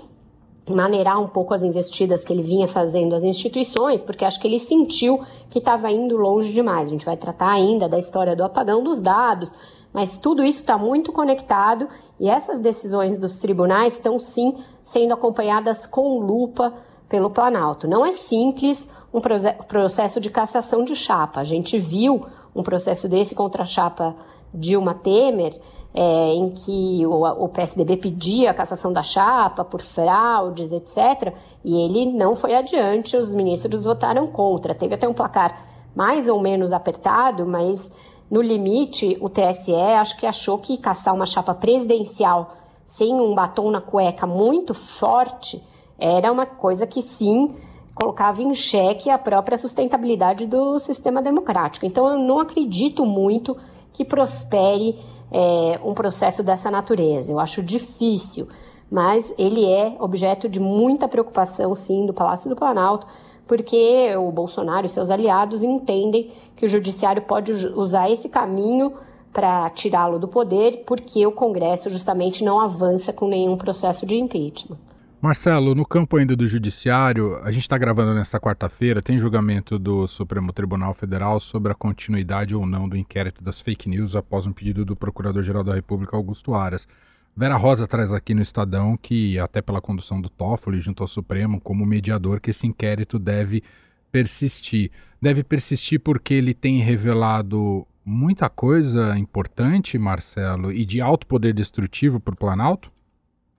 maneirar 0.68 1.20
um 1.20 1.26
pouco 1.26 1.54
as 1.54 1.62
investidas 1.62 2.24
que 2.24 2.32
ele 2.32 2.42
vinha 2.42 2.68
fazendo 2.68 3.14
às 3.14 3.24
instituições, 3.24 4.02
porque 4.02 4.24
acho 4.24 4.38
que 4.38 4.46
ele 4.46 4.60
sentiu 4.60 5.20
que 5.48 5.58
estava 5.58 5.90
indo 5.90 6.16
longe 6.16 6.52
demais. 6.52 6.86
A 6.86 6.90
gente 6.90 7.04
vai 7.04 7.16
tratar 7.16 7.50
ainda 7.50 7.88
da 7.88 7.98
história 7.98 8.36
do 8.36 8.44
apagão 8.44 8.82
dos 8.82 9.00
dados, 9.00 9.54
Mas 9.92 10.18
tudo 10.18 10.44
isso 10.44 10.60
está 10.60 10.78
muito 10.78 11.12
conectado 11.12 11.88
e 12.18 12.28
essas 12.28 12.60
decisões 12.60 13.18
dos 13.18 13.40
tribunais 13.40 13.94
estão 13.94 14.18
sim 14.18 14.54
sendo 14.82 15.14
acompanhadas 15.14 15.84
com 15.84 16.18
lupa 16.20 16.72
pelo 17.08 17.30
Planalto. 17.30 17.88
Não 17.88 18.06
é 18.06 18.12
simples 18.12 18.88
um 19.12 19.20
processo 19.20 20.20
de 20.20 20.30
cassação 20.30 20.84
de 20.84 20.94
chapa. 20.94 21.40
A 21.40 21.44
gente 21.44 21.76
viu 21.78 22.24
um 22.54 22.62
processo 22.62 23.08
desse 23.08 23.34
contra 23.34 23.64
a 23.64 23.66
chapa 23.66 24.14
Dilma 24.54 24.94
Temer, 24.94 25.60
é, 25.94 26.34
em 26.34 26.50
que 26.50 27.04
o, 27.06 27.44
o, 27.44 27.48
PSDB 27.48 27.96
pedia 27.96 28.50
a 28.50 28.54
cassação 28.54 28.92
da 28.92 29.02
chapa 29.02 29.64
por 29.64 29.82
fraudes, 29.82 30.70
etc., 30.70 31.34
e 31.64 31.74
ele 31.84 32.12
não 32.12 32.36
foi 32.36 32.54
adiante, 32.54 33.16
os 33.16 33.34
ministros 33.34 33.84
votaram 33.84 34.26
contra. 34.28 34.74
Teve 34.74 34.94
até 34.94 35.08
um 35.08 35.14
placar 35.14 35.66
mais 35.94 36.28
ou 36.28 36.40
menos 36.40 36.72
apertado, 36.72 37.44
mas 37.44 37.90
no 38.30 38.40
limite, 38.40 39.18
o 39.20 39.28
TSE 39.28 39.74
acho 39.74 40.16
que 40.16 40.26
achou 40.26 40.58
que 40.58 40.78
caçar 40.78 41.14
uma 41.14 41.26
chapa 41.26 41.52
presidencial 41.54 42.54
sem 42.86 43.14
um 43.20 43.34
batom 43.34 43.70
na 43.70 43.80
cueca 43.80 44.26
muito 44.26 44.74
forte 44.74 45.62
era 45.98 46.32
uma 46.32 46.46
coisa 46.46 46.86
que 46.86 47.02
sim 47.02 47.54
colocava 47.94 48.42
em 48.42 48.54
xeque 48.54 49.10
a 49.10 49.18
própria 49.18 49.58
sustentabilidade 49.58 50.46
do 50.46 50.78
sistema 50.78 51.20
democrático. 51.20 51.84
Então 51.84 52.08
eu 52.08 52.18
não 52.18 52.40
acredito 52.40 53.04
muito 53.04 53.56
que 53.92 54.04
prospere 54.04 54.98
é, 55.30 55.80
um 55.84 55.94
processo 55.94 56.42
dessa 56.42 56.70
natureza. 56.70 57.32
Eu 57.32 57.38
acho 57.38 57.62
difícil, 57.62 58.48
mas 58.90 59.32
ele 59.38 59.64
é 59.64 59.96
objeto 59.98 60.48
de 60.48 60.60
muita 60.60 61.08
preocupação, 61.08 61.74
sim, 61.74 62.06
do 62.06 62.12
Palácio 62.12 62.48
do 62.48 62.56
Planalto 62.56 63.06
porque 63.50 64.14
o 64.16 64.30
Bolsonaro 64.30 64.86
e 64.86 64.88
seus 64.88 65.10
aliados 65.10 65.64
entendem 65.64 66.30
que 66.54 66.64
o 66.64 66.68
judiciário 66.68 67.22
pode 67.22 67.50
usar 67.50 68.08
esse 68.08 68.28
caminho 68.28 68.92
para 69.32 69.68
tirá-lo 69.70 70.20
do 70.20 70.28
poder, 70.28 70.84
porque 70.86 71.26
o 71.26 71.32
Congresso 71.32 71.90
justamente 71.90 72.44
não 72.44 72.60
avança 72.60 73.12
com 73.12 73.26
nenhum 73.26 73.56
processo 73.56 74.06
de 74.06 74.14
impeachment. 74.14 74.78
Marcelo, 75.22 75.74
no 75.74 75.84
campo 75.84 76.16
ainda 76.16 76.34
do 76.34 76.48
judiciário, 76.48 77.36
a 77.44 77.52
gente 77.52 77.64
está 77.64 77.76
gravando 77.76 78.14
nessa 78.14 78.40
quarta-feira, 78.40 79.02
tem 79.02 79.18
julgamento 79.18 79.78
do 79.78 80.08
Supremo 80.08 80.50
Tribunal 80.50 80.94
Federal 80.94 81.38
sobre 81.38 81.70
a 81.70 81.74
continuidade 81.74 82.54
ou 82.54 82.64
não 82.64 82.88
do 82.88 82.96
inquérito 82.96 83.44
das 83.44 83.60
fake 83.60 83.86
news 83.86 84.16
após 84.16 84.46
um 84.46 84.52
pedido 84.52 84.82
do 84.82 84.96
Procurador-Geral 84.96 85.62
da 85.62 85.74
República, 85.74 86.16
Augusto 86.16 86.54
Aras. 86.54 86.88
Vera 87.36 87.58
Rosa 87.58 87.86
traz 87.86 88.14
aqui 88.14 88.32
no 88.32 88.40
Estadão 88.40 88.96
que, 88.96 89.38
até 89.38 89.60
pela 89.60 89.82
condução 89.82 90.22
do 90.22 90.30
Toffoli 90.30 90.80
junto 90.80 91.02
ao 91.02 91.06
Supremo, 91.06 91.60
como 91.60 91.84
mediador, 91.84 92.40
que 92.40 92.50
esse 92.50 92.66
inquérito 92.66 93.18
deve 93.18 93.62
persistir. 94.10 94.90
Deve 95.20 95.44
persistir 95.44 96.00
porque 96.00 96.32
ele 96.32 96.54
tem 96.54 96.80
revelado 96.80 97.86
muita 98.02 98.48
coisa 98.48 99.18
importante, 99.18 99.98
Marcelo, 99.98 100.72
e 100.72 100.86
de 100.86 100.98
alto 100.98 101.26
poder 101.26 101.52
destrutivo 101.52 102.18
para 102.18 102.32
o 102.32 102.38
Planalto? 102.38 102.90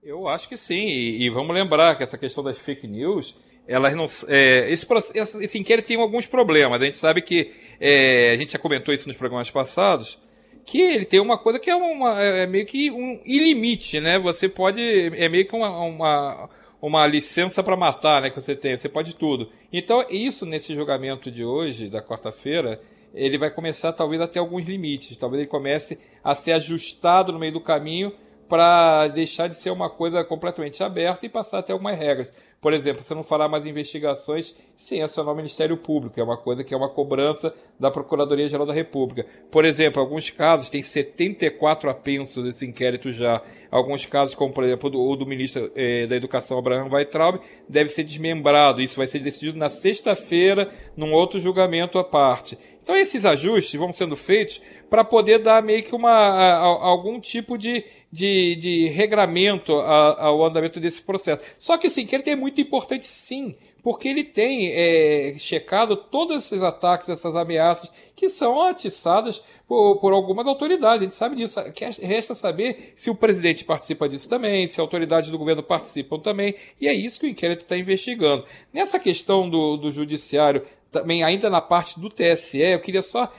Eu 0.02 0.26
acho 0.26 0.48
que 0.48 0.56
sim, 0.56 0.88
e, 0.88 1.22
e, 1.22 1.30
vamos 1.30 1.54
lembrar 1.54 1.94
que 1.94 2.02
essa 2.02 2.18
questão 2.18 2.42
das 2.42 2.58
fake 2.58 2.88
news, 2.88 3.36
elas 3.68 3.94
não, 3.94 4.06
é, 4.26 4.68
esse, 4.68 4.84
esse, 5.14 5.58
inquérito 5.58 5.86
tem 5.86 5.96
alguns 5.96 6.26
problemas. 6.26 6.82
A 6.82 6.84
gente 6.84 6.96
sabe 6.96 7.22
que 7.22 7.52
é, 7.80 8.32
a 8.32 8.36
gente 8.36 8.52
já 8.52 8.58
comentou 8.58 8.92
isso 8.92 9.06
nos 9.06 9.16
programas 9.16 9.48
passados 9.48 10.18
que 10.64 10.80
ele 10.80 11.04
tem 11.04 11.20
uma 11.20 11.38
coisa 11.38 11.58
que 11.58 11.70
é, 11.70 11.76
uma, 11.76 12.20
é, 12.20 12.42
é 12.42 12.46
meio 12.46 12.66
que 12.66 12.90
um 12.90 13.20
ilimite, 13.24 14.00
né? 14.00 14.18
Você 14.18 14.48
pode. 14.48 14.80
É 15.16 15.28
meio 15.28 15.46
que 15.46 15.54
uma, 15.54 15.70
uma, 15.84 16.50
uma 16.80 17.06
licença 17.06 17.62
para 17.62 17.76
matar, 17.76 18.22
né? 18.22 18.30
Que 18.30 18.40
você 18.40 18.56
tem, 18.56 18.76
você 18.76 18.88
pode 18.88 19.14
tudo. 19.14 19.50
Então, 19.72 20.04
isso 20.10 20.44
nesse 20.44 20.74
julgamento 20.74 21.30
de 21.30 21.44
hoje, 21.44 21.88
da 21.88 22.02
quarta-feira, 22.02 22.80
ele 23.14 23.38
vai 23.38 23.50
começar 23.50 23.92
talvez 23.92 24.20
a 24.20 24.26
ter 24.26 24.40
alguns 24.40 24.66
limites. 24.66 25.16
Talvez 25.16 25.42
ele 25.42 25.50
comece 25.50 25.98
a 26.24 26.34
ser 26.34 26.52
ajustado 26.52 27.32
no 27.32 27.38
meio 27.38 27.52
do 27.52 27.60
caminho 27.60 28.12
para 28.52 29.08
deixar 29.08 29.48
de 29.48 29.56
ser 29.56 29.70
uma 29.70 29.88
coisa 29.88 30.22
completamente 30.22 30.84
aberta 30.84 31.24
e 31.24 31.28
passar 31.30 31.60
a 31.60 31.62
ter 31.62 31.72
algumas 31.72 31.98
regras. 31.98 32.28
Por 32.62 32.72
exemplo, 32.72 33.02
você 33.02 33.12
não 33.12 33.24
fará 33.24 33.48
mais 33.48 33.66
investigações 33.66 34.54
sem 34.76 35.02
acionar 35.02 35.34
o 35.34 35.36
Ministério 35.36 35.76
Público, 35.76 36.20
é 36.20 36.22
uma 36.22 36.36
coisa 36.36 36.62
que 36.62 36.72
é 36.72 36.76
uma 36.76 36.88
cobrança 36.88 37.52
da 37.78 37.90
Procuradoria-Geral 37.90 38.64
da 38.64 38.72
República. 38.72 39.26
Por 39.50 39.64
exemplo, 39.64 40.00
alguns 40.00 40.30
casos, 40.30 40.70
tem 40.70 40.80
74 40.80 41.90
apensos 41.90 42.46
esse 42.46 42.64
inquérito 42.64 43.10
já. 43.10 43.42
Alguns 43.68 44.06
casos, 44.06 44.36
como 44.36 44.52
por 44.52 44.62
exemplo 44.62 44.88
o 44.94 45.16
do, 45.16 45.26
ministro 45.26 45.72
eh, 45.74 46.06
da 46.06 46.14
Educação, 46.14 46.56
Abraham 46.56 46.88
Weitraub, 46.92 47.40
deve 47.68 47.88
ser 47.88 48.04
desmembrado. 48.04 48.80
Isso 48.80 48.96
vai 48.96 49.08
ser 49.08 49.18
decidido 49.18 49.58
na 49.58 49.68
sexta-feira, 49.68 50.70
num 50.96 51.12
outro 51.12 51.40
julgamento 51.40 51.98
à 51.98 52.04
parte. 52.04 52.56
Então 52.82 52.96
esses 52.96 53.24
ajustes 53.24 53.78
vão 53.78 53.92
sendo 53.92 54.16
feitos 54.16 54.60
para 54.90 55.04
poder 55.04 55.38
dar 55.38 55.62
meio 55.62 55.82
que 55.84 55.94
uma, 55.94 56.10
a, 56.10 56.54
a, 56.54 56.64
algum 56.64 57.20
tipo 57.20 57.56
de, 57.56 57.84
de, 58.10 58.56
de 58.56 58.88
regramento 58.88 59.72
a, 59.74 60.26
ao 60.26 60.44
andamento 60.44 60.80
desse 60.80 61.00
processo. 61.00 61.40
Só 61.58 61.78
que 61.78 61.88
sim, 61.88 62.04
que 62.04 62.14
ele 62.14 62.28
é 62.28 62.36
muito 62.36 62.51
importante 62.60 63.06
sim, 63.06 63.56
porque 63.82 64.06
ele 64.08 64.22
tem 64.22 64.70
é, 64.72 65.34
checado 65.38 65.96
todos 65.96 66.36
esses 66.36 66.62
ataques, 66.62 67.08
essas 67.08 67.34
ameaças 67.34 67.90
que 68.14 68.28
são 68.28 68.62
atiçadas 68.62 69.42
por, 69.66 69.96
por 69.96 70.12
algumas 70.12 70.46
autoridades. 70.46 70.98
A 70.98 71.04
gente 71.04 71.14
sabe 71.14 71.36
disso. 71.36 71.60
Resta 72.00 72.34
saber 72.34 72.92
se 72.94 73.10
o 73.10 73.14
presidente 73.14 73.64
participa 73.64 74.08
disso 74.08 74.28
também, 74.28 74.68
se 74.68 74.80
autoridades 74.80 75.30
do 75.30 75.38
governo 75.38 75.62
participam 75.62 76.18
também, 76.18 76.54
e 76.80 76.86
é 76.86 76.92
isso 76.92 77.18
que 77.18 77.26
o 77.26 77.30
inquérito 77.30 77.62
está 77.62 77.76
investigando. 77.76 78.44
Nessa 78.72 78.98
questão 78.98 79.50
do, 79.50 79.76
do 79.76 79.90
judiciário 79.90 80.64
também 80.90 81.24
ainda 81.24 81.48
na 81.48 81.60
parte 81.60 81.98
do 81.98 82.10
TSE, 82.10 82.58
eu 82.58 82.78
queria 82.78 83.02
só 83.02 83.32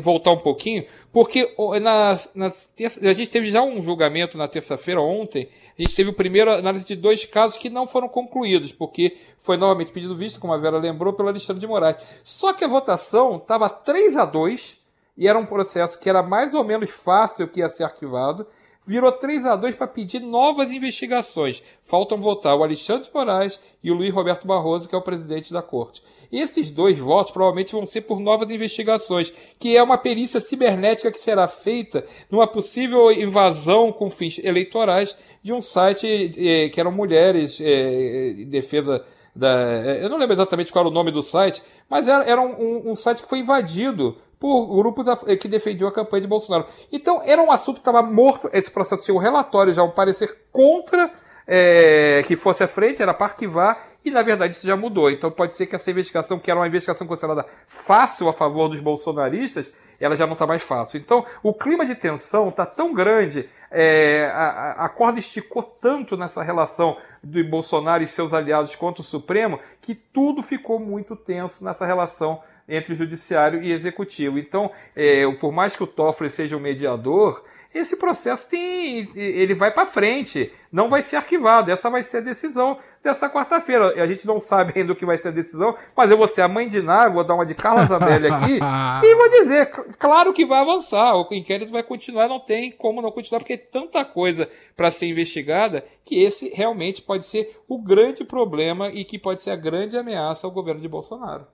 voltar 0.00 0.32
um 0.32 0.38
pouquinho, 0.38 0.84
porque 1.12 1.54
na, 1.80 2.18
na 2.34 2.50
terça, 2.74 3.00
a 3.00 3.12
gente 3.12 3.30
teve 3.30 3.50
já 3.50 3.62
um 3.62 3.82
julgamento 3.82 4.38
na 4.38 4.46
terça-feira, 4.46 5.00
ontem, 5.00 5.48
a 5.78 5.82
gente 5.82 5.94
teve 5.94 6.10
o 6.10 6.14
primeiro 6.14 6.50
análise 6.52 6.86
de 6.86 6.96
dois 6.96 7.26
casos 7.26 7.58
que 7.58 7.68
não 7.68 7.86
foram 7.86 8.08
concluídos, 8.08 8.72
porque 8.72 9.16
foi 9.40 9.56
novamente 9.56 9.92
pedido 9.92 10.16
visto, 10.16 10.40
como 10.40 10.52
a 10.52 10.58
Vera 10.58 10.78
lembrou, 10.78 11.12
pelo 11.12 11.28
Alexandre 11.28 11.60
de 11.60 11.66
Moraes. 11.66 11.96
Só 12.24 12.52
que 12.52 12.64
a 12.64 12.68
votação 12.68 13.36
estava 13.36 13.68
3 13.68 14.16
a 14.16 14.24
2 14.24 14.78
e 15.18 15.28
era 15.28 15.38
um 15.38 15.46
processo 15.46 15.98
que 15.98 16.08
era 16.08 16.22
mais 16.22 16.54
ou 16.54 16.64
menos 16.64 16.90
fácil 16.90 17.48
que 17.48 17.60
ia 17.60 17.68
ser 17.68 17.84
arquivado, 17.84 18.46
virou 18.86 19.10
3 19.10 19.44
a 19.46 19.56
2 19.56 19.74
para 19.74 19.88
pedir 19.88 20.20
novas 20.20 20.70
investigações. 20.70 21.62
Faltam 21.84 22.18
votar 22.18 22.56
o 22.56 22.62
Alexandre 22.62 23.08
de 23.08 23.14
Moraes 23.14 23.58
e 23.82 23.90
o 23.90 23.94
Luiz 23.94 24.14
Roberto 24.14 24.46
Barroso, 24.46 24.88
que 24.88 24.94
é 24.94 24.98
o 24.98 25.02
presidente 25.02 25.52
da 25.52 25.60
corte. 25.60 26.02
Esses 26.30 26.70
dois 26.70 26.98
votos 26.98 27.32
provavelmente 27.32 27.72
vão 27.72 27.86
ser 27.86 28.02
por 28.02 28.20
novas 28.20 28.50
investigações, 28.50 29.32
que 29.58 29.76
é 29.76 29.82
uma 29.82 29.98
perícia 29.98 30.40
cibernética 30.40 31.10
que 31.10 31.18
será 31.18 31.48
feita 31.48 32.06
numa 32.30 32.46
possível 32.46 33.10
invasão 33.10 33.90
com 33.92 34.08
fins 34.10 34.38
eleitorais 34.38 35.16
de 35.42 35.52
um 35.52 35.60
site 35.60 36.06
eh, 36.06 36.68
que 36.68 36.80
eram 36.80 36.92
mulheres 36.92 37.60
eh, 37.60 38.34
em 38.38 38.48
defesa 38.48 39.04
da, 39.36 39.84
eh, 39.84 40.04
eu 40.04 40.08
não 40.08 40.16
lembro 40.16 40.34
exatamente 40.34 40.72
qual 40.72 40.84
era 40.84 40.90
o 40.90 40.94
nome 40.94 41.10
do 41.10 41.22
site, 41.22 41.62
mas 41.90 42.08
era, 42.08 42.24
era 42.24 42.40
um, 42.40 42.52
um, 42.58 42.90
um 42.90 42.94
site 42.94 43.22
que 43.22 43.28
foi 43.28 43.40
invadido 43.40 44.16
por 44.38 44.66
grupos 44.76 45.06
que 45.40 45.48
defendiam 45.48 45.88
a 45.88 45.92
campanha 45.92 46.22
de 46.22 46.28
Bolsonaro. 46.28 46.66
Então, 46.92 47.20
era 47.22 47.42
um 47.42 47.50
assunto 47.50 47.76
que 47.76 47.80
estava 47.80 48.02
morto. 48.02 48.48
Esse 48.52 48.70
processo 48.70 49.04
tinha 49.04 49.14
um 49.14 49.20
relatório 49.20 49.72
já, 49.72 49.82
um 49.82 49.90
parecer 49.90 50.36
contra 50.52 51.10
é, 51.46 52.22
que 52.26 52.36
fosse 52.36 52.62
à 52.62 52.68
frente, 52.68 53.00
era 53.00 53.14
para 53.14 53.26
arquivar, 53.26 53.88
e 54.04 54.10
na 54.10 54.22
verdade 54.22 54.54
isso 54.54 54.66
já 54.66 54.76
mudou. 54.76 55.10
Então, 55.10 55.30
pode 55.30 55.54
ser 55.54 55.66
que 55.66 55.76
essa 55.76 55.90
investigação, 55.90 56.38
que 56.38 56.50
era 56.50 56.58
uma 56.58 56.66
investigação 56.66 57.06
considerada 57.06 57.46
fácil 57.66 58.28
a 58.28 58.32
favor 58.32 58.68
dos 58.68 58.80
bolsonaristas, 58.80 59.66
ela 59.98 60.16
já 60.16 60.26
não 60.26 60.34
está 60.34 60.46
mais 60.46 60.62
fácil. 60.62 60.98
Então, 60.98 61.24
o 61.42 61.54
clima 61.54 61.86
de 61.86 61.94
tensão 61.94 62.48
está 62.48 62.66
tão 62.66 62.92
grande, 62.92 63.48
é, 63.70 64.26
a, 64.26 64.84
a 64.84 64.88
corda 64.88 65.18
esticou 65.18 65.62
tanto 65.62 66.16
nessa 66.16 66.42
relação 66.42 66.96
do 67.22 67.42
Bolsonaro 67.44 68.02
e 68.02 68.08
seus 68.08 68.32
aliados 68.34 68.74
contra 68.74 69.00
o 69.00 69.04
Supremo, 69.04 69.58
que 69.80 69.94
tudo 69.94 70.42
ficou 70.42 70.78
muito 70.78 71.16
tenso 71.16 71.64
nessa 71.64 71.86
relação 71.86 72.40
entre 72.68 72.92
o 72.92 72.96
judiciário 72.96 73.62
e 73.62 73.72
executivo. 73.72 74.38
Então, 74.38 74.70
é, 74.94 75.26
por 75.40 75.52
mais 75.52 75.76
que 75.76 75.82
o 75.82 75.86
Toffoli 75.86 76.30
seja 76.30 76.56
um 76.56 76.60
mediador, 76.60 77.42
esse 77.74 77.96
processo 77.96 78.48
tem, 78.48 79.10
ele 79.14 79.54
vai 79.54 79.70
para 79.70 79.86
frente, 79.86 80.50
não 80.72 80.88
vai 80.88 81.02
ser 81.02 81.16
arquivado. 81.16 81.70
Essa 81.70 81.90
vai 81.90 82.02
ser 82.02 82.18
a 82.18 82.20
decisão 82.20 82.78
dessa 83.02 83.28
quarta-feira. 83.28 84.02
A 84.02 84.06
gente 84.06 84.26
não 84.26 84.40
sabe 84.40 84.72
ainda 84.74 84.92
o 84.92 84.96
que 84.96 85.04
vai 85.04 85.18
ser 85.18 85.28
a 85.28 85.32
decisão, 85.32 85.76
mas 85.96 86.10
eu 86.10 86.16
vou 86.16 86.26
ser 86.26 86.42
a 86.42 86.48
mãe 86.48 86.68
de 86.68 86.80
Ná, 86.80 87.08
vou 87.08 87.24
dar 87.24 87.34
uma 87.34 87.44
de 87.44 87.54
Carla 87.54 87.84
Zambelli 87.86 88.28
aqui 88.28 88.58
e 89.04 89.14
vou 89.14 89.28
dizer, 89.28 89.66
claro 89.98 90.32
que 90.32 90.46
vai 90.46 90.60
avançar, 90.60 91.14
o 91.16 91.28
inquérito 91.32 91.72
vai 91.72 91.82
continuar, 91.82 92.28
não 92.28 92.40
tem 92.40 92.70
como 92.70 93.02
não 93.02 93.12
continuar, 93.12 93.40
porque 93.40 93.56
tem 93.58 93.82
tanta 93.82 94.04
coisa 94.04 94.48
para 94.76 94.90
ser 94.90 95.06
investigada 95.06 95.84
que 96.04 96.22
esse 96.22 96.48
realmente 96.54 97.02
pode 97.02 97.26
ser 97.26 97.60
o 97.68 97.78
grande 97.78 98.24
problema 98.24 98.88
e 98.88 99.04
que 99.04 99.18
pode 99.18 99.42
ser 99.42 99.50
a 99.50 99.56
grande 99.56 99.98
ameaça 99.98 100.46
ao 100.46 100.52
governo 100.52 100.80
de 100.80 100.88
Bolsonaro. 100.88 101.46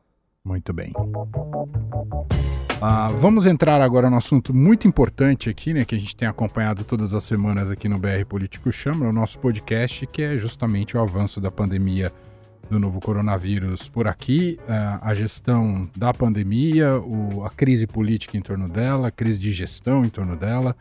Muito 0.44 0.72
bem. 0.72 0.92
Ah, 2.80 3.08
vamos 3.20 3.46
entrar 3.46 3.80
agora 3.80 4.10
no 4.10 4.16
assunto 4.16 4.52
muito 4.52 4.88
importante 4.88 5.48
aqui, 5.48 5.72
né, 5.72 5.84
que 5.84 5.94
a 5.94 5.98
gente 5.98 6.16
tem 6.16 6.26
acompanhado 6.26 6.82
todas 6.82 7.14
as 7.14 7.22
semanas 7.22 7.70
aqui 7.70 7.88
no 7.88 7.96
BR 7.96 8.24
Político 8.28 8.72
Chama, 8.72 9.06
o 9.06 9.12
nosso 9.12 9.38
podcast, 9.38 10.04
que 10.08 10.20
é 10.20 10.36
justamente 10.36 10.96
o 10.96 11.00
avanço 11.00 11.40
da 11.40 11.48
pandemia 11.48 12.12
do 12.68 12.80
novo 12.80 13.00
coronavírus 13.00 13.88
por 13.88 14.08
aqui, 14.08 14.58
uh, 14.62 14.98
a 15.00 15.14
gestão 15.14 15.88
da 15.96 16.12
pandemia, 16.12 16.90
a 17.44 17.50
crise 17.50 17.86
política 17.86 18.36
em 18.36 18.40
torno 18.40 18.68
dela, 18.68 19.08
a 19.08 19.10
crise 19.12 19.38
de 19.38 19.52
gestão 19.52 20.04
em 20.04 20.08
torno 20.08 20.34
dela 20.34 20.74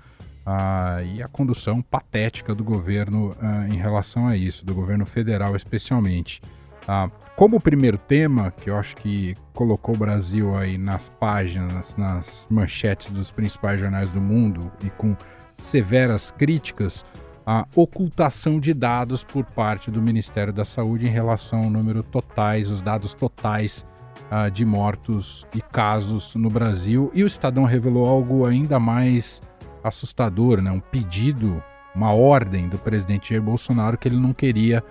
uh, 0.43 1.05
e 1.05 1.21
a 1.21 1.27
condução 1.27 1.83
patética 1.83 2.55
do 2.55 2.63
governo 2.63 3.31
uh, 3.31 3.71
em 3.71 3.77
relação 3.77 4.27
a 4.27 4.35
isso, 4.35 4.65
do 4.65 4.73
governo 4.73 5.05
federal 5.05 5.55
especialmente. 5.55 6.41
Como 7.35 7.59
primeiro 7.59 7.97
tema, 7.97 8.51
que 8.51 8.69
eu 8.69 8.77
acho 8.77 8.95
que 8.95 9.35
colocou 9.53 9.95
o 9.95 9.97
Brasil 9.97 10.55
aí 10.55 10.77
nas 10.77 11.09
páginas, 11.09 11.95
nas 11.95 12.47
manchetes 12.49 13.11
dos 13.11 13.31
principais 13.31 13.79
jornais 13.79 14.09
do 14.11 14.21
mundo 14.21 14.71
e 14.83 14.89
com 14.89 15.15
severas 15.53 16.31
críticas, 16.31 17.05
a 17.45 17.65
ocultação 17.75 18.59
de 18.59 18.73
dados 18.73 19.23
por 19.23 19.43
parte 19.43 19.89
do 19.89 20.01
Ministério 20.01 20.53
da 20.53 20.63
Saúde 20.63 21.07
em 21.07 21.11
relação 21.11 21.63
ao 21.63 21.69
número 21.69 22.03
totais, 22.03 22.69
os 22.69 22.81
dados 22.81 23.13
totais 23.13 23.85
uh, 24.31 24.49
de 24.51 24.63
mortos 24.63 25.45
e 25.55 25.61
casos 25.61 26.35
no 26.35 26.49
Brasil. 26.49 27.11
E 27.13 27.23
o 27.23 27.27
Estadão 27.27 27.65
revelou 27.65 28.07
algo 28.07 28.45
ainda 28.45 28.79
mais 28.79 29.41
assustador, 29.83 30.61
né? 30.61 30.71
um 30.71 30.79
pedido, 30.79 31.61
uma 31.95 32.13
ordem 32.13 32.69
do 32.69 32.77
presidente 32.77 33.29
Jair 33.29 33.41
Bolsonaro 33.41 33.97
que 33.97 34.07
ele 34.07 34.17
não 34.17 34.33
queria 34.33 34.83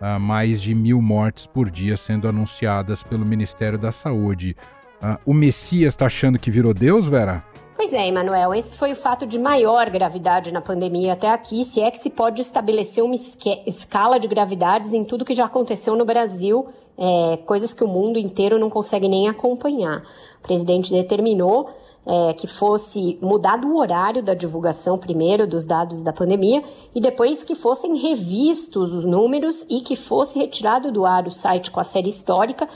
uh, 0.00 0.18
mais 0.20 0.60
de 0.60 0.74
mil 0.74 1.00
mortes 1.00 1.46
por 1.46 1.70
dia 1.70 1.96
sendo 1.96 2.28
anunciadas 2.28 3.02
pelo 3.02 3.24
Ministério 3.24 3.78
da 3.78 3.92
Saúde. 3.92 4.56
Uh, 5.02 5.18
o 5.24 5.34
Messias 5.34 5.94
está 5.94 6.06
achando 6.06 6.38
que 6.38 6.50
virou 6.50 6.74
Deus, 6.74 7.06
Vera? 7.06 7.44
Pois 7.76 7.92
é, 7.92 8.08
Emanuel, 8.08 8.52
esse 8.52 8.74
foi 8.74 8.90
o 8.90 8.96
fato 8.96 9.24
de 9.24 9.38
maior 9.38 9.88
gravidade 9.88 10.50
na 10.50 10.60
pandemia 10.60 11.12
até 11.12 11.30
aqui, 11.30 11.64
se 11.64 11.80
é 11.80 11.88
que 11.92 11.98
se 11.98 12.10
pode 12.10 12.42
estabelecer 12.42 13.04
uma 13.04 13.14
escala 13.14 14.18
de 14.18 14.26
gravidades 14.26 14.92
em 14.92 15.04
tudo 15.04 15.24
que 15.24 15.32
já 15.32 15.44
aconteceu 15.44 15.94
no 15.94 16.04
Brasil, 16.04 16.66
é, 16.98 17.36
coisas 17.46 17.72
que 17.72 17.84
o 17.84 17.86
mundo 17.86 18.18
inteiro 18.18 18.58
não 18.58 18.68
consegue 18.68 19.08
nem 19.08 19.28
acompanhar. 19.28 20.02
O 20.40 20.42
presidente 20.42 20.92
determinou 20.92 21.70
é, 22.08 22.32
que 22.32 22.46
fosse 22.46 23.18
mudado 23.20 23.68
o 23.68 23.76
horário 23.76 24.22
da 24.22 24.32
divulgação, 24.32 24.96
primeiro, 24.96 25.46
dos 25.46 25.66
dados 25.66 26.02
da 26.02 26.10
pandemia, 26.10 26.64
e 26.94 27.00
depois 27.02 27.44
que 27.44 27.54
fossem 27.54 27.96
revistos 27.96 28.94
os 28.94 29.04
números 29.04 29.66
e 29.68 29.82
que 29.82 29.94
fosse 29.94 30.38
retirado 30.38 30.90
do 30.90 31.04
ar 31.04 31.26
o 31.26 31.30
site 31.30 31.70
com 31.70 31.78
a 31.78 31.84
série 31.84 32.08
histórica, 32.08 32.66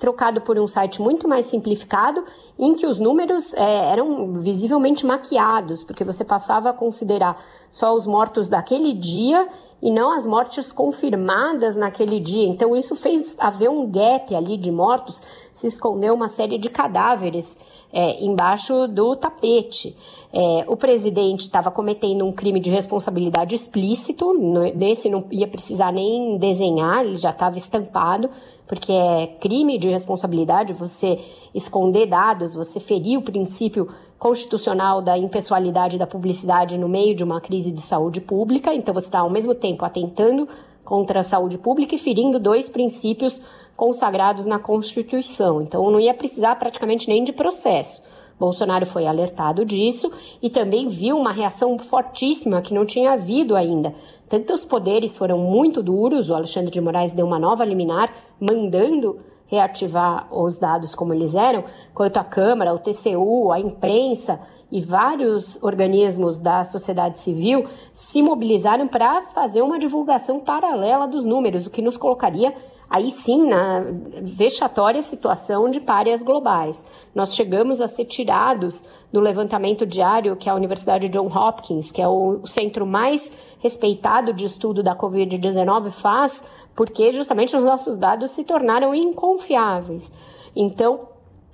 trocado 0.00 0.40
por 0.40 0.58
um 0.58 0.66
site 0.66 1.00
muito 1.00 1.28
mais 1.28 1.46
simplificado, 1.46 2.24
em 2.58 2.74
que 2.74 2.86
os 2.86 2.98
números 2.98 3.52
é, 3.52 3.92
eram 3.92 4.32
visivelmente 4.32 5.04
maquiados, 5.04 5.84
porque 5.84 6.02
você 6.02 6.24
passava 6.24 6.70
a 6.70 6.72
considerar 6.72 7.38
só 7.70 7.94
os 7.94 8.06
mortos 8.06 8.48
daquele 8.48 8.94
dia 8.94 9.46
e 9.82 9.90
não 9.90 10.10
as 10.10 10.26
mortes 10.26 10.72
confirmadas 10.72 11.76
naquele 11.76 12.18
dia. 12.18 12.46
Então, 12.46 12.74
isso 12.74 12.96
fez 12.96 13.36
haver 13.38 13.68
um 13.68 13.90
gap 13.90 14.34
ali 14.34 14.56
de 14.56 14.72
mortos, 14.72 15.22
se 15.52 15.66
escondeu 15.66 16.14
uma 16.14 16.28
série 16.28 16.58
de 16.58 16.70
cadáveres 16.70 17.56
é, 17.92 18.24
embaixo 18.24 18.88
do 18.88 19.14
tapete. 19.14 19.94
É, 20.32 20.64
o 20.66 20.76
presidente 20.76 21.40
estava 21.40 21.70
cometendo 21.70 22.24
um 22.24 22.32
crime 22.32 22.58
de 22.58 22.70
responsabilidade 22.70 23.54
explícito, 23.54 24.32
nesse 24.74 25.10
não 25.10 25.26
ia 25.30 25.46
precisar 25.46 25.92
nem 25.92 26.38
desenhar, 26.38 27.04
ele 27.04 27.16
já 27.16 27.30
estava 27.30 27.58
estampado 27.58 28.30
porque 28.70 28.92
é 28.92 29.26
crime 29.40 29.78
de 29.78 29.88
responsabilidade 29.88 30.72
você 30.72 31.18
esconder 31.52 32.06
dados, 32.06 32.54
você 32.54 32.78
ferir 32.78 33.18
o 33.18 33.22
princípio 33.22 33.88
constitucional 34.16 35.02
da 35.02 35.18
impessoalidade 35.18 35.98
da 35.98 36.06
publicidade 36.06 36.78
no 36.78 36.88
meio 36.88 37.16
de 37.16 37.24
uma 37.24 37.40
crise 37.40 37.72
de 37.72 37.80
saúde 37.80 38.20
pública. 38.20 38.72
Então 38.72 38.94
você 38.94 39.08
está 39.08 39.18
ao 39.18 39.28
mesmo 39.28 39.56
tempo 39.56 39.84
atentando 39.84 40.48
contra 40.84 41.18
a 41.18 41.24
saúde 41.24 41.58
pública 41.58 41.96
e 41.96 41.98
ferindo 41.98 42.38
dois 42.38 42.68
princípios 42.68 43.42
consagrados 43.76 44.46
na 44.46 44.60
Constituição. 44.60 45.60
Então 45.60 45.90
não 45.90 45.98
ia 45.98 46.14
precisar 46.14 46.54
praticamente 46.54 47.08
nem 47.08 47.24
de 47.24 47.32
processo. 47.32 48.00
Bolsonaro 48.40 48.86
foi 48.86 49.06
alertado 49.06 49.66
disso 49.66 50.10
e 50.40 50.48
também 50.48 50.88
viu 50.88 51.18
uma 51.18 51.30
reação 51.30 51.78
fortíssima 51.78 52.62
que 52.62 52.72
não 52.72 52.86
tinha 52.86 53.12
havido 53.12 53.54
ainda. 53.54 53.94
Tanto 54.30 54.54
os 54.54 54.64
poderes 54.64 55.18
foram 55.18 55.36
muito 55.36 55.82
duros, 55.82 56.30
o 56.30 56.34
Alexandre 56.34 56.70
de 56.70 56.80
Moraes 56.80 57.12
deu 57.12 57.26
uma 57.26 57.38
nova 57.38 57.66
liminar 57.66 58.10
mandando 58.40 59.20
reativar 59.46 60.28
os 60.32 60.58
dados 60.58 60.94
como 60.94 61.12
eles 61.12 61.34
eram, 61.34 61.64
quanto 61.92 62.16
a 62.16 62.24
Câmara, 62.24 62.72
o 62.72 62.78
TCU, 62.78 63.50
a 63.52 63.58
imprensa 63.58 64.40
e 64.70 64.80
vários 64.80 65.62
organismos 65.62 66.38
da 66.38 66.64
sociedade 66.64 67.18
civil 67.18 67.66
se 67.92 68.22
mobilizaram 68.22 68.86
para 68.86 69.22
fazer 69.22 69.62
uma 69.62 69.78
divulgação 69.78 70.38
paralela 70.40 71.08
dos 71.08 71.24
números, 71.24 71.66
o 71.66 71.70
que 71.70 71.82
nos 71.82 71.96
colocaria 71.96 72.54
aí 72.88 73.10
sim 73.10 73.48
na 73.48 73.84
vexatória 74.22 75.00
situação 75.02 75.70
de 75.70 75.80
párias 75.80 76.22
globais. 76.22 76.84
Nós 77.14 77.34
chegamos 77.34 77.80
a 77.80 77.86
ser 77.86 78.04
tirados 78.04 78.84
do 79.12 79.20
levantamento 79.20 79.86
diário 79.86 80.36
que 80.36 80.50
a 80.50 80.54
Universidade 80.54 81.08
John 81.08 81.26
Hopkins, 81.26 81.92
que 81.92 82.02
é 82.02 82.08
o 82.08 82.40
centro 82.46 82.84
mais 82.84 83.30
respeitado 83.60 84.32
de 84.32 84.44
estudo 84.44 84.82
da 84.82 84.96
Covid-19, 84.96 85.90
faz, 85.90 86.42
porque 86.74 87.12
justamente 87.12 87.56
os 87.56 87.64
nossos 87.64 87.96
dados 87.96 88.32
se 88.32 88.42
tornaram 88.42 88.92
inconfiáveis. 88.92 90.10
Então, 90.54 91.08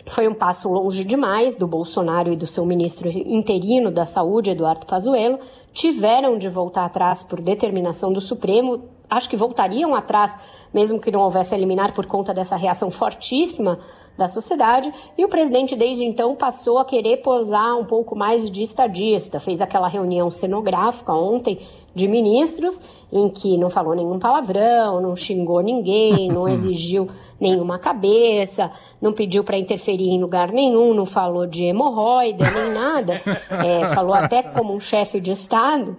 foi 0.09 0.29
um 0.29 0.35
passo 0.35 0.69
longe 0.69 1.05
demais 1.05 1.57
do 1.57 1.67
Bolsonaro 1.67 2.33
e 2.33 2.37
do 2.37 2.47
seu 2.47 2.65
ministro 2.65 3.09
interino 3.09 3.91
da 3.91 4.05
Saúde, 4.05 4.51
Eduardo 4.51 4.87
Pazuello, 4.87 5.39
tiveram 5.73 6.39
de 6.39 6.49
voltar 6.49 6.85
atrás 6.85 7.25
por 7.25 7.41
determinação 7.41 8.13
do 8.13 8.21
Supremo, 8.21 8.85
acho 9.09 9.29
que 9.29 9.37
voltariam 9.37 9.95
atrás, 9.95 10.37
mesmo 10.73 11.01
que 11.01 11.11
não 11.11 11.21
houvesse 11.21 11.55
eliminar 11.55 11.95
por 11.95 12.07
conta 12.07 12.35
dessa 12.35 12.57
reação 12.57 12.91
fortíssima 12.91 13.79
da 14.17 14.29
sociedade, 14.29 14.93
e 15.17 15.25
o 15.25 15.29
presidente 15.29 15.77
desde 15.77 16.05
então 16.05 16.35
passou 16.35 16.79
a 16.79 16.85
querer 16.85 17.19
posar 17.19 17.77
um 17.77 17.85
pouco 17.85 18.17
mais 18.17 18.51
de 18.51 18.63
estadista. 18.63 19.39
Fez 19.39 19.61
aquela 19.61 19.89
reunião 19.89 20.31
cenográfica 20.31 21.13
ontem 21.13 21.59
de 21.95 22.09
ministros, 22.09 22.81
em 23.13 23.29
que 23.29 23.59
não 23.59 23.69
falou 23.69 23.95
nenhum 23.95 24.19
palavrão, 24.19 25.01
não 25.01 25.15
xingou 25.15 25.61
ninguém, 25.61 26.29
não 26.33 26.49
exigiu 26.49 27.09
nenhuma 27.39 27.79
cabeça, 27.79 28.71
não 29.01 29.13
pediu 29.13 29.45
para 29.45 29.59
interferir 29.59 30.09
em 30.09 30.21
lugar 30.21 30.51
nenhum, 30.51 30.95
não 30.95 31.07
falou 31.07 31.47
de 31.47 31.65
hemorroida 31.65 32.51
nem 32.51 32.73
nada, 32.73 33.21
é, 33.51 33.87
falou 33.89 34.15
até 34.15 34.43
como 34.43 34.75
um 34.75 34.81
chefe 34.81 35.21
de 35.21 35.33
Estado 35.33 35.97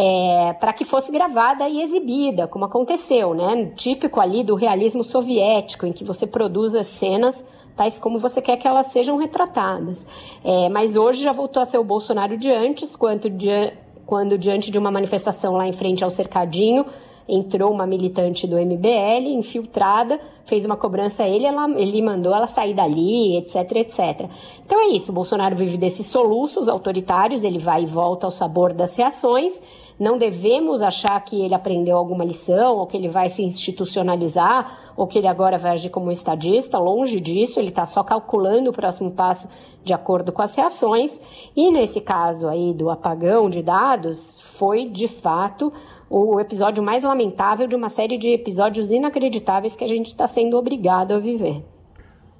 é, 0.00 0.52
para 0.52 0.72
que 0.72 0.84
fosse 0.84 1.10
gravada 1.10 1.68
e 1.68 1.82
exibida, 1.82 2.46
como 2.46 2.64
aconteceu, 2.64 3.34
né? 3.34 3.72
Típico 3.74 4.20
ali 4.20 4.44
do 4.44 4.54
realismo 4.54 5.02
soviético, 5.02 5.86
em 5.86 5.92
que 5.92 6.04
você 6.04 6.24
produz 6.24 6.76
as 6.76 6.86
cenas 6.86 7.44
tais 7.74 7.98
como 7.98 8.16
você 8.16 8.40
quer 8.40 8.56
que 8.56 8.68
elas 8.68 8.86
sejam 8.86 9.16
retratadas. 9.16 10.06
É, 10.44 10.68
mas 10.68 10.96
hoje 10.96 11.24
já 11.24 11.32
voltou 11.32 11.60
a 11.60 11.64
ser 11.64 11.78
o 11.78 11.84
Bolsonaro 11.84 12.36
de 12.36 12.48
antes, 12.48 12.94
quanto 12.94 13.28
de, 13.28 13.72
quando 14.06 14.38
diante 14.38 14.70
de 14.70 14.78
uma 14.78 14.92
manifestação 14.92 15.54
lá 15.54 15.66
em 15.66 15.72
frente 15.72 16.04
ao 16.04 16.10
cercadinho, 16.10 16.86
entrou 17.28 17.70
uma 17.70 17.86
militante 17.86 18.46
do 18.46 18.56
MBL, 18.56 19.28
infiltrada, 19.36 20.18
fez 20.46 20.64
uma 20.64 20.76
cobrança 20.76 21.24
a 21.24 21.28
ele, 21.28 21.44
ela, 21.44 21.68
ele 21.78 22.00
mandou 22.00 22.34
ela 22.34 22.46
sair 22.46 22.72
dali, 22.72 23.36
etc, 23.36 23.70
etc. 23.72 24.30
Então 24.64 24.80
é 24.80 24.88
isso, 24.88 25.12
o 25.12 25.14
Bolsonaro 25.14 25.54
vive 25.54 25.76
desses 25.76 26.06
soluços 26.06 26.68
autoritários, 26.68 27.44
ele 27.44 27.58
vai 27.58 27.82
e 27.82 27.86
volta 27.86 28.26
ao 28.26 28.30
sabor 28.30 28.72
das 28.72 28.96
reações, 28.96 29.60
não 29.98 30.16
devemos 30.16 30.80
achar 30.80 31.18
que 31.24 31.40
ele 31.42 31.54
aprendeu 31.54 31.96
alguma 31.96 32.24
lição, 32.24 32.76
ou 32.76 32.86
que 32.86 32.96
ele 32.96 33.08
vai 33.08 33.28
se 33.28 33.42
institucionalizar, 33.42 34.92
ou 34.96 35.06
que 35.06 35.18
ele 35.18 35.26
agora 35.26 35.58
vai 35.58 35.72
agir 35.72 35.90
como 35.90 36.12
estadista. 36.12 36.78
Longe 36.78 37.20
disso, 37.20 37.58
ele 37.58 37.70
está 37.70 37.84
só 37.84 38.02
calculando 38.04 38.70
o 38.70 38.72
próximo 38.72 39.10
passo 39.10 39.48
de 39.82 39.92
acordo 39.92 40.30
com 40.30 40.42
as 40.42 40.54
reações. 40.54 41.20
E 41.56 41.70
nesse 41.70 42.00
caso 42.00 42.48
aí 42.48 42.72
do 42.72 42.90
apagão 42.90 43.50
de 43.50 43.62
dados, 43.62 44.40
foi 44.56 44.88
de 44.88 45.08
fato 45.08 45.72
o 46.08 46.38
episódio 46.38 46.82
mais 46.82 47.02
lamentável 47.02 47.66
de 47.66 47.74
uma 47.74 47.88
série 47.88 48.16
de 48.16 48.28
episódios 48.28 48.90
inacreditáveis 48.90 49.74
que 49.74 49.84
a 49.84 49.88
gente 49.88 50.06
está 50.06 50.26
sendo 50.26 50.56
obrigado 50.56 51.12
a 51.12 51.18
viver. 51.18 51.64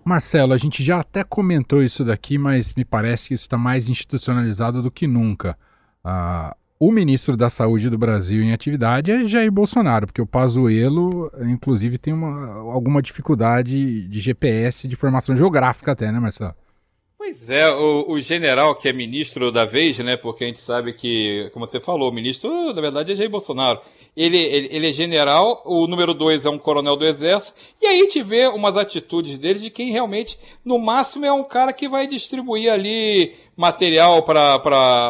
Marcelo, 0.05 0.55
a 0.55 0.57
gente 0.57 0.83
já 0.83 1.01
até 1.01 1.23
comentou 1.23 1.83
isso 1.83 2.03
daqui, 2.03 2.39
mas 2.39 2.73
me 2.73 2.85
parece 2.85 3.29
que 3.29 3.35
isso 3.35 3.43
está 3.43 3.59
mais 3.59 3.91
institucionalizado 3.91 4.83
do 4.83 4.91
que 4.91 5.07
nunca. 5.07 5.59
Ah, 6.03 6.57
o 6.81 6.93
ministro 6.93 7.37
da 7.37 7.51
Saúde 7.51 7.91
do 7.91 7.99
Brasil 7.99 8.43
em 8.43 8.53
atividade 8.53 9.11
é 9.11 9.25
Jair 9.25 9.51
Bolsonaro, 9.51 10.07
porque 10.07 10.23
o 10.23 10.27
Pazuello, 10.27 11.31
inclusive, 11.43 11.99
tem 11.99 12.15
uma, 12.15 12.55
alguma 12.55 13.03
dificuldade 13.03 14.07
de 14.07 14.21
GPS, 14.21 14.87
de 14.87 14.95
formação 14.95 15.35
geográfica 15.35 15.93
até, 15.93 16.13
né, 16.13 16.21
Marcelo? 16.21 16.55
Pois 17.29 17.51
é, 17.51 17.71
o, 17.71 18.07
o, 18.09 18.21
general 18.23 18.75
que 18.75 18.89
é 18.89 18.93
ministro 18.93 19.53
da 19.53 19.67
vez, 19.67 19.99
né? 19.99 20.17
Porque 20.17 20.45
a 20.45 20.47
gente 20.47 20.63
sabe 20.63 20.95
que, 20.95 21.51
como 21.53 21.69
você 21.69 21.79
falou, 21.79 22.09
o 22.09 22.13
ministro, 22.13 22.73
na 22.73 22.81
verdade, 22.81 23.13
é 23.13 23.17
Jair 23.17 23.29
Bolsonaro. 23.29 23.83
Ele, 24.17 24.39
ele, 24.39 24.69
ele 24.71 24.89
é 24.89 24.93
general, 24.95 25.63
o 25.67 25.87
número 25.87 26.15
dois 26.15 26.47
é 26.47 26.51
um 26.51 26.59
coronel 26.59 26.97
do 26.97 27.05
exército, 27.05 27.55
e 27.83 27.87
aí 27.87 28.01
a 28.01 28.03
gente 28.03 28.23
vê 28.23 28.47
umas 28.47 28.79
atitudes 28.79 29.39
dele 29.39 29.59
de 29.59 29.69
quem 29.69 29.93
realmente, 29.93 30.39
no 30.65 30.79
máximo, 30.79 31.27
é 31.27 31.33
um 31.33 31.45
cara 31.45 31.71
que 31.71 31.87
vai 31.87 32.07
distribuir 32.07 32.73
ali 32.73 33.35
material 33.55 34.23
para 34.23 34.55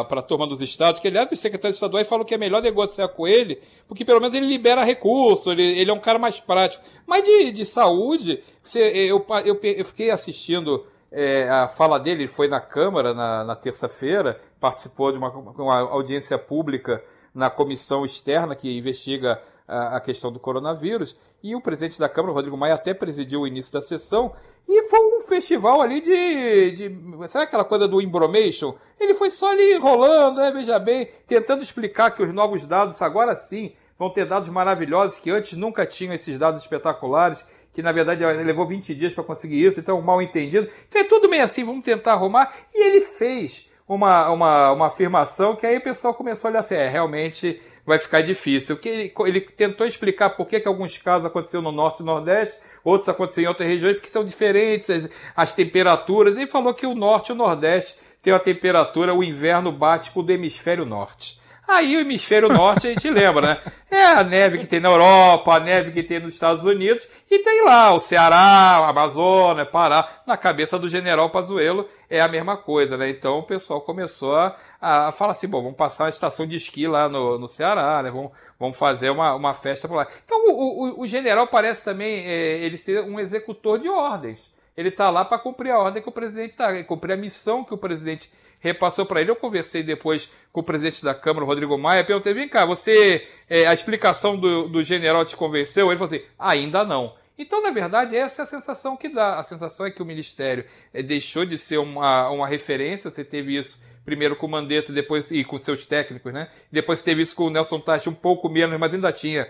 a 0.09 0.21
turma 0.21 0.45
dos 0.45 0.59
estados, 0.59 0.99
que 0.99 1.07
aliás 1.07 1.31
os 1.31 1.39
secretários 1.39 1.77
estaduais 1.77 2.07
falam 2.07 2.25
que 2.25 2.35
é 2.35 2.37
melhor 2.37 2.61
negociar 2.61 3.07
com 3.07 3.25
ele, 3.25 3.59
porque 3.87 4.03
pelo 4.03 4.19
menos 4.19 4.35
ele 4.35 4.45
libera 4.45 4.83
recurso, 4.83 5.51
ele, 5.51 5.79
ele 5.79 5.89
é 5.89 5.93
um 5.93 5.99
cara 5.99 6.19
mais 6.19 6.39
prático. 6.39 6.83
Mas 7.07 7.23
de, 7.23 7.51
de 7.53 7.65
saúde, 7.65 8.43
você, 8.61 8.79
eu, 8.81 9.25
eu, 9.45 9.59
eu 9.63 9.85
fiquei 9.85 10.11
assistindo 10.11 10.85
é, 11.11 11.49
a 11.49 11.67
fala 11.67 11.99
dele 11.99 12.27
foi 12.27 12.47
na 12.47 12.61
Câmara 12.61 13.13
na, 13.13 13.43
na 13.43 13.55
terça-feira, 13.55 14.39
participou 14.59 15.11
de 15.11 15.17
uma, 15.17 15.29
uma, 15.29 15.79
audiência 15.79 16.37
pública 16.37 17.03
na 17.33 17.49
comissão 17.49 18.05
externa 18.05 18.55
que 18.55 18.77
investiga 18.77 19.41
a, 19.67 19.97
a, 19.97 19.99
questão 19.99 20.31
do 20.31 20.39
coronavírus. 20.39 21.15
E 21.41 21.55
o 21.55 21.61
presidente 21.61 21.99
da 21.99 22.09
Câmara, 22.09 22.33
Rodrigo 22.33 22.57
Maia, 22.57 22.75
até 22.75 22.93
presidiu 22.93 23.41
o 23.41 23.47
início 23.47 23.73
da 23.73 23.81
sessão. 23.81 24.33
E 24.67 24.83
foi 24.83 24.99
um 24.99 25.21
festival 25.21 25.81
ali 25.81 26.01
de. 26.01 26.71
de 26.71 27.29
sabe 27.29 27.45
aquela 27.45 27.63
coisa 27.63 27.87
do 27.87 28.01
embromation? 28.01 28.75
Ele 28.99 29.13
foi 29.13 29.31
só 29.31 29.51
ali 29.51 29.77
rolando, 29.77 30.41
né, 30.41 30.51
veja 30.51 30.77
bem, 30.77 31.07
tentando 31.25 31.63
explicar 31.63 32.11
que 32.11 32.21
os 32.21 32.33
novos 32.33 32.67
dados, 32.67 33.01
agora 33.01 33.35
sim, 33.35 33.73
vão 33.97 34.11
ter 34.11 34.25
dados 34.25 34.49
maravilhosos 34.49 35.17
que 35.17 35.31
antes 35.31 35.57
nunca 35.57 35.85
tinham 35.85 36.13
esses 36.13 36.37
dados 36.37 36.61
espetaculares 36.61 37.43
que 37.79 37.83
na 37.83 37.93
verdade 37.93 38.25
levou 38.43 38.67
20 38.67 38.93
dias 38.93 39.13
para 39.13 39.23
conseguir 39.23 39.65
isso, 39.65 39.79
então 39.79 40.01
mal 40.01 40.21
entendido. 40.21 40.69
Então 40.89 41.01
é 41.01 41.05
tudo 41.05 41.29
meio 41.29 41.45
assim, 41.45 41.63
vamos 41.63 41.85
tentar 41.85 42.11
arrumar. 42.11 42.53
E 42.75 42.85
ele 42.85 42.99
fez 42.99 43.69
uma, 43.87 44.29
uma, 44.29 44.71
uma 44.73 44.87
afirmação 44.87 45.55
que 45.55 45.65
aí 45.65 45.77
o 45.77 45.81
pessoal 45.81 46.13
começou 46.13 46.49
a 46.49 46.51
olhar 46.51 46.59
assim, 46.59 46.75
é, 46.75 46.89
realmente 46.89 47.61
vai 47.85 47.97
ficar 47.97 48.19
difícil. 48.19 48.75
Que 48.75 48.89
ele, 48.89 49.13
ele 49.27 49.39
tentou 49.39 49.87
explicar 49.87 50.31
por 50.31 50.45
que, 50.45 50.59
que 50.59 50.67
alguns 50.67 50.97
casos 50.97 51.25
aconteceram 51.25 51.63
no 51.63 51.71
norte 51.71 52.01
e 52.01 52.05
nordeste, 52.05 52.59
outros 52.83 53.07
aconteceram 53.07 53.45
em 53.45 53.47
outras 53.47 53.69
regiões, 53.69 53.95
porque 53.95 54.09
são 54.09 54.25
diferentes 54.25 54.89
as, 54.89 55.09
as 55.33 55.53
temperaturas. 55.53 56.35
Ele 56.35 56.47
falou 56.47 56.73
que 56.73 56.85
o 56.85 56.93
norte 56.93 57.29
e 57.29 57.31
o 57.31 57.35
nordeste 57.35 57.95
tem 58.21 58.33
uma 58.33 58.41
temperatura, 58.41 59.13
o 59.13 59.23
inverno 59.23 59.71
bate 59.71 60.11
com 60.11 60.21
o 60.21 60.29
hemisfério 60.29 60.85
norte. 60.85 61.38
Aí 61.69 61.95
o 61.95 61.99
hemisfério 61.99 62.49
norte 62.49 62.87
a 62.87 62.89
gente 62.89 63.07
lembra, 63.11 63.41
né? 63.41 63.61
É 63.91 64.03
a 64.03 64.23
neve 64.23 64.57
que 64.57 64.65
tem 64.65 64.79
na 64.79 64.89
Europa, 64.89 65.53
a 65.53 65.59
neve 65.59 65.91
que 65.91 66.01
tem 66.01 66.19
nos 66.19 66.33
Estados 66.33 66.63
Unidos, 66.63 67.07
e 67.29 67.37
tem 67.37 67.63
lá 67.63 67.93
o 67.93 67.99
Ceará, 67.99 68.87
Amazônia, 68.87 69.67
Pará. 69.67 70.21
Na 70.25 70.35
cabeça 70.35 70.79
do 70.79 70.89
general 70.89 71.29
Pazuello 71.29 71.87
é 72.09 72.21
a 72.21 72.27
mesma 72.27 72.57
coisa, 72.57 72.97
né? 72.97 73.11
Então 73.11 73.37
o 73.37 73.43
pessoal 73.43 73.81
começou 73.81 74.35
a, 74.35 74.57
a 74.81 75.11
falar 75.11 75.33
assim, 75.33 75.47
bom, 75.47 75.61
vamos 75.61 75.77
passar 75.77 76.05
uma 76.05 76.09
estação 76.09 76.47
de 76.47 76.55
esqui 76.55 76.87
lá 76.87 77.07
no, 77.07 77.37
no 77.37 77.47
Ceará, 77.47 78.01
né? 78.01 78.09
Vamos, 78.09 78.31
vamos 78.59 78.75
fazer 78.75 79.11
uma, 79.11 79.35
uma 79.35 79.53
festa 79.53 79.87
por 79.87 79.93
lá. 79.93 80.07
Então 80.25 80.43
o, 80.47 81.01
o, 81.01 81.01
o 81.01 81.07
general 81.07 81.45
parece 81.45 81.83
também 81.83 82.25
é, 82.25 82.65
ele 82.65 82.79
ser 82.79 83.03
um 83.03 83.19
executor 83.19 83.77
de 83.77 83.87
ordens. 83.87 84.51
Ele 84.75 84.89
está 84.89 85.11
lá 85.11 85.23
para 85.23 85.37
cumprir 85.37 85.71
a 85.71 85.77
ordem 85.77 86.01
que 86.01 86.09
o 86.09 86.11
presidente 86.11 86.51
está, 86.51 86.83
cumprir 86.85 87.13
a 87.13 87.17
missão 87.17 87.63
que 87.63 87.73
o 87.75 87.77
presidente 87.77 88.31
repassou 88.59 89.05
para 89.05 89.21
ele. 89.21 89.31
Eu 89.31 89.35
conversei 89.35 89.83
depois 89.83 90.29
com 90.51 90.61
o 90.61 90.63
presidente 90.63 91.03
da 91.03 91.13
Câmara, 91.13 91.45
Rodrigo 91.45 91.77
Maia, 91.77 92.03
perguntei: 92.03 92.33
vem 92.33 92.47
cá, 92.47 92.65
você. 92.65 93.27
É, 93.49 93.67
a 93.67 93.73
explicação 93.73 94.37
do, 94.37 94.67
do 94.67 94.83
general 94.83 95.25
te 95.25 95.35
convenceu? 95.35 95.87
Ele 95.87 95.97
falou 95.97 96.13
assim: 96.13 96.25
ainda 96.37 96.83
não. 96.83 97.15
Então, 97.37 97.61
na 97.61 97.71
verdade, 97.71 98.17
essa 98.17 98.41
é 98.41 98.43
a 98.43 98.47
sensação 98.47 98.97
que 98.97 99.07
dá. 99.07 99.39
A 99.39 99.43
sensação 99.43 99.85
é 99.85 99.91
que 99.91 100.01
o 100.01 100.05
Ministério 100.05 100.65
é, 100.93 101.01
deixou 101.01 101.45
de 101.45 101.57
ser 101.57 101.77
uma, 101.77 102.29
uma 102.29 102.47
referência, 102.47 103.09
você 103.09 103.23
teve 103.23 103.57
isso 103.57 103.77
primeiro 104.03 104.35
com 104.35 104.47
o 104.47 104.49
Mandetta 104.49 104.91
depois, 104.91 105.29
e 105.29 105.43
com 105.43 105.59
seus 105.59 105.85
técnicos, 105.85 106.33
né? 106.33 106.49
Depois 106.71 107.01
teve 107.01 107.21
isso 107.21 107.35
com 107.35 107.45
o 107.45 107.49
Nelson 107.49 107.79
Tati 107.79 108.09
um 108.09 108.13
pouco 108.13 108.49
menos, 108.49 108.77
mas 108.79 108.93
ainda 108.93 109.13
tinha 109.13 109.47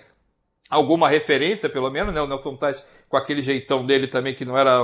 alguma 0.69 1.09
referência, 1.09 1.69
pelo 1.69 1.89
menos, 1.89 2.13
né? 2.13 2.21
O 2.21 2.27
Nelson 2.27 2.55
Tais 2.55 2.83
com 3.09 3.17
aquele 3.17 3.41
jeitão 3.41 3.85
dele 3.85 4.07
também, 4.07 4.35
que 4.35 4.45
não 4.45 4.57
era, 4.57 4.79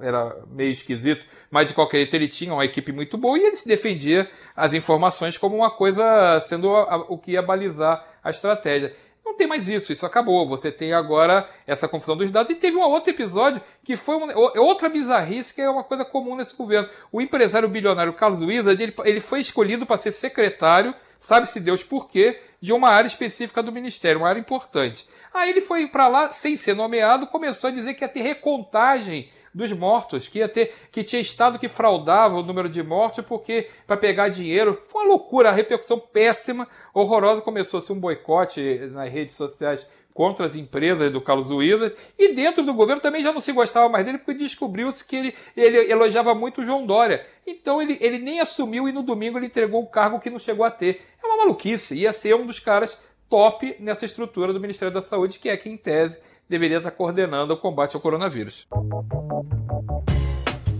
era 0.00 0.36
meio 0.48 0.70
esquisito, 0.70 1.24
mas 1.50 1.66
de 1.66 1.74
qualquer 1.74 1.98
jeito 1.98 2.14
ele 2.14 2.28
tinha 2.28 2.54
uma 2.54 2.64
equipe 2.64 2.92
muito 2.92 3.18
boa 3.18 3.36
e 3.36 3.42
ele 3.42 3.56
se 3.56 3.66
defendia 3.66 4.30
as 4.56 4.72
informações 4.72 5.36
como 5.36 5.56
uma 5.56 5.70
coisa 5.70 6.40
sendo 6.48 6.70
o 7.08 7.18
que 7.18 7.32
ia 7.32 7.42
balizar 7.42 8.06
a 8.22 8.30
estratégia. 8.30 8.94
Não 9.24 9.34
tem 9.34 9.46
mais 9.46 9.68
isso, 9.68 9.92
isso 9.92 10.06
acabou. 10.06 10.48
Você 10.48 10.72
tem 10.72 10.94
agora 10.94 11.46
essa 11.66 11.86
confusão 11.86 12.16
dos 12.16 12.30
dados. 12.30 12.50
E 12.50 12.54
teve 12.54 12.78
um 12.78 12.80
outro 12.80 13.10
episódio 13.10 13.60
que 13.84 13.94
foi 13.94 14.16
uma, 14.16 14.32
outra 14.58 14.88
bizarrice 14.88 15.52
que 15.52 15.60
é 15.60 15.68
uma 15.68 15.84
coisa 15.84 16.02
comum 16.02 16.34
nesse 16.34 16.56
governo. 16.56 16.88
O 17.12 17.20
empresário 17.20 17.68
bilionário 17.68 18.14
Carlos 18.14 18.40
Wizard, 18.40 18.82
ele, 18.82 18.94
ele 19.04 19.20
foi 19.20 19.40
escolhido 19.40 19.84
para 19.84 19.98
ser 19.98 20.12
secretário, 20.12 20.94
sabe-se 21.18 21.60
Deus 21.60 21.82
por 21.82 22.08
quê, 22.08 22.40
de 22.60 22.72
uma 22.72 22.88
área 22.88 23.06
específica 23.06 23.62
do 23.62 23.72
ministério, 23.72 24.20
uma 24.20 24.28
área 24.28 24.40
importante. 24.40 25.06
Aí 25.32 25.50
ele 25.50 25.60
foi 25.60 25.86
para 25.86 26.08
lá, 26.08 26.32
sem 26.32 26.56
ser 26.56 26.74
nomeado, 26.74 27.26
começou 27.26 27.68
a 27.68 27.72
dizer 27.72 27.94
que 27.94 28.04
ia 28.04 28.08
ter 28.08 28.22
recontagem 28.22 29.30
dos 29.54 29.72
mortos, 29.72 30.28
que 30.28 30.38
ia 30.38 30.48
ter 30.48 30.74
que 30.92 31.02
tinha 31.02 31.20
estado 31.20 31.58
que 31.58 31.68
fraudava 31.68 32.36
o 32.36 32.42
número 32.42 32.68
de 32.68 32.82
mortos 32.82 33.24
porque 33.24 33.68
para 33.86 33.96
pegar 33.96 34.28
dinheiro. 34.28 34.80
Foi 34.88 35.04
uma 35.04 35.10
loucura, 35.10 35.48
a 35.48 35.52
repercussão 35.52 35.98
péssima, 35.98 36.68
horrorosa, 36.94 37.42
começou-se 37.42 37.92
um 37.92 37.98
boicote 37.98 38.60
nas 38.92 39.10
redes 39.10 39.36
sociais 39.36 39.84
contra 40.18 40.46
as 40.46 40.56
empresas 40.56 41.12
do 41.12 41.20
Carlos 41.20 41.48
Wizard 41.48 41.94
e 42.18 42.34
dentro 42.34 42.64
do 42.64 42.74
governo 42.74 43.00
também 43.00 43.22
já 43.22 43.32
não 43.32 43.38
se 43.38 43.52
gostava 43.52 43.88
mais 43.88 44.04
dele 44.04 44.18
porque 44.18 44.34
descobriu-se 44.34 45.06
que 45.06 45.14
ele, 45.14 45.34
ele 45.56 45.92
elogiava 45.92 46.34
muito 46.34 46.60
o 46.60 46.64
João 46.64 46.84
Dória. 46.84 47.24
Então 47.46 47.80
ele, 47.80 47.96
ele 48.00 48.18
nem 48.18 48.40
assumiu 48.40 48.88
e 48.88 48.92
no 48.92 49.04
domingo 49.04 49.38
ele 49.38 49.46
entregou 49.46 49.80
o 49.80 49.86
cargo 49.86 50.18
que 50.18 50.28
não 50.28 50.40
chegou 50.40 50.66
a 50.66 50.72
ter. 50.72 51.02
É 51.22 51.24
uma 51.24 51.36
maluquice, 51.36 51.94
ia 51.94 52.12
ser 52.12 52.34
um 52.34 52.48
dos 52.48 52.58
caras 52.58 52.98
top 53.30 53.76
nessa 53.78 54.06
estrutura 54.06 54.52
do 54.52 54.58
Ministério 54.58 54.92
da 54.92 55.02
Saúde, 55.02 55.38
que 55.38 55.48
é 55.48 55.56
quem, 55.56 55.74
em 55.74 55.76
tese, 55.76 56.18
deveria 56.48 56.78
estar 56.78 56.90
coordenando 56.90 57.54
o 57.54 57.56
combate 57.56 57.94
ao 57.94 58.02
coronavírus. 58.02 58.66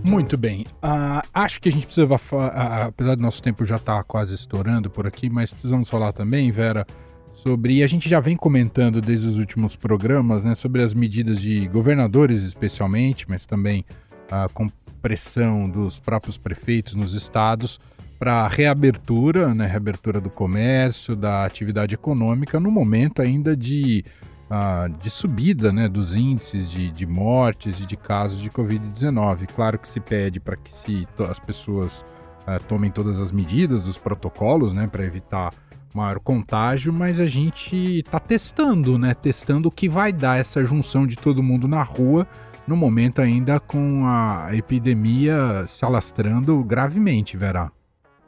Muito 0.03 0.37
bem. 0.37 0.65
Uh, 0.83 1.25
acho 1.33 1.61
que 1.61 1.69
a 1.69 1.71
gente 1.71 1.85
precisa, 1.85 2.13
uh, 2.13 2.87
apesar 2.87 3.15
do 3.15 3.21
nosso 3.21 3.41
tempo 3.41 3.65
já 3.65 3.77
estar 3.77 3.99
tá 3.99 4.03
quase 4.03 4.35
estourando 4.35 4.89
por 4.89 5.07
aqui, 5.07 5.29
mas 5.29 5.53
precisamos 5.53 5.89
falar 5.89 6.11
também, 6.11 6.51
Vera, 6.51 6.85
sobre. 7.41 7.77
E 7.77 7.83
a 7.83 7.87
gente 7.87 8.09
já 8.09 8.19
vem 8.19 8.35
comentando 8.35 9.01
desde 9.01 9.27
os 9.27 9.37
últimos 9.37 9.75
programas, 9.75 10.43
né, 10.43 10.55
sobre 10.55 10.81
as 10.81 10.93
medidas 10.93 11.39
de 11.39 11.67
governadores, 11.67 12.43
especialmente, 12.43 13.25
mas 13.29 13.45
também 13.45 13.85
uh, 14.25 14.51
com 14.53 14.69
pressão 15.01 15.69
dos 15.69 15.99
próprios 15.99 16.37
prefeitos 16.37 16.93
nos 16.93 17.13
estados 17.13 17.79
para 18.17 18.47
reabertura, 18.49 19.53
né, 19.53 19.65
reabertura 19.65 20.19
do 20.19 20.29
comércio, 20.29 21.15
da 21.15 21.45
atividade 21.45 21.95
econômica, 21.95 22.59
no 22.59 22.69
momento 22.69 23.21
ainda 23.21 23.55
de, 23.55 24.03
uh, 24.51 24.89
de 25.01 25.09
subida 25.09 25.71
né, 25.71 25.87
dos 25.87 26.15
índices 26.15 26.69
de, 26.69 26.91
de 26.91 27.05
mortes 27.05 27.79
e 27.79 27.85
de 27.85 27.95
casos 27.95 28.39
de 28.39 28.49
Covid-19. 28.49 29.47
Claro 29.55 29.79
que 29.79 29.87
se 29.87 30.01
pede 30.01 30.39
para 30.39 30.57
que 30.57 30.73
se, 30.75 31.07
as 31.29 31.39
pessoas 31.39 32.03
uh, 32.41 32.61
tomem 32.67 32.91
todas 32.91 33.21
as 33.21 33.31
medidas, 33.31 33.87
os 33.87 33.97
protocolos, 33.97 34.73
né, 34.73 34.85
para 34.85 35.05
evitar 35.05 35.53
maior 35.93 36.19
contágio, 36.19 36.93
mas 36.93 37.19
a 37.19 37.25
gente 37.25 37.99
está 37.99 38.19
testando, 38.19 38.97
né? 38.97 39.13
Testando 39.13 39.69
o 39.69 39.71
que 39.71 39.89
vai 39.89 40.11
dar 40.11 40.39
essa 40.39 40.63
junção 40.63 41.07
de 41.07 41.15
todo 41.15 41.43
mundo 41.43 41.67
na 41.67 41.83
rua, 41.83 42.27
no 42.67 42.75
momento 42.75 43.21
ainda 43.21 43.59
com 43.59 44.05
a 44.05 44.49
epidemia 44.53 45.65
se 45.67 45.83
alastrando 45.83 46.63
gravemente, 46.63 47.35
Verá. 47.35 47.71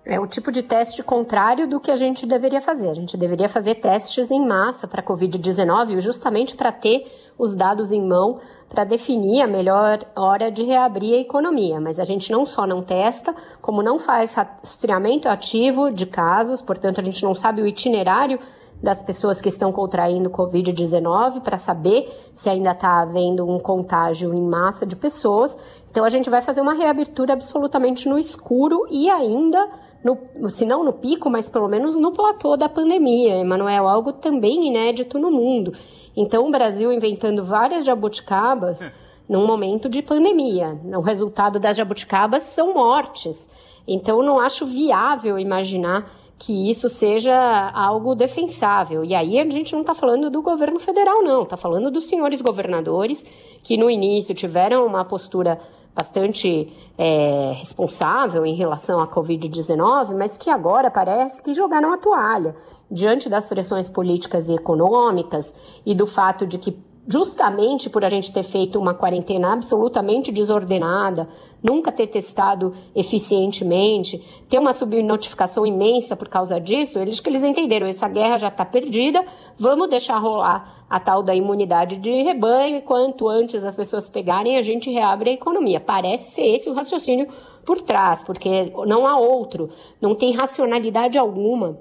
É 0.03 0.19
o 0.19 0.25
tipo 0.25 0.51
de 0.51 0.63
teste 0.63 1.03
contrário 1.03 1.67
do 1.67 1.79
que 1.79 1.91
a 1.91 1.95
gente 1.95 2.25
deveria 2.25 2.59
fazer. 2.59 2.89
A 2.89 2.93
gente 2.93 3.15
deveria 3.15 3.47
fazer 3.47 3.75
testes 3.75 4.31
em 4.31 4.43
massa 4.43 4.87
para 4.87 5.01
a 5.01 5.05
Covid-19, 5.05 5.99
justamente 5.99 6.55
para 6.55 6.71
ter 6.71 7.05
os 7.37 7.55
dados 7.55 7.91
em 7.91 8.01
mão 8.07 8.39
para 8.67 8.83
definir 8.83 9.41
a 9.43 9.47
melhor 9.47 9.99
hora 10.15 10.51
de 10.51 10.63
reabrir 10.63 11.13
a 11.13 11.21
economia. 11.21 11.79
Mas 11.79 11.99
a 11.99 12.03
gente 12.03 12.31
não 12.31 12.47
só 12.47 12.65
não 12.65 12.81
testa, 12.81 13.35
como 13.61 13.83
não 13.83 13.99
faz 13.99 14.33
rastreamento 14.33 15.29
ativo 15.29 15.91
de 15.91 16.07
casos, 16.07 16.63
portanto, 16.63 16.99
a 16.99 17.03
gente 17.03 17.23
não 17.23 17.35
sabe 17.35 17.61
o 17.61 17.67
itinerário 17.67 18.39
das 18.81 19.01
pessoas 19.01 19.39
que 19.39 19.49
estão 19.49 19.71
contraindo 19.71 20.29
Covid-19 20.29 21.41
para 21.41 21.57
saber 21.57 22.09
se 22.33 22.49
ainda 22.49 22.71
está 22.71 23.01
havendo 23.01 23.47
um 23.47 23.59
contágio 23.59 24.33
em 24.33 24.41
massa 24.41 24.85
de 24.85 24.95
pessoas. 24.95 25.83
Então, 25.89 26.03
a 26.03 26.09
gente 26.09 26.29
vai 26.29 26.41
fazer 26.41 26.61
uma 26.61 26.73
reabertura 26.73 27.33
absolutamente 27.33 28.09
no 28.09 28.17
escuro 28.17 28.87
e 28.89 29.09
ainda 29.09 29.69
no, 30.03 30.49
se 30.49 30.65
não 30.65 30.83
no 30.83 30.93
pico, 30.93 31.29
mas 31.29 31.47
pelo 31.47 31.67
menos 31.67 31.95
no 31.95 32.11
platô 32.11 32.57
da 32.57 32.67
pandemia, 32.67 33.37
Emanuel, 33.37 33.87
algo 33.87 34.13
também 34.13 34.67
inédito 34.67 35.19
no 35.19 35.29
mundo. 35.29 35.73
Então, 36.17 36.47
o 36.47 36.51
Brasil 36.51 36.91
inventando 36.91 37.43
várias 37.43 37.85
jabuticabas 37.85 38.81
é. 38.81 38.91
num 39.29 39.45
momento 39.45 39.87
de 39.87 40.01
pandemia. 40.01 40.79
O 40.97 41.01
resultado 41.01 41.59
das 41.59 41.77
jabuticabas 41.77 42.43
são 42.43 42.73
mortes. 42.73 43.47
Então, 43.87 44.23
não 44.23 44.39
acho 44.39 44.65
viável 44.65 45.37
imaginar 45.37 46.09
que 46.41 46.71
isso 46.71 46.89
seja 46.89 47.69
algo 47.69 48.15
defensável. 48.15 49.05
E 49.05 49.13
aí 49.13 49.39
a 49.39 49.47
gente 49.47 49.73
não 49.73 49.81
está 49.81 49.93
falando 49.93 50.27
do 50.27 50.41
governo 50.41 50.79
federal, 50.79 51.21
não, 51.21 51.43
está 51.43 51.55
falando 51.55 51.91
dos 51.91 52.05
senhores 52.05 52.41
governadores 52.41 53.23
que 53.61 53.77
no 53.77 53.91
início 53.91 54.33
tiveram 54.33 54.83
uma 54.83 55.05
postura 55.05 55.59
bastante 55.93 56.73
é, 56.97 57.51
responsável 57.57 58.43
em 58.43 58.55
relação 58.55 58.99
à 58.99 59.07
Covid-19, 59.07 60.17
mas 60.17 60.35
que 60.35 60.49
agora 60.49 60.89
parece 60.89 61.43
que 61.43 61.53
jogaram 61.53 61.93
a 61.93 61.97
toalha 61.99 62.55
diante 62.89 63.29
das 63.29 63.47
pressões 63.47 63.87
políticas 63.87 64.49
e 64.49 64.55
econômicas 64.55 65.53
e 65.85 65.93
do 65.93 66.07
fato 66.07 66.47
de 66.47 66.57
que 66.57 66.75
justamente 67.07 67.89
por 67.89 68.05
a 68.05 68.09
gente 68.09 68.31
ter 68.31 68.43
feito 68.43 68.79
uma 68.79 68.93
quarentena 68.93 69.53
absolutamente 69.53 70.31
desordenada, 70.31 71.27
nunca 71.63 71.91
ter 71.91 72.07
testado 72.07 72.73
eficientemente, 72.95 74.19
ter 74.47 74.59
uma 74.59 74.73
subnotificação 74.73 75.65
imensa 75.65 76.15
por 76.15 76.29
causa 76.29 76.59
disso, 76.59 76.99
eles 76.99 77.19
que 77.19 77.29
eles 77.29 77.43
entenderam, 77.43 77.87
essa 77.87 78.07
guerra 78.07 78.37
já 78.37 78.47
está 78.49 78.63
perdida, 78.63 79.23
vamos 79.57 79.89
deixar 79.89 80.17
rolar 80.17 80.85
a 80.89 80.99
tal 80.99 81.23
da 81.23 81.33
imunidade 81.33 81.97
de 81.97 82.23
rebanho 82.23 82.77
e 82.77 82.81
quanto 82.81 83.27
antes 83.27 83.63
as 83.63 83.75
pessoas 83.75 84.07
pegarem, 84.07 84.57
a 84.57 84.61
gente 84.61 84.89
reabre 84.89 85.31
a 85.31 85.33
economia. 85.33 85.79
Parece 85.79 86.35
ser 86.35 86.55
esse 86.55 86.69
o 86.69 86.73
raciocínio 86.73 87.27
por 87.65 87.81
trás, 87.81 88.23
porque 88.23 88.71
não 88.85 89.05
há 89.05 89.17
outro, 89.17 89.69
não 89.99 90.15
tem 90.15 90.33
racionalidade 90.33 91.17
alguma 91.17 91.77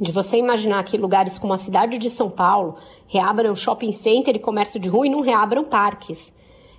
de 0.00 0.10
você 0.10 0.38
imaginar 0.38 0.82
que 0.84 0.96
lugares 0.96 1.38
como 1.38 1.52
a 1.52 1.58
cidade 1.58 1.98
de 1.98 2.10
São 2.10 2.28
Paulo 2.28 2.76
reabram 3.06 3.54
shopping 3.54 3.92
center 3.92 4.34
e 4.34 4.40
comércio 4.40 4.80
de 4.80 4.88
rua 4.88 5.06
e 5.06 5.10
não 5.10 5.20
reabram 5.20 5.64
parques. 5.64 6.34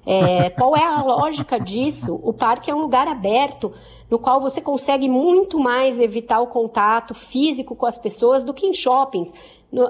É, 0.06 0.50
qual 0.58 0.76
é 0.76 0.84
a 0.84 1.02
lógica 1.02 1.60
disso? 1.60 2.20
O 2.22 2.34
parque 2.34 2.70
é 2.70 2.76
um 2.76 2.82
lugar 2.82 3.08
aberto 3.08 3.72
no 4.10 4.20
qual 4.20 4.42
você 4.42 4.62
consegue 4.62 5.08
muito 5.08 5.60
mais 5.60 6.00
evitar 6.00 6.42
o 6.42 6.48
contato 6.48 7.14
físico 7.14 7.76
com 7.76 7.86
as 7.86 7.98
pessoas 7.98 8.44
do 8.44 8.54
que 8.54 8.68
em 8.68 8.74
shoppings, 8.74 9.34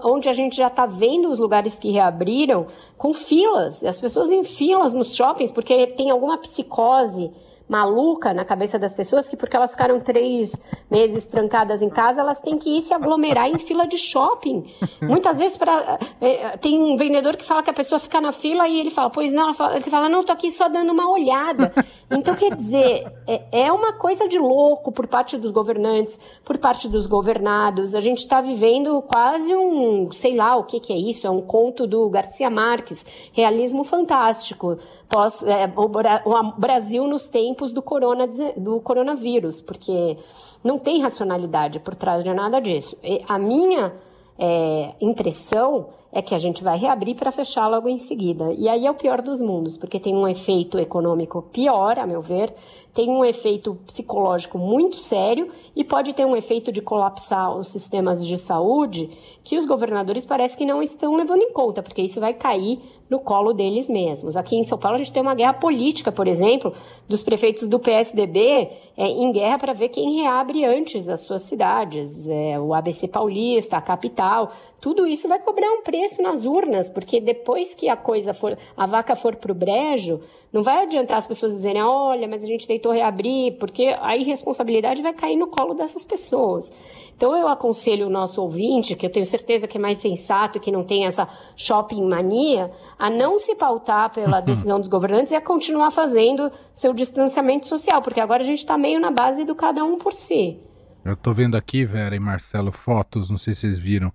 onde 0.03 0.29
a 0.29 0.33
gente 0.33 0.55
já 0.55 0.67
está 0.67 0.85
vendo 0.85 1.29
os 1.29 1.39
lugares 1.39 1.77
que 1.79 1.91
reabriram 1.91 2.67
com 2.97 3.11
filas, 3.13 3.83
as 3.83 3.99
pessoas 3.99 4.31
em 4.31 4.43
filas 4.43 4.93
nos 4.93 5.15
shoppings 5.15 5.51
porque 5.51 5.87
tem 5.87 6.11
alguma 6.11 6.37
psicose 6.37 7.31
maluca 7.67 8.33
na 8.33 8.45
cabeça 8.45 8.77
das 8.77 8.93
pessoas 8.93 9.27
que 9.27 9.35
porque 9.35 9.55
elas 9.55 9.71
ficaram 9.71 9.99
três 9.99 10.61
meses 10.89 11.25
trancadas 11.27 11.81
em 11.81 11.89
casa, 11.89 12.21
elas 12.21 12.39
têm 12.39 12.57
que 12.57 12.77
ir 12.77 12.81
se 12.81 12.93
aglomerar 12.93 13.49
em 13.49 13.57
fila 13.57 13.87
de 13.87 13.97
shopping. 13.97 14.65
Muitas 15.01 15.37
vezes 15.37 15.57
para 15.57 15.97
é, 16.21 16.57
tem 16.57 16.81
um 16.81 16.95
vendedor 16.95 17.35
que 17.35 17.45
fala 17.45 17.63
que 17.63 17.69
a 17.69 17.73
pessoa 17.73 17.99
fica 17.99 18.21
na 18.21 18.31
fila 18.31 18.67
e 18.67 18.79
ele 18.79 18.91
fala, 18.91 19.09
pois 19.09 19.33
não, 19.33 19.51
ele 19.73 19.89
fala, 19.89 20.09
não, 20.09 20.23
tô 20.23 20.31
aqui 20.31 20.51
só 20.51 20.69
dando 20.69 20.91
uma 20.91 21.09
olhada. 21.09 21.73
Então, 22.11 22.35
quer 22.35 22.55
dizer, 22.55 23.11
é, 23.27 23.65
é 23.65 23.71
uma 23.71 23.93
coisa 23.93 24.27
de 24.27 24.37
louco 24.37 24.91
por 24.91 25.07
parte 25.07 25.37
dos 25.37 25.51
governantes, 25.51 26.19
por 26.43 26.55
parte 26.59 26.87
dos 26.87 27.07
governados. 27.07 27.95
A 27.95 27.99
gente 27.99 28.19
está 28.19 28.41
vivendo 28.41 29.01
quase 29.01 29.55
um, 29.55 30.11
sei 30.11 30.35
lá 30.35 30.55
o 30.55 30.65
que, 30.65 30.79
que 30.79 30.93
é 30.93 30.95
isso, 30.95 31.25
é 31.25 31.29
um 31.31 31.41
conto 31.41 31.87
do 31.87 32.07
Garcia 32.07 32.47
Marques, 32.47 33.03
realismo 33.33 33.83
fantástico. 33.83 34.77
Pós, 35.09 35.41
é, 35.43 35.65
o, 35.75 35.85
o 36.29 36.59
Brasil 36.59 37.07
nos 37.07 37.27
tem 37.27 37.54
tempos 37.55 37.71
do, 37.71 37.81
corona, 37.81 38.27
do 38.57 38.81
coronavírus, 38.81 39.61
porque 39.61 40.17
não 40.63 40.77
tem 40.77 41.01
racionalidade 41.01 41.79
por 41.79 41.95
trás 41.95 42.23
de 42.23 42.33
nada 42.33 42.59
disso. 42.59 42.97
E 43.01 43.23
a 43.27 43.39
minha 43.39 43.93
é, 44.37 44.93
impressão 44.99 45.87
é 46.11 46.21
que 46.21 46.33
a 46.33 46.37
gente 46.37 46.63
vai 46.63 46.77
reabrir 46.77 47.15
para 47.15 47.31
fechar 47.31 47.67
logo 47.67 47.89
em 47.89 47.97
seguida. 47.97 48.53
E 48.53 48.69
aí 48.69 48.85
é 48.85 48.91
o 48.91 48.95
pior 48.95 49.21
dos 49.21 49.41
mundos, 49.41 49.77
porque 49.77 49.99
tem 49.99 50.15
um 50.15 50.25
efeito 50.25 50.79
econômico 50.79 51.41
pior, 51.41 51.99
a 51.99 52.07
meu 52.07 52.21
ver, 52.21 52.53
tem 52.93 53.09
um 53.09 53.23
efeito 53.23 53.77
psicológico 53.85 54.57
muito 54.57 54.97
sério 54.97 55.49
e 55.75 55.83
pode 55.83 56.13
ter 56.13 56.25
um 56.25 56.35
efeito 56.35 56.71
de 56.71 56.81
colapsar 56.81 57.57
os 57.57 57.67
sistemas 57.67 58.25
de 58.25 58.37
saúde 58.37 59.09
que 59.43 59.57
os 59.57 59.65
governadores 59.65 60.25
parece 60.25 60.55
que 60.55 60.65
não 60.65 60.81
estão 60.81 61.15
levando 61.15 61.41
em 61.41 61.51
conta, 61.51 61.83
porque 61.83 62.01
isso 62.01 62.21
vai 62.21 62.33
cair 62.33 62.79
no 63.09 63.19
colo 63.19 63.53
deles 63.53 63.89
mesmos. 63.89 64.35
Aqui 64.35 64.55
em 64.55 64.63
São 64.63 64.77
Paulo 64.77 64.95
a 64.95 64.97
gente 64.97 65.11
tem 65.11 65.21
uma 65.21 65.35
guerra 65.35 65.53
política, 65.53 66.11
por 66.11 66.27
exemplo, 66.27 66.73
dos 67.07 67.21
prefeitos 67.21 67.67
do 67.67 67.79
PSDB 67.79 68.69
é, 68.97 69.07
em 69.07 69.31
guerra 69.31 69.59
para 69.59 69.73
ver 69.73 69.89
quem 69.89 70.21
reabre 70.21 70.65
antes 70.65 71.07
as 71.07 71.21
suas 71.21 71.43
cidades, 71.43 72.27
é, 72.27 72.59
o 72.59 72.73
ABC 72.73 73.07
Paulista, 73.07 73.77
a 73.77 73.81
capital, 73.81 74.51
tudo 74.81 75.07
isso 75.07 75.27
vai 75.27 75.39
cobrar 75.39 75.69
um 75.71 75.81
preço 75.81 76.21
nas 76.21 76.45
urnas, 76.45 76.87
porque 76.87 77.19
depois 77.19 77.73
que 77.73 77.89
a 77.89 77.97
coisa 77.97 78.33
for, 78.33 78.57
a 78.77 78.85
vaca 78.85 79.15
for 79.15 79.35
para 79.35 79.51
o 79.51 79.55
brejo, 79.55 80.21
não 80.53 80.63
vai 80.63 80.83
adiantar 80.83 81.17
as 81.17 81.27
pessoas 81.27 81.53
dizerem, 81.53 81.81
olha, 81.81 82.27
mas 82.27 82.43
a 82.43 82.45
gente 82.45 82.67
tentou 82.67 82.91
reabrir, 82.91 83.57
porque 83.57 83.95
a 83.99 84.15
irresponsabilidade 84.15 85.01
vai 85.01 85.13
cair 85.13 85.35
no 85.35 85.47
colo 85.47 85.73
dessas 85.73 86.05
pessoas. 86.05 86.71
Então 87.17 87.35
eu 87.35 87.47
aconselho 87.47 88.07
o 88.07 88.09
nosso 88.09 88.41
ouvinte, 88.41 88.95
que 88.95 89.05
eu 89.05 89.11
tenho 89.11 89.25
certeza 89.25 89.67
que 89.67 89.77
é 89.77 89.81
mais 89.81 89.97
sensato, 89.97 90.59
que 90.59 90.71
não 90.71 90.83
tem 90.83 91.05
essa 91.05 91.27
shopping 91.55 92.07
mania, 92.07 92.71
a 92.97 93.09
não 93.09 93.37
se 93.37 93.55
pautar 93.55 94.11
pela 94.11 94.39
uhum. 94.39 94.45
decisão 94.45 94.79
dos 94.79 94.87
governantes 94.87 95.31
e 95.31 95.35
a 95.35 95.41
continuar 95.41 95.91
fazendo 95.91 96.51
seu 96.73 96.93
distanciamento 96.93 97.67
social, 97.67 98.01
porque 98.01 98.19
agora 98.19 98.43
a 98.43 98.45
gente 98.45 98.59
está 98.59 98.77
meio 98.77 98.99
na 98.99 99.11
base 99.11 99.43
do 99.43 99.55
cada 99.55 99.83
um 99.83 99.97
por 99.97 100.13
si. 100.13 100.59
Eu 101.03 101.13
estou 101.13 101.33
vendo 101.33 101.55
aqui, 101.55 101.85
Vera 101.85 102.15
e 102.15 102.19
Marcelo, 102.19 102.71
fotos, 102.71 103.29
não 103.29 103.37
sei 103.37 103.53
se 103.53 103.61
vocês 103.61 103.77
viram, 103.77 104.11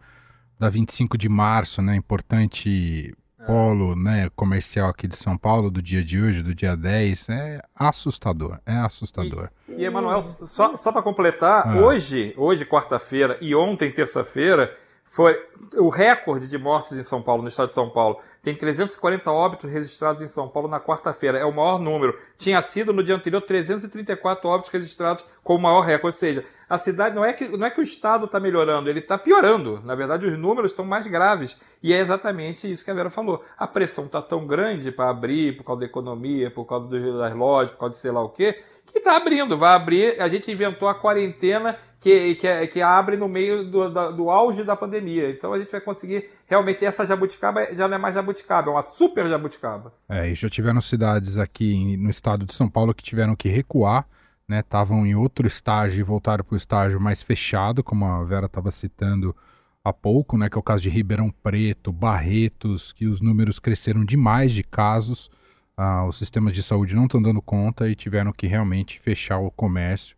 da 0.59 0.69
25 0.69 1.17
de 1.17 1.29
março, 1.29 1.81
né? 1.81 1.95
Importante 1.95 3.15
é. 3.39 3.45
polo 3.45 3.95
né, 3.95 4.29
comercial 4.35 4.91
aqui 4.91 5.07
de 5.07 5.17
São 5.17 5.39
Paulo 5.39 5.71
do 5.71 5.81
dia 5.81 6.03
de 6.03 6.21
hoje, 6.21 6.43
do 6.43 6.55
dia 6.55 6.77
10, 6.77 7.29
é 7.29 7.63
assustador, 7.75 8.59
é 8.67 8.75
assustador. 8.75 9.51
E, 9.69 9.83
e 9.83 9.85
Emanuel, 9.85 10.21
só, 10.21 10.75
só 10.77 10.91
para 10.93 11.03
completar, 11.03 11.67
ah. 11.67 11.81
hoje, 11.81 12.35
hoje 12.37 12.65
quarta-feira 12.65 13.39
e 13.41 13.55
ontem 13.55 13.93
terça-feira, 13.93 14.77
foi 15.05 15.35
o 15.77 15.89
recorde 15.89 16.47
de 16.47 16.57
mortes 16.59 16.93
em 16.93 17.03
São 17.03 17.23
Paulo, 17.23 17.43
no 17.43 17.49
estado 17.49 17.69
de 17.69 17.75
São 17.75 17.91
Paulo. 17.91 18.21
Tem 18.43 18.55
340 18.55 19.31
óbitos 19.31 19.71
registrados 19.71 20.23
em 20.23 20.29
São 20.29 20.49
Paulo 20.49 20.69
na 20.69 20.81
quarta-feira. 20.81 21.39
É 21.39 21.45
o 21.45 21.53
maior 21.53 21.79
número. 21.79 22.19
Tinha 22.39 22.63
sido 22.63 22.93
no 22.93 23.05
dia 23.05 23.15
anterior 23.15 23.43
334 23.43 24.49
óbitos 24.49 24.73
registrados 24.73 25.25
com 25.45 25.57
o 25.57 25.61
maior 25.61 25.83
recorde. 25.83 26.17
Ou 26.17 26.19
seja, 26.19 26.45
a 26.69 26.79
cidade 26.79 27.15
não 27.15 27.25
é 27.25 27.33
que, 27.35 27.49
não 27.49 27.67
é 27.67 27.71
que 27.71 27.81
o 27.81 27.83
estado 27.83 28.25
está 28.25 28.41
melhorando, 28.41 28.89
ele 28.89 29.01
está 29.01 29.19
piorando. 29.19 29.83
Na 29.85 29.95
verdade, 29.95 30.25
os 30.25 30.39
números 30.39 30.71
estão 30.73 30.85
mais 30.85 31.07
graves. 31.07 31.61
E 31.83 31.93
é 31.93 32.01
exatamente 32.01 32.71
isso 32.71 32.83
que 32.85 32.91
a 32.91 32.95
Vera 32.95 33.11
falou. 33.11 33.45
A 33.59 33.67
pressão 33.67 34.07
está 34.07 34.23
tão 34.23 34.47
grande 34.47 34.91
para 34.91 35.11
abrir 35.11 35.57
por 35.59 35.65
causa 35.65 35.81
da 35.81 35.87
economia, 35.87 36.51
por 36.51 36.65
causa 36.65 36.89
das 36.89 37.35
lojas, 37.35 37.73
por 37.73 37.79
causa 37.81 37.95
de 37.97 38.01
sei 38.01 38.11
lá 38.11 38.23
o 38.23 38.31
quê, 38.31 38.57
que 38.87 38.99
está 38.99 39.17
abrindo. 39.17 39.59
Vai 39.59 39.75
abrir. 39.75 40.21
A 40.21 40.29
gente 40.29 40.51
inventou 40.51 40.89
a 40.89 40.95
quarentena 40.95 41.79
que, 42.01 42.37
que, 42.37 42.67
que 42.69 42.81
abre 42.81 43.17
no 43.17 43.29
meio 43.29 43.71
do, 43.71 43.91
do, 43.91 44.13
do, 44.13 44.31
auge 44.31 44.65
da 44.65 44.75
pandemia. 44.75 45.31
Então 45.31 45.53
a 45.53 45.59
gente 45.59 45.71
vai 45.71 45.81
conseguir 45.81 46.31
realmente 46.47 46.85
essa 46.85 47.07
jabuticaba 47.07 47.75
já 47.75 47.87
não 47.87 47.97
é 47.97 47.99
mais 47.99 48.15
jabuticaba, 48.15 48.71
é 48.71 48.73
uma 48.73 48.83
super 48.83 49.29
jabuticaba. 49.29 49.93
É, 50.09 50.31
e 50.31 50.35
já 50.35 50.49
tiveram 50.49 50.81
cidades 50.81 51.39
aqui 51.39 51.97
no 51.99 52.09
estado 52.09 52.47
de 52.47 52.55
São 52.55 52.69
Paulo 52.69 52.95
que 52.95 53.05
tiveram 53.05 53.37
que 53.37 53.49
recuar, 53.49 54.07
né? 54.49 54.61
Estavam 54.61 55.07
em 55.07 55.15
outro 55.15 55.47
estágio 55.47 56.01
e 56.01 56.03
voltaram 56.03 56.43
para 56.43 56.55
o 56.55 56.57
estágio 56.57 56.99
mais 56.99 57.23
fechado, 57.23 57.85
como 57.85 58.07
a 58.07 58.25
Vera 58.25 58.47
estava 58.47 58.71
citando 58.71 59.37
há 59.85 59.93
pouco, 59.93 60.39
né? 60.39 60.49
Que 60.49 60.57
é 60.57 60.59
o 60.59 60.63
caso 60.63 60.83
de 60.83 60.89
Ribeirão 60.89 61.31
Preto, 61.31 61.93
Barretos, 61.93 62.95
que 62.95 63.07
os 63.07 63.21
números 63.21 63.59
cresceram 63.59 64.05
demais 64.05 64.53
de 64.53 64.63
casos. 64.63 65.31
Ah, 65.77 66.07
os 66.07 66.17
sistemas 66.19 66.55
de 66.55 66.63
saúde 66.63 66.95
não 66.95 67.05
estão 67.05 67.21
dando 67.21 67.43
conta 67.43 67.89
e 67.89 67.95
tiveram 67.95 68.33
que 68.33 68.47
realmente 68.47 69.01
fechar 69.01 69.39
o 69.39 69.51
comércio 69.51 70.17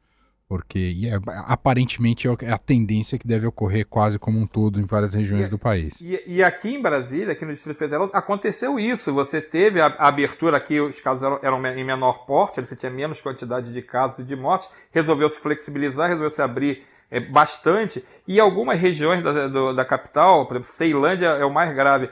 porque 0.52 0.94
é, 1.06 1.18
aparentemente 1.46 2.28
é, 2.28 2.36
é 2.42 2.52
a 2.52 2.58
tendência 2.58 3.18
que 3.18 3.26
deve 3.26 3.46
ocorrer 3.46 3.86
quase 3.86 4.18
como 4.18 4.38
um 4.38 4.46
todo 4.46 4.78
em 4.78 4.84
várias 4.84 5.14
regiões 5.14 5.46
e, 5.46 5.48
do 5.48 5.58
país. 5.58 5.98
E, 5.98 6.22
e, 6.26 6.44
aqui 6.44 6.74
em 6.74 6.82
Brasília, 6.82 7.32
aqui 7.32 7.46
no 7.46 7.54
Distrito 7.54 7.78
Federal, 7.78 8.10
aconteceu 8.12 8.78
isso. 8.78 9.14
Você 9.14 9.40
teve 9.40 9.80
a, 9.80 9.86
a 9.86 10.08
abertura 10.08 10.58
aqui, 10.58 10.78
os 10.78 11.00
casos 11.00 11.22
eram, 11.22 11.38
eram, 11.42 11.66
em 11.68 11.82
menor 11.82 12.26
porte, 12.26 12.60
você 12.60 12.76
tinha 12.76 12.92
menos 12.92 13.18
quantidade 13.18 13.72
de 13.72 13.80
casos 13.80 14.18
e 14.18 14.24
de 14.24 14.36
mortes, 14.36 14.68
resolveu 14.90 15.30
se 15.30 15.40
flexibilizar, 15.40 16.08
resolveu 16.08 16.28
se 16.28 16.42
abrir 16.42 16.82
é, 17.10 17.18
bastante, 17.18 18.04
e 18.28 18.38
algumas 18.38 18.78
regiões 18.78 19.24
da, 19.24 19.48
do, 19.48 19.72
da 19.72 19.86
capital, 19.86 20.46
por 20.46 20.56
exemplo, 20.56 20.70
Ceilândia 20.70 21.28
é 21.28 21.46
o 21.46 21.50
mais 21.52 21.74
grave, 21.74 22.10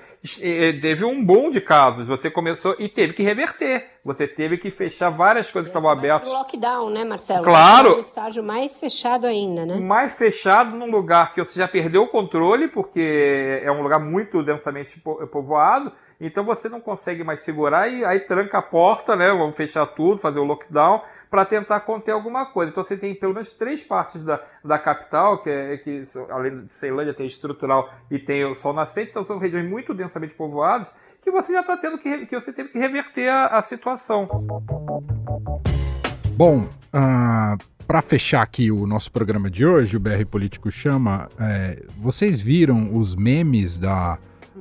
teve 0.81 1.05
um 1.05 1.25
boom 1.25 1.51
de 1.51 1.61
casos. 1.61 2.07
Você 2.07 2.31
começou 2.31 2.77
e 2.79 2.89
teve 2.89 3.15
que 3.15 3.23
reverter. 3.23 3.87
Você 4.05 4.27
teve 4.27 4.59
que 4.59 4.71
fechar 4.71 5.09
várias 5.11 5.51
coisas 5.51 5.71
que 5.71 5.77
estavam 5.77 5.91
abertas. 5.91 6.29
lockdown, 6.29 6.91
né, 6.91 7.05
Marcelo? 7.05 7.45
Claro. 7.45 7.97
O 7.97 8.01
estágio 8.01 8.43
mais 8.43 8.79
fechado 8.79 9.27
ainda, 9.27 9.65
né? 9.65 9.77
Mais 9.77 10.17
fechado 10.17 10.77
num 10.77 10.91
lugar 10.91 11.33
que 11.33 11.43
você 11.43 11.59
já 11.59 11.67
perdeu 11.67 12.03
o 12.03 12.09
controle, 12.09 12.69
porque 12.69 13.61
é 13.63 13.73
um 13.73 13.83
lugar 13.83 13.99
muito 13.99 14.43
densamente 14.43 15.01
povoado. 15.33 15.93
Então 16.21 16.45
você 16.45 16.69
não 16.69 16.81
consegue 16.81 17.25
mais 17.25 17.41
segurar 17.41 17.89
e 17.89 18.05
aí 18.05 18.21
tranca 18.21 18.59
a 18.59 18.63
porta, 18.63 19.17
né? 19.17 19.31
Vamos 19.31 19.57
fechar 19.57 19.87
tudo, 19.87 20.21
fazer 20.21 20.39
o 20.39 20.45
lockdown 20.45 21.01
para 21.31 21.45
tentar 21.45 21.81
conter 21.81 22.11
alguma 22.11 22.45
coisa. 22.45 22.71
Então 22.71 22.83
você 22.83 22.97
tem 22.97 23.15
pelo 23.15 23.33
menos 23.33 23.53
três 23.53 23.85
partes 23.85 24.25
da, 24.25 24.43
da 24.65 24.79
capital, 24.79 25.43
que, 25.43 25.49
é, 25.49 25.77
que 25.77 26.05
além 26.29 26.65
de 26.65 26.73
Ceilândia 26.75 27.15
tem 27.15 27.27
estrutural 27.27 27.89
e 28.11 28.19
tem 28.19 28.45
o 28.45 28.55
sol 28.55 28.73
nascente, 28.73 29.11
então 29.11 29.23
são 29.23 29.39
regiões 29.39 29.69
muito 29.69 29.95
densamente 29.95 30.35
povoadas, 30.35 30.93
que 31.23 31.31
você 31.31 31.53
já 31.53 31.61
está 31.61 31.77
tendo 31.77 31.99
que, 31.99 32.27
que 32.27 32.39
você 32.39 32.53
teve 32.53 32.71
que 32.71 32.79
reverter 32.79 33.29
a, 33.29 33.47
a 33.47 33.63
situação. 33.63 34.27
Bom, 36.37 36.63
uh, 36.63 37.57
para 37.87 38.03
fechar 38.03 38.43
aqui 38.43 38.71
o 38.71 38.87
nosso 38.87 39.11
programa 39.13 39.51
de 39.51 39.67
hoje, 39.67 39.97
o 39.97 40.01
BR 40.01 40.25
Político 40.29 40.71
chama, 40.71 41.29
é, 41.39 41.83
vocês 41.99 42.41
viram 42.41 42.97
os 42.97 43.15
memes 43.15 43.79
da, 43.79 44.17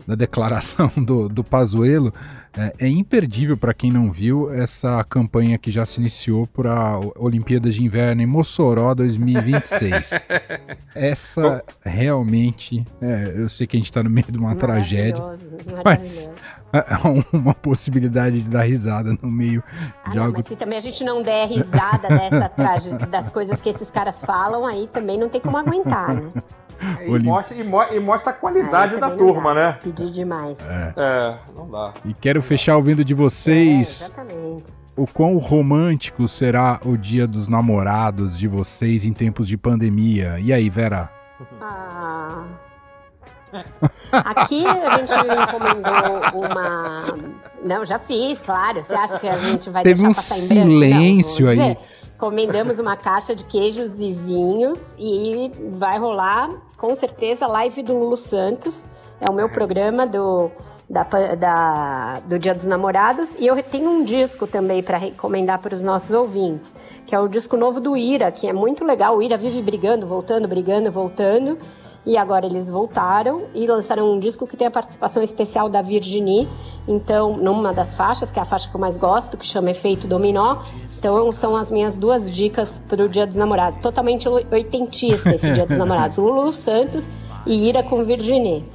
da 0.05 0.15
declaração 0.15 0.91
do, 0.97 1.29
do 1.29 1.43
Pazuello? 1.43 2.13
É, 2.57 2.85
é 2.85 2.87
imperdível 2.87 3.55
para 3.55 3.73
quem 3.73 3.91
não 3.91 4.11
viu 4.11 4.51
essa 4.53 5.03
campanha 5.03 5.57
que 5.57 5.71
já 5.71 5.85
se 5.85 5.99
iniciou 5.99 6.47
para 6.47 6.99
Olimpíadas 7.15 7.75
de 7.75 7.83
Inverno 7.83 8.21
em 8.21 8.25
Mossoró 8.25 8.93
2026. 8.93 10.11
essa 10.95 11.63
realmente, 11.83 12.85
é, 13.01 13.33
eu 13.35 13.49
sei 13.49 13.67
que 13.67 13.77
a 13.77 13.79
gente 13.79 13.89
está 13.89 14.01
no 14.01 14.09
meio 14.09 14.31
de 14.31 14.37
uma 14.37 14.55
tragédia, 14.55 15.23
mas 15.85 16.29
é 16.73 16.83
uma 17.35 17.53
possibilidade 17.53 18.41
de 18.41 18.49
dar 18.49 18.63
risada 18.63 19.15
no 19.21 19.29
meio 19.29 19.63
ah, 20.03 20.09
de 20.09 20.15
não, 20.17 20.23
algo. 20.25 20.37
Mas 20.37 20.47
se 20.47 20.55
também 20.55 20.77
a 20.77 20.81
gente 20.81 21.03
não 21.03 21.21
der 21.21 21.47
risada 21.47 22.07
dessa 22.07 22.49
tragédia, 22.55 23.07
das 23.07 23.31
coisas 23.31 23.59
que 23.59 23.69
esses 23.69 23.89
caras 23.89 24.23
falam, 24.23 24.65
aí 24.65 24.87
também 24.87 25.17
não 25.17 25.29
tem 25.29 25.41
como 25.41 25.57
aguentar, 25.57 26.13
né? 26.13 26.31
E 27.05 27.19
mostra, 27.19 27.57
e, 27.57 27.63
mo 27.63 27.83
e 27.83 27.99
mostra, 27.99 28.31
a 28.31 28.33
qualidade 28.33 28.97
da 28.97 29.09
turma, 29.09 29.53
né? 29.53 29.77
Pedir 29.83 30.11
demais. 30.11 30.57
É. 30.61 30.93
é. 30.95 31.35
não 31.55 31.69
dá. 31.69 31.93
E 32.05 32.13
quero 32.13 32.41
fechar 32.41 32.77
ouvindo 32.77 33.03
de 33.03 33.13
vocês. 33.13 34.01
É, 34.01 34.05
exatamente. 34.05 34.71
O 34.95 35.07
quão 35.07 35.37
romântico 35.37 36.27
será 36.27 36.79
o 36.85 36.97
dia 36.97 37.25
dos 37.25 37.47
namorados 37.47 38.37
de 38.37 38.47
vocês 38.47 39.05
em 39.05 39.13
tempos 39.13 39.47
de 39.47 39.57
pandemia? 39.57 40.39
E 40.39 40.51
aí, 40.51 40.69
Vera? 40.69 41.09
Ah. 41.61 42.43
Aqui 44.11 44.65
a 44.65 44.97
gente 44.97 45.13
encomendou 45.13 46.47
uma. 46.47 47.17
Não, 47.63 47.83
já 47.85 47.97
fiz, 47.97 48.41
claro. 48.41 48.83
Você 48.83 48.93
acha 48.93 49.19
que 49.19 49.27
a 49.27 49.37
gente 49.37 49.69
vai 49.69 49.83
Teve 49.83 50.01
deixar 50.01 50.09
um 50.09 50.13
passar 50.13 50.37
em 50.37 50.47
branco? 50.47 50.69
silêncio 50.69 51.45
Não, 51.45 51.51
aí. 51.51 51.77
Encomendamos 52.19 52.79
uma 52.79 52.97
caixa 52.97 53.33
de 53.33 53.45
queijos 53.45 54.01
e 54.01 54.11
vinhos 54.11 54.77
e 54.97 55.49
vai 55.77 55.97
rolar 55.97 56.51
com 56.75 56.93
certeza 56.93 57.45
a 57.45 57.47
live 57.47 57.81
do 57.81 57.97
Lulu 57.97 58.17
Santos. 58.17 58.85
É 59.21 59.31
o 59.31 59.33
meu 59.33 59.47
programa 59.47 60.05
do, 60.05 60.51
da, 60.89 61.03
da, 61.03 62.19
do 62.25 62.37
Dia 62.37 62.53
dos 62.53 62.65
Namorados. 62.65 63.35
E 63.35 63.47
eu 63.47 63.63
tenho 63.63 63.89
um 63.89 64.03
disco 64.03 64.45
também 64.45 64.83
para 64.83 64.97
recomendar 64.97 65.59
para 65.59 65.73
os 65.73 65.81
nossos 65.81 66.11
ouvintes, 66.11 66.75
que 67.07 67.15
é 67.15 67.19
o 67.21 67.29
disco 67.29 67.55
novo 67.55 67.79
do 67.79 67.95
Ira, 67.95 68.29
que 68.33 68.49
é 68.49 68.51
muito 68.51 68.83
legal. 68.83 69.15
O 69.15 69.21
Ira 69.21 69.37
vive 69.37 69.61
brigando, 69.61 70.05
voltando, 70.05 70.45
brigando, 70.45 70.91
voltando. 70.91 71.57
E 72.05 72.17
agora 72.17 72.45
eles 72.45 72.69
voltaram 72.69 73.43
e 73.53 73.67
lançaram 73.67 74.11
um 74.11 74.19
disco 74.19 74.47
que 74.47 74.55
tem 74.55 74.67
a 74.67 74.71
participação 74.71 75.21
especial 75.21 75.69
da 75.69 75.81
Virginie. 75.81 76.47
Então, 76.87 77.37
numa 77.37 77.73
das 77.73 77.93
faixas, 77.93 78.31
que 78.31 78.39
é 78.39 78.41
a 78.41 78.45
faixa 78.45 78.69
que 78.69 78.75
eu 78.75 78.79
mais 78.79 78.97
gosto, 78.97 79.37
que 79.37 79.45
chama 79.45 79.71
Efeito 79.71 80.07
Dominó. 80.07 80.57
Então, 80.97 81.31
são 81.33 81.55
as 81.55 81.71
minhas 81.71 81.97
duas 81.97 82.31
dicas 82.31 82.81
para 82.87 83.03
o 83.03 83.09
Dia 83.09 83.27
dos 83.27 83.35
Namorados. 83.35 83.79
Totalmente 83.79 84.27
oitentista 84.27 85.29
esse 85.35 85.51
Dia 85.51 85.65
dos 85.65 85.77
Namorados. 85.77 86.17
Lulu 86.17 86.53
Santos 86.53 87.09
e 87.45 87.67
Ira 87.67 87.83
com 87.83 88.03
Virginie. 88.03 88.65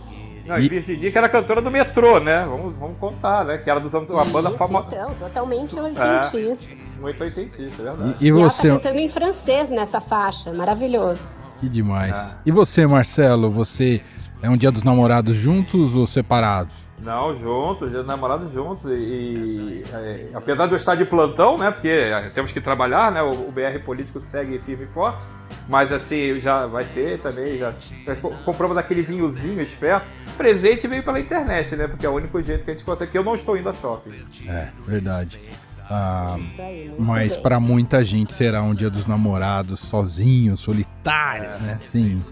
Não, 0.46 0.58
e 0.58 0.68
Virginie, 0.68 1.10
que 1.10 1.16
era 1.16 1.28
cantora 1.28 1.62
do 1.62 1.70
metrô, 1.70 2.20
né? 2.20 2.44
Vamos, 2.44 2.76
vamos 2.76 2.98
contar, 2.98 3.44
né? 3.46 3.56
Que 3.56 3.70
era 3.70 3.80
dos 3.80 3.94
anos. 3.94 4.10
Uma 4.10 4.26
banda 4.26 4.50
famosa. 4.50 4.88
Então, 4.88 5.10
totalmente 5.14 5.80
oitentista. 5.80 6.70
É, 6.70 7.00
muito 7.00 7.22
oitentista, 7.22 7.82
é 7.82 7.84
verdade. 7.84 8.16
E, 8.20 8.26
e 8.26 8.32
você? 8.32 8.66
E 8.66 8.70
ela 8.70 8.78
tá 8.78 8.84
cantando 8.84 9.00
em 9.00 9.08
francês 9.08 9.70
nessa 9.70 10.00
faixa, 10.00 10.52
maravilhoso. 10.52 11.26
Que 11.64 11.68
demais. 11.70 12.14
Ah. 12.14 12.40
E 12.44 12.50
você, 12.52 12.86
Marcelo? 12.86 13.50
Você 13.50 14.02
é 14.42 14.50
um 14.50 14.56
dia 14.56 14.70
dos 14.70 14.82
namorados 14.82 15.34
juntos 15.34 15.96
ou 15.96 16.06
separados? 16.06 16.74
Não, 17.00 17.36
juntos, 17.38 17.88
dia 17.88 17.98
dos 17.98 18.06
namorados 18.06 18.52
juntos. 18.52 18.84
E, 18.84 18.92
e 18.92 19.84
é, 19.92 20.28
apesar 20.34 20.66
de 20.66 20.72
eu 20.72 20.76
estar 20.76 20.94
de 20.94 21.06
plantão, 21.06 21.56
né? 21.56 21.70
Porque 21.70 22.10
temos 22.34 22.52
que 22.52 22.60
trabalhar, 22.60 23.10
né? 23.10 23.22
O, 23.22 23.48
o, 23.48 23.52
BR 23.52 23.82
político 23.82 24.20
segue 24.30 24.58
firme 24.58 24.84
e 24.84 24.88
forte. 24.88 25.18
Mas 25.68 25.90
assim, 25.90 26.38
já 26.40 26.66
vai 26.66 26.84
ter 26.84 27.18
também, 27.20 27.56
já, 27.56 27.72
já 28.06 28.16
compramos 28.44 28.76
aquele 28.76 29.00
vinhozinho 29.00 29.62
esperto. 29.62 30.06
Presente 30.36 30.86
veio 30.86 31.02
pela 31.02 31.18
internet, 31.18 31.74
né? 31.76 31.88
Porque 31.88 32.04
é 32.04 32.08
o 32.10 32.12
único 32.12 32.42
jeito 32.42 32.64
que 32.64 32.70
a 32.70 32.74
gente 32.74 32.84
consegue. 32.84 33.16
Eu 33.16 33.24
não 33.24 33.36
estou 33.36 33.56
indo 33.56 33.70
a 33.70 33.72
shopping. 33.72 34.12
É, 34.46 34.68
verdade. 34.86 35.40
Ah, 35.90 36.36
mas 36.98 37.36
para 37.36 37.60
muita 37.60 38.04
gente 38.04 38.32
será 38.32 38.62
um 38.62 38.74
dia 38.74 38.88
dos 38.88 39.06
namorados 39.06 39.80
sozinho, 39.80 40.56
solitário, 40.56 41.44
é. 41.44 41.58
né? 41.58 41.78
Sim. 41.82 42.22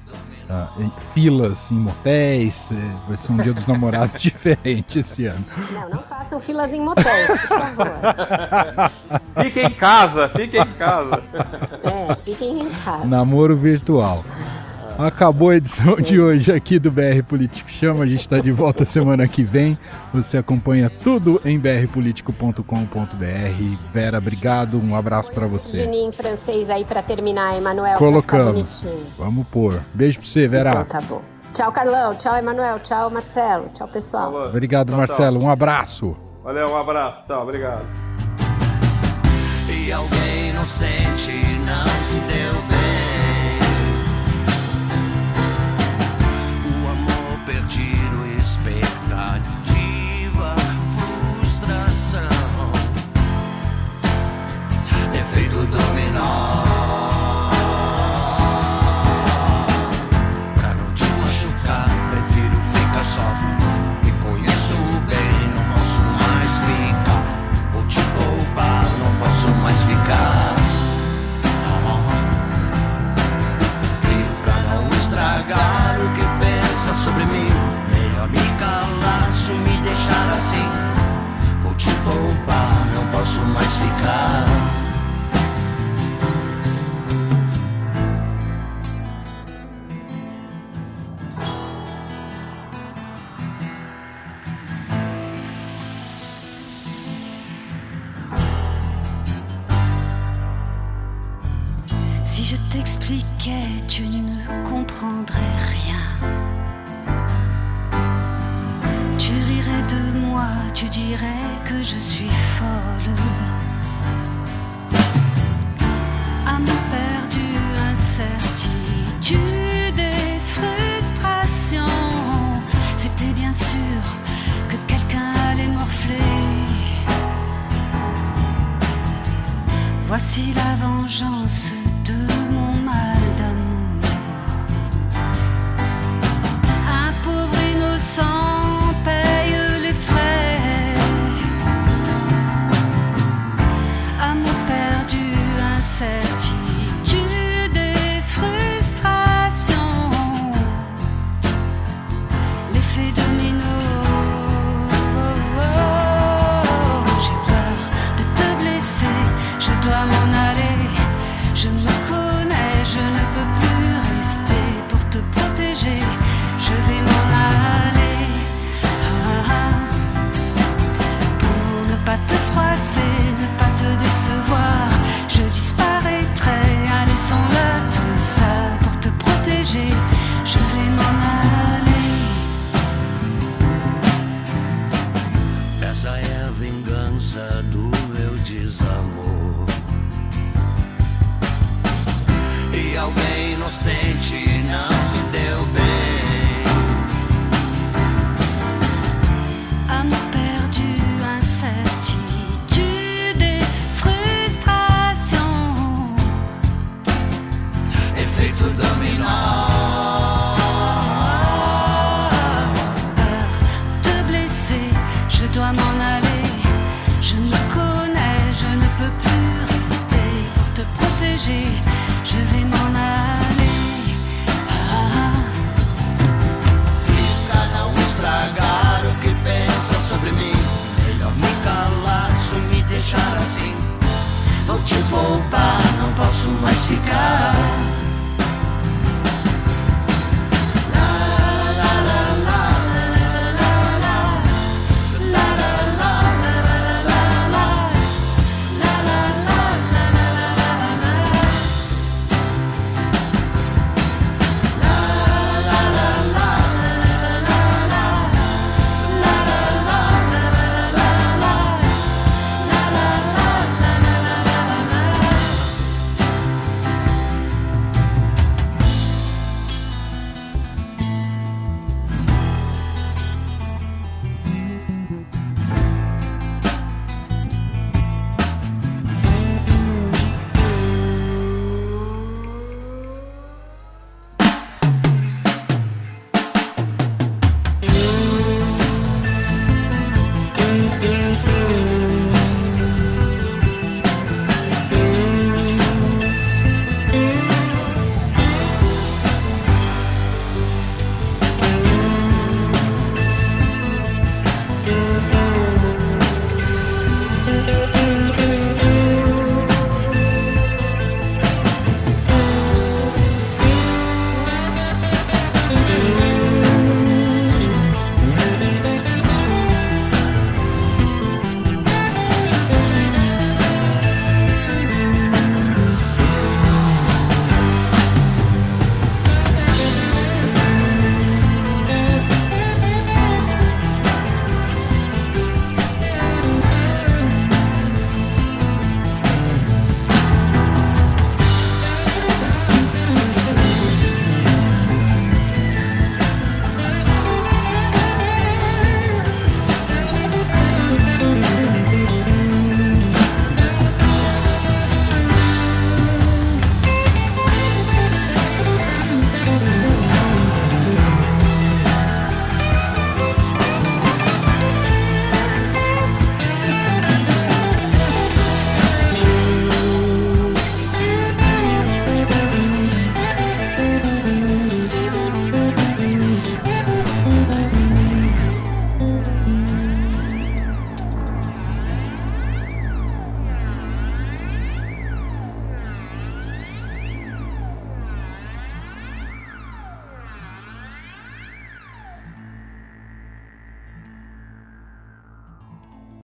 Ah, 0.48 0.70
em 0.78 0.92
filas 1.14 1.70
em 1.70 1.76
motéis, 1.76 2.68
é, 2.70 3.08
vai 3.08 3.16
ser 3.16 3.32
um 3.32 3.36
dia 3.36 3.52
dos 3.52 3.66
namorados 3.66 4.20
diferente 4.20 4.98
esse 4.98 5.26
ano. 5.26 5.44
Não, 5.70 5.88
não 5.90 5.98
façam 6.02 6.40
filas 6.40 6.72
em 6.72 6.80
motéis, 6.80 7.28
por 7.28 7.58
favor. 7.58 7.90
fiquem 9.44 9.66
em 9.66 9.74
casa, 9.74 10.28
fiquem 10.28 10.60
em 10.60 10.72
casa. 10.72 11.22
É, 11.84 12.16
fiquem 12.16 12.60
em 12.62 12.70
casa. 12.70 13.04
Namoro 13.04 13.56
virtual. 13.56 14.24
Acabou 15.02 15.50
a 15.50 15.56
edição 15.56 15.96
de 15.96 16.20
hoje 16.20 16.52
aqui 16.52 16.78
do 16.78 16.88
BR 16.88 17.24
Político 17.26 17.68
Chama. 17.68 18.04
A 18.04 18.06
gente 18.06 18.20
está 18.20 18.38
de 18.38 18.52
volta 18.52 18.84
semana 18.84 19.26
que 19.26 19.42
vem. 19.42 19.76
Você 20.14 20.38
acompanha 20.38 20.88
tudo 20.88 21.40
em 21.44 21.58
brpolitico.com.br. 21.58 22.62
Vera, 23.92 24.18
obrigado. 24.18 24.78
Um 24.78 24.94
abraço 24.94 25.32
para 25.32 25.48
você. 25.48 25.82
Juninho 25.82 26.10
em 26.10 26.12
francês 26.12 26.70
aí 26.70 26.84
para 26.84 27.02
terminar, 27.02 27.58
Emanuel. 27.58 27.98
Colocamos. 27.98 28.84
Vamos 29.18 29.44
pôr. 29.48 29.80
Beijo 29.92 30.20
para 30.20 30.28
você, 30.28 30.46
Vera. 30.46 30.70
Então, 30.70 30.84
tá 30.84 31.00
bom. 31.00 31.22
Tchau, 31.52 31.72
Carlão. 31.72 32.14
Tchau, 32.14 32.36
Emanuel. 32.36 32.78
Tchau, 32.78 33.10
Marcelo. 33.10 33.70
Tchau, 33.74 33.88
pessoal. 33.88 34.32
Obrigado, 34.50 34.90
tchau, 34.90 34.98
Marcelo. 34.98 35.40
Tchau. 35.40 35.48
Um 35.48 35.50
abraço. 35.50 36.16
Valeu, 36.44 36.68
um 36.68 36.76
abraço. 36.76 37.26
Tchau, 37.26 37.42
obrigado. 37.42 37.84
E 39.68 39.92
alguém 39.92 40.50
inocente 40.50 41.32
não 41.66 41.88
se 41.88 42.20
deu 42.20 42.62
bem. 42.68 42.81
Je 49.12 49.42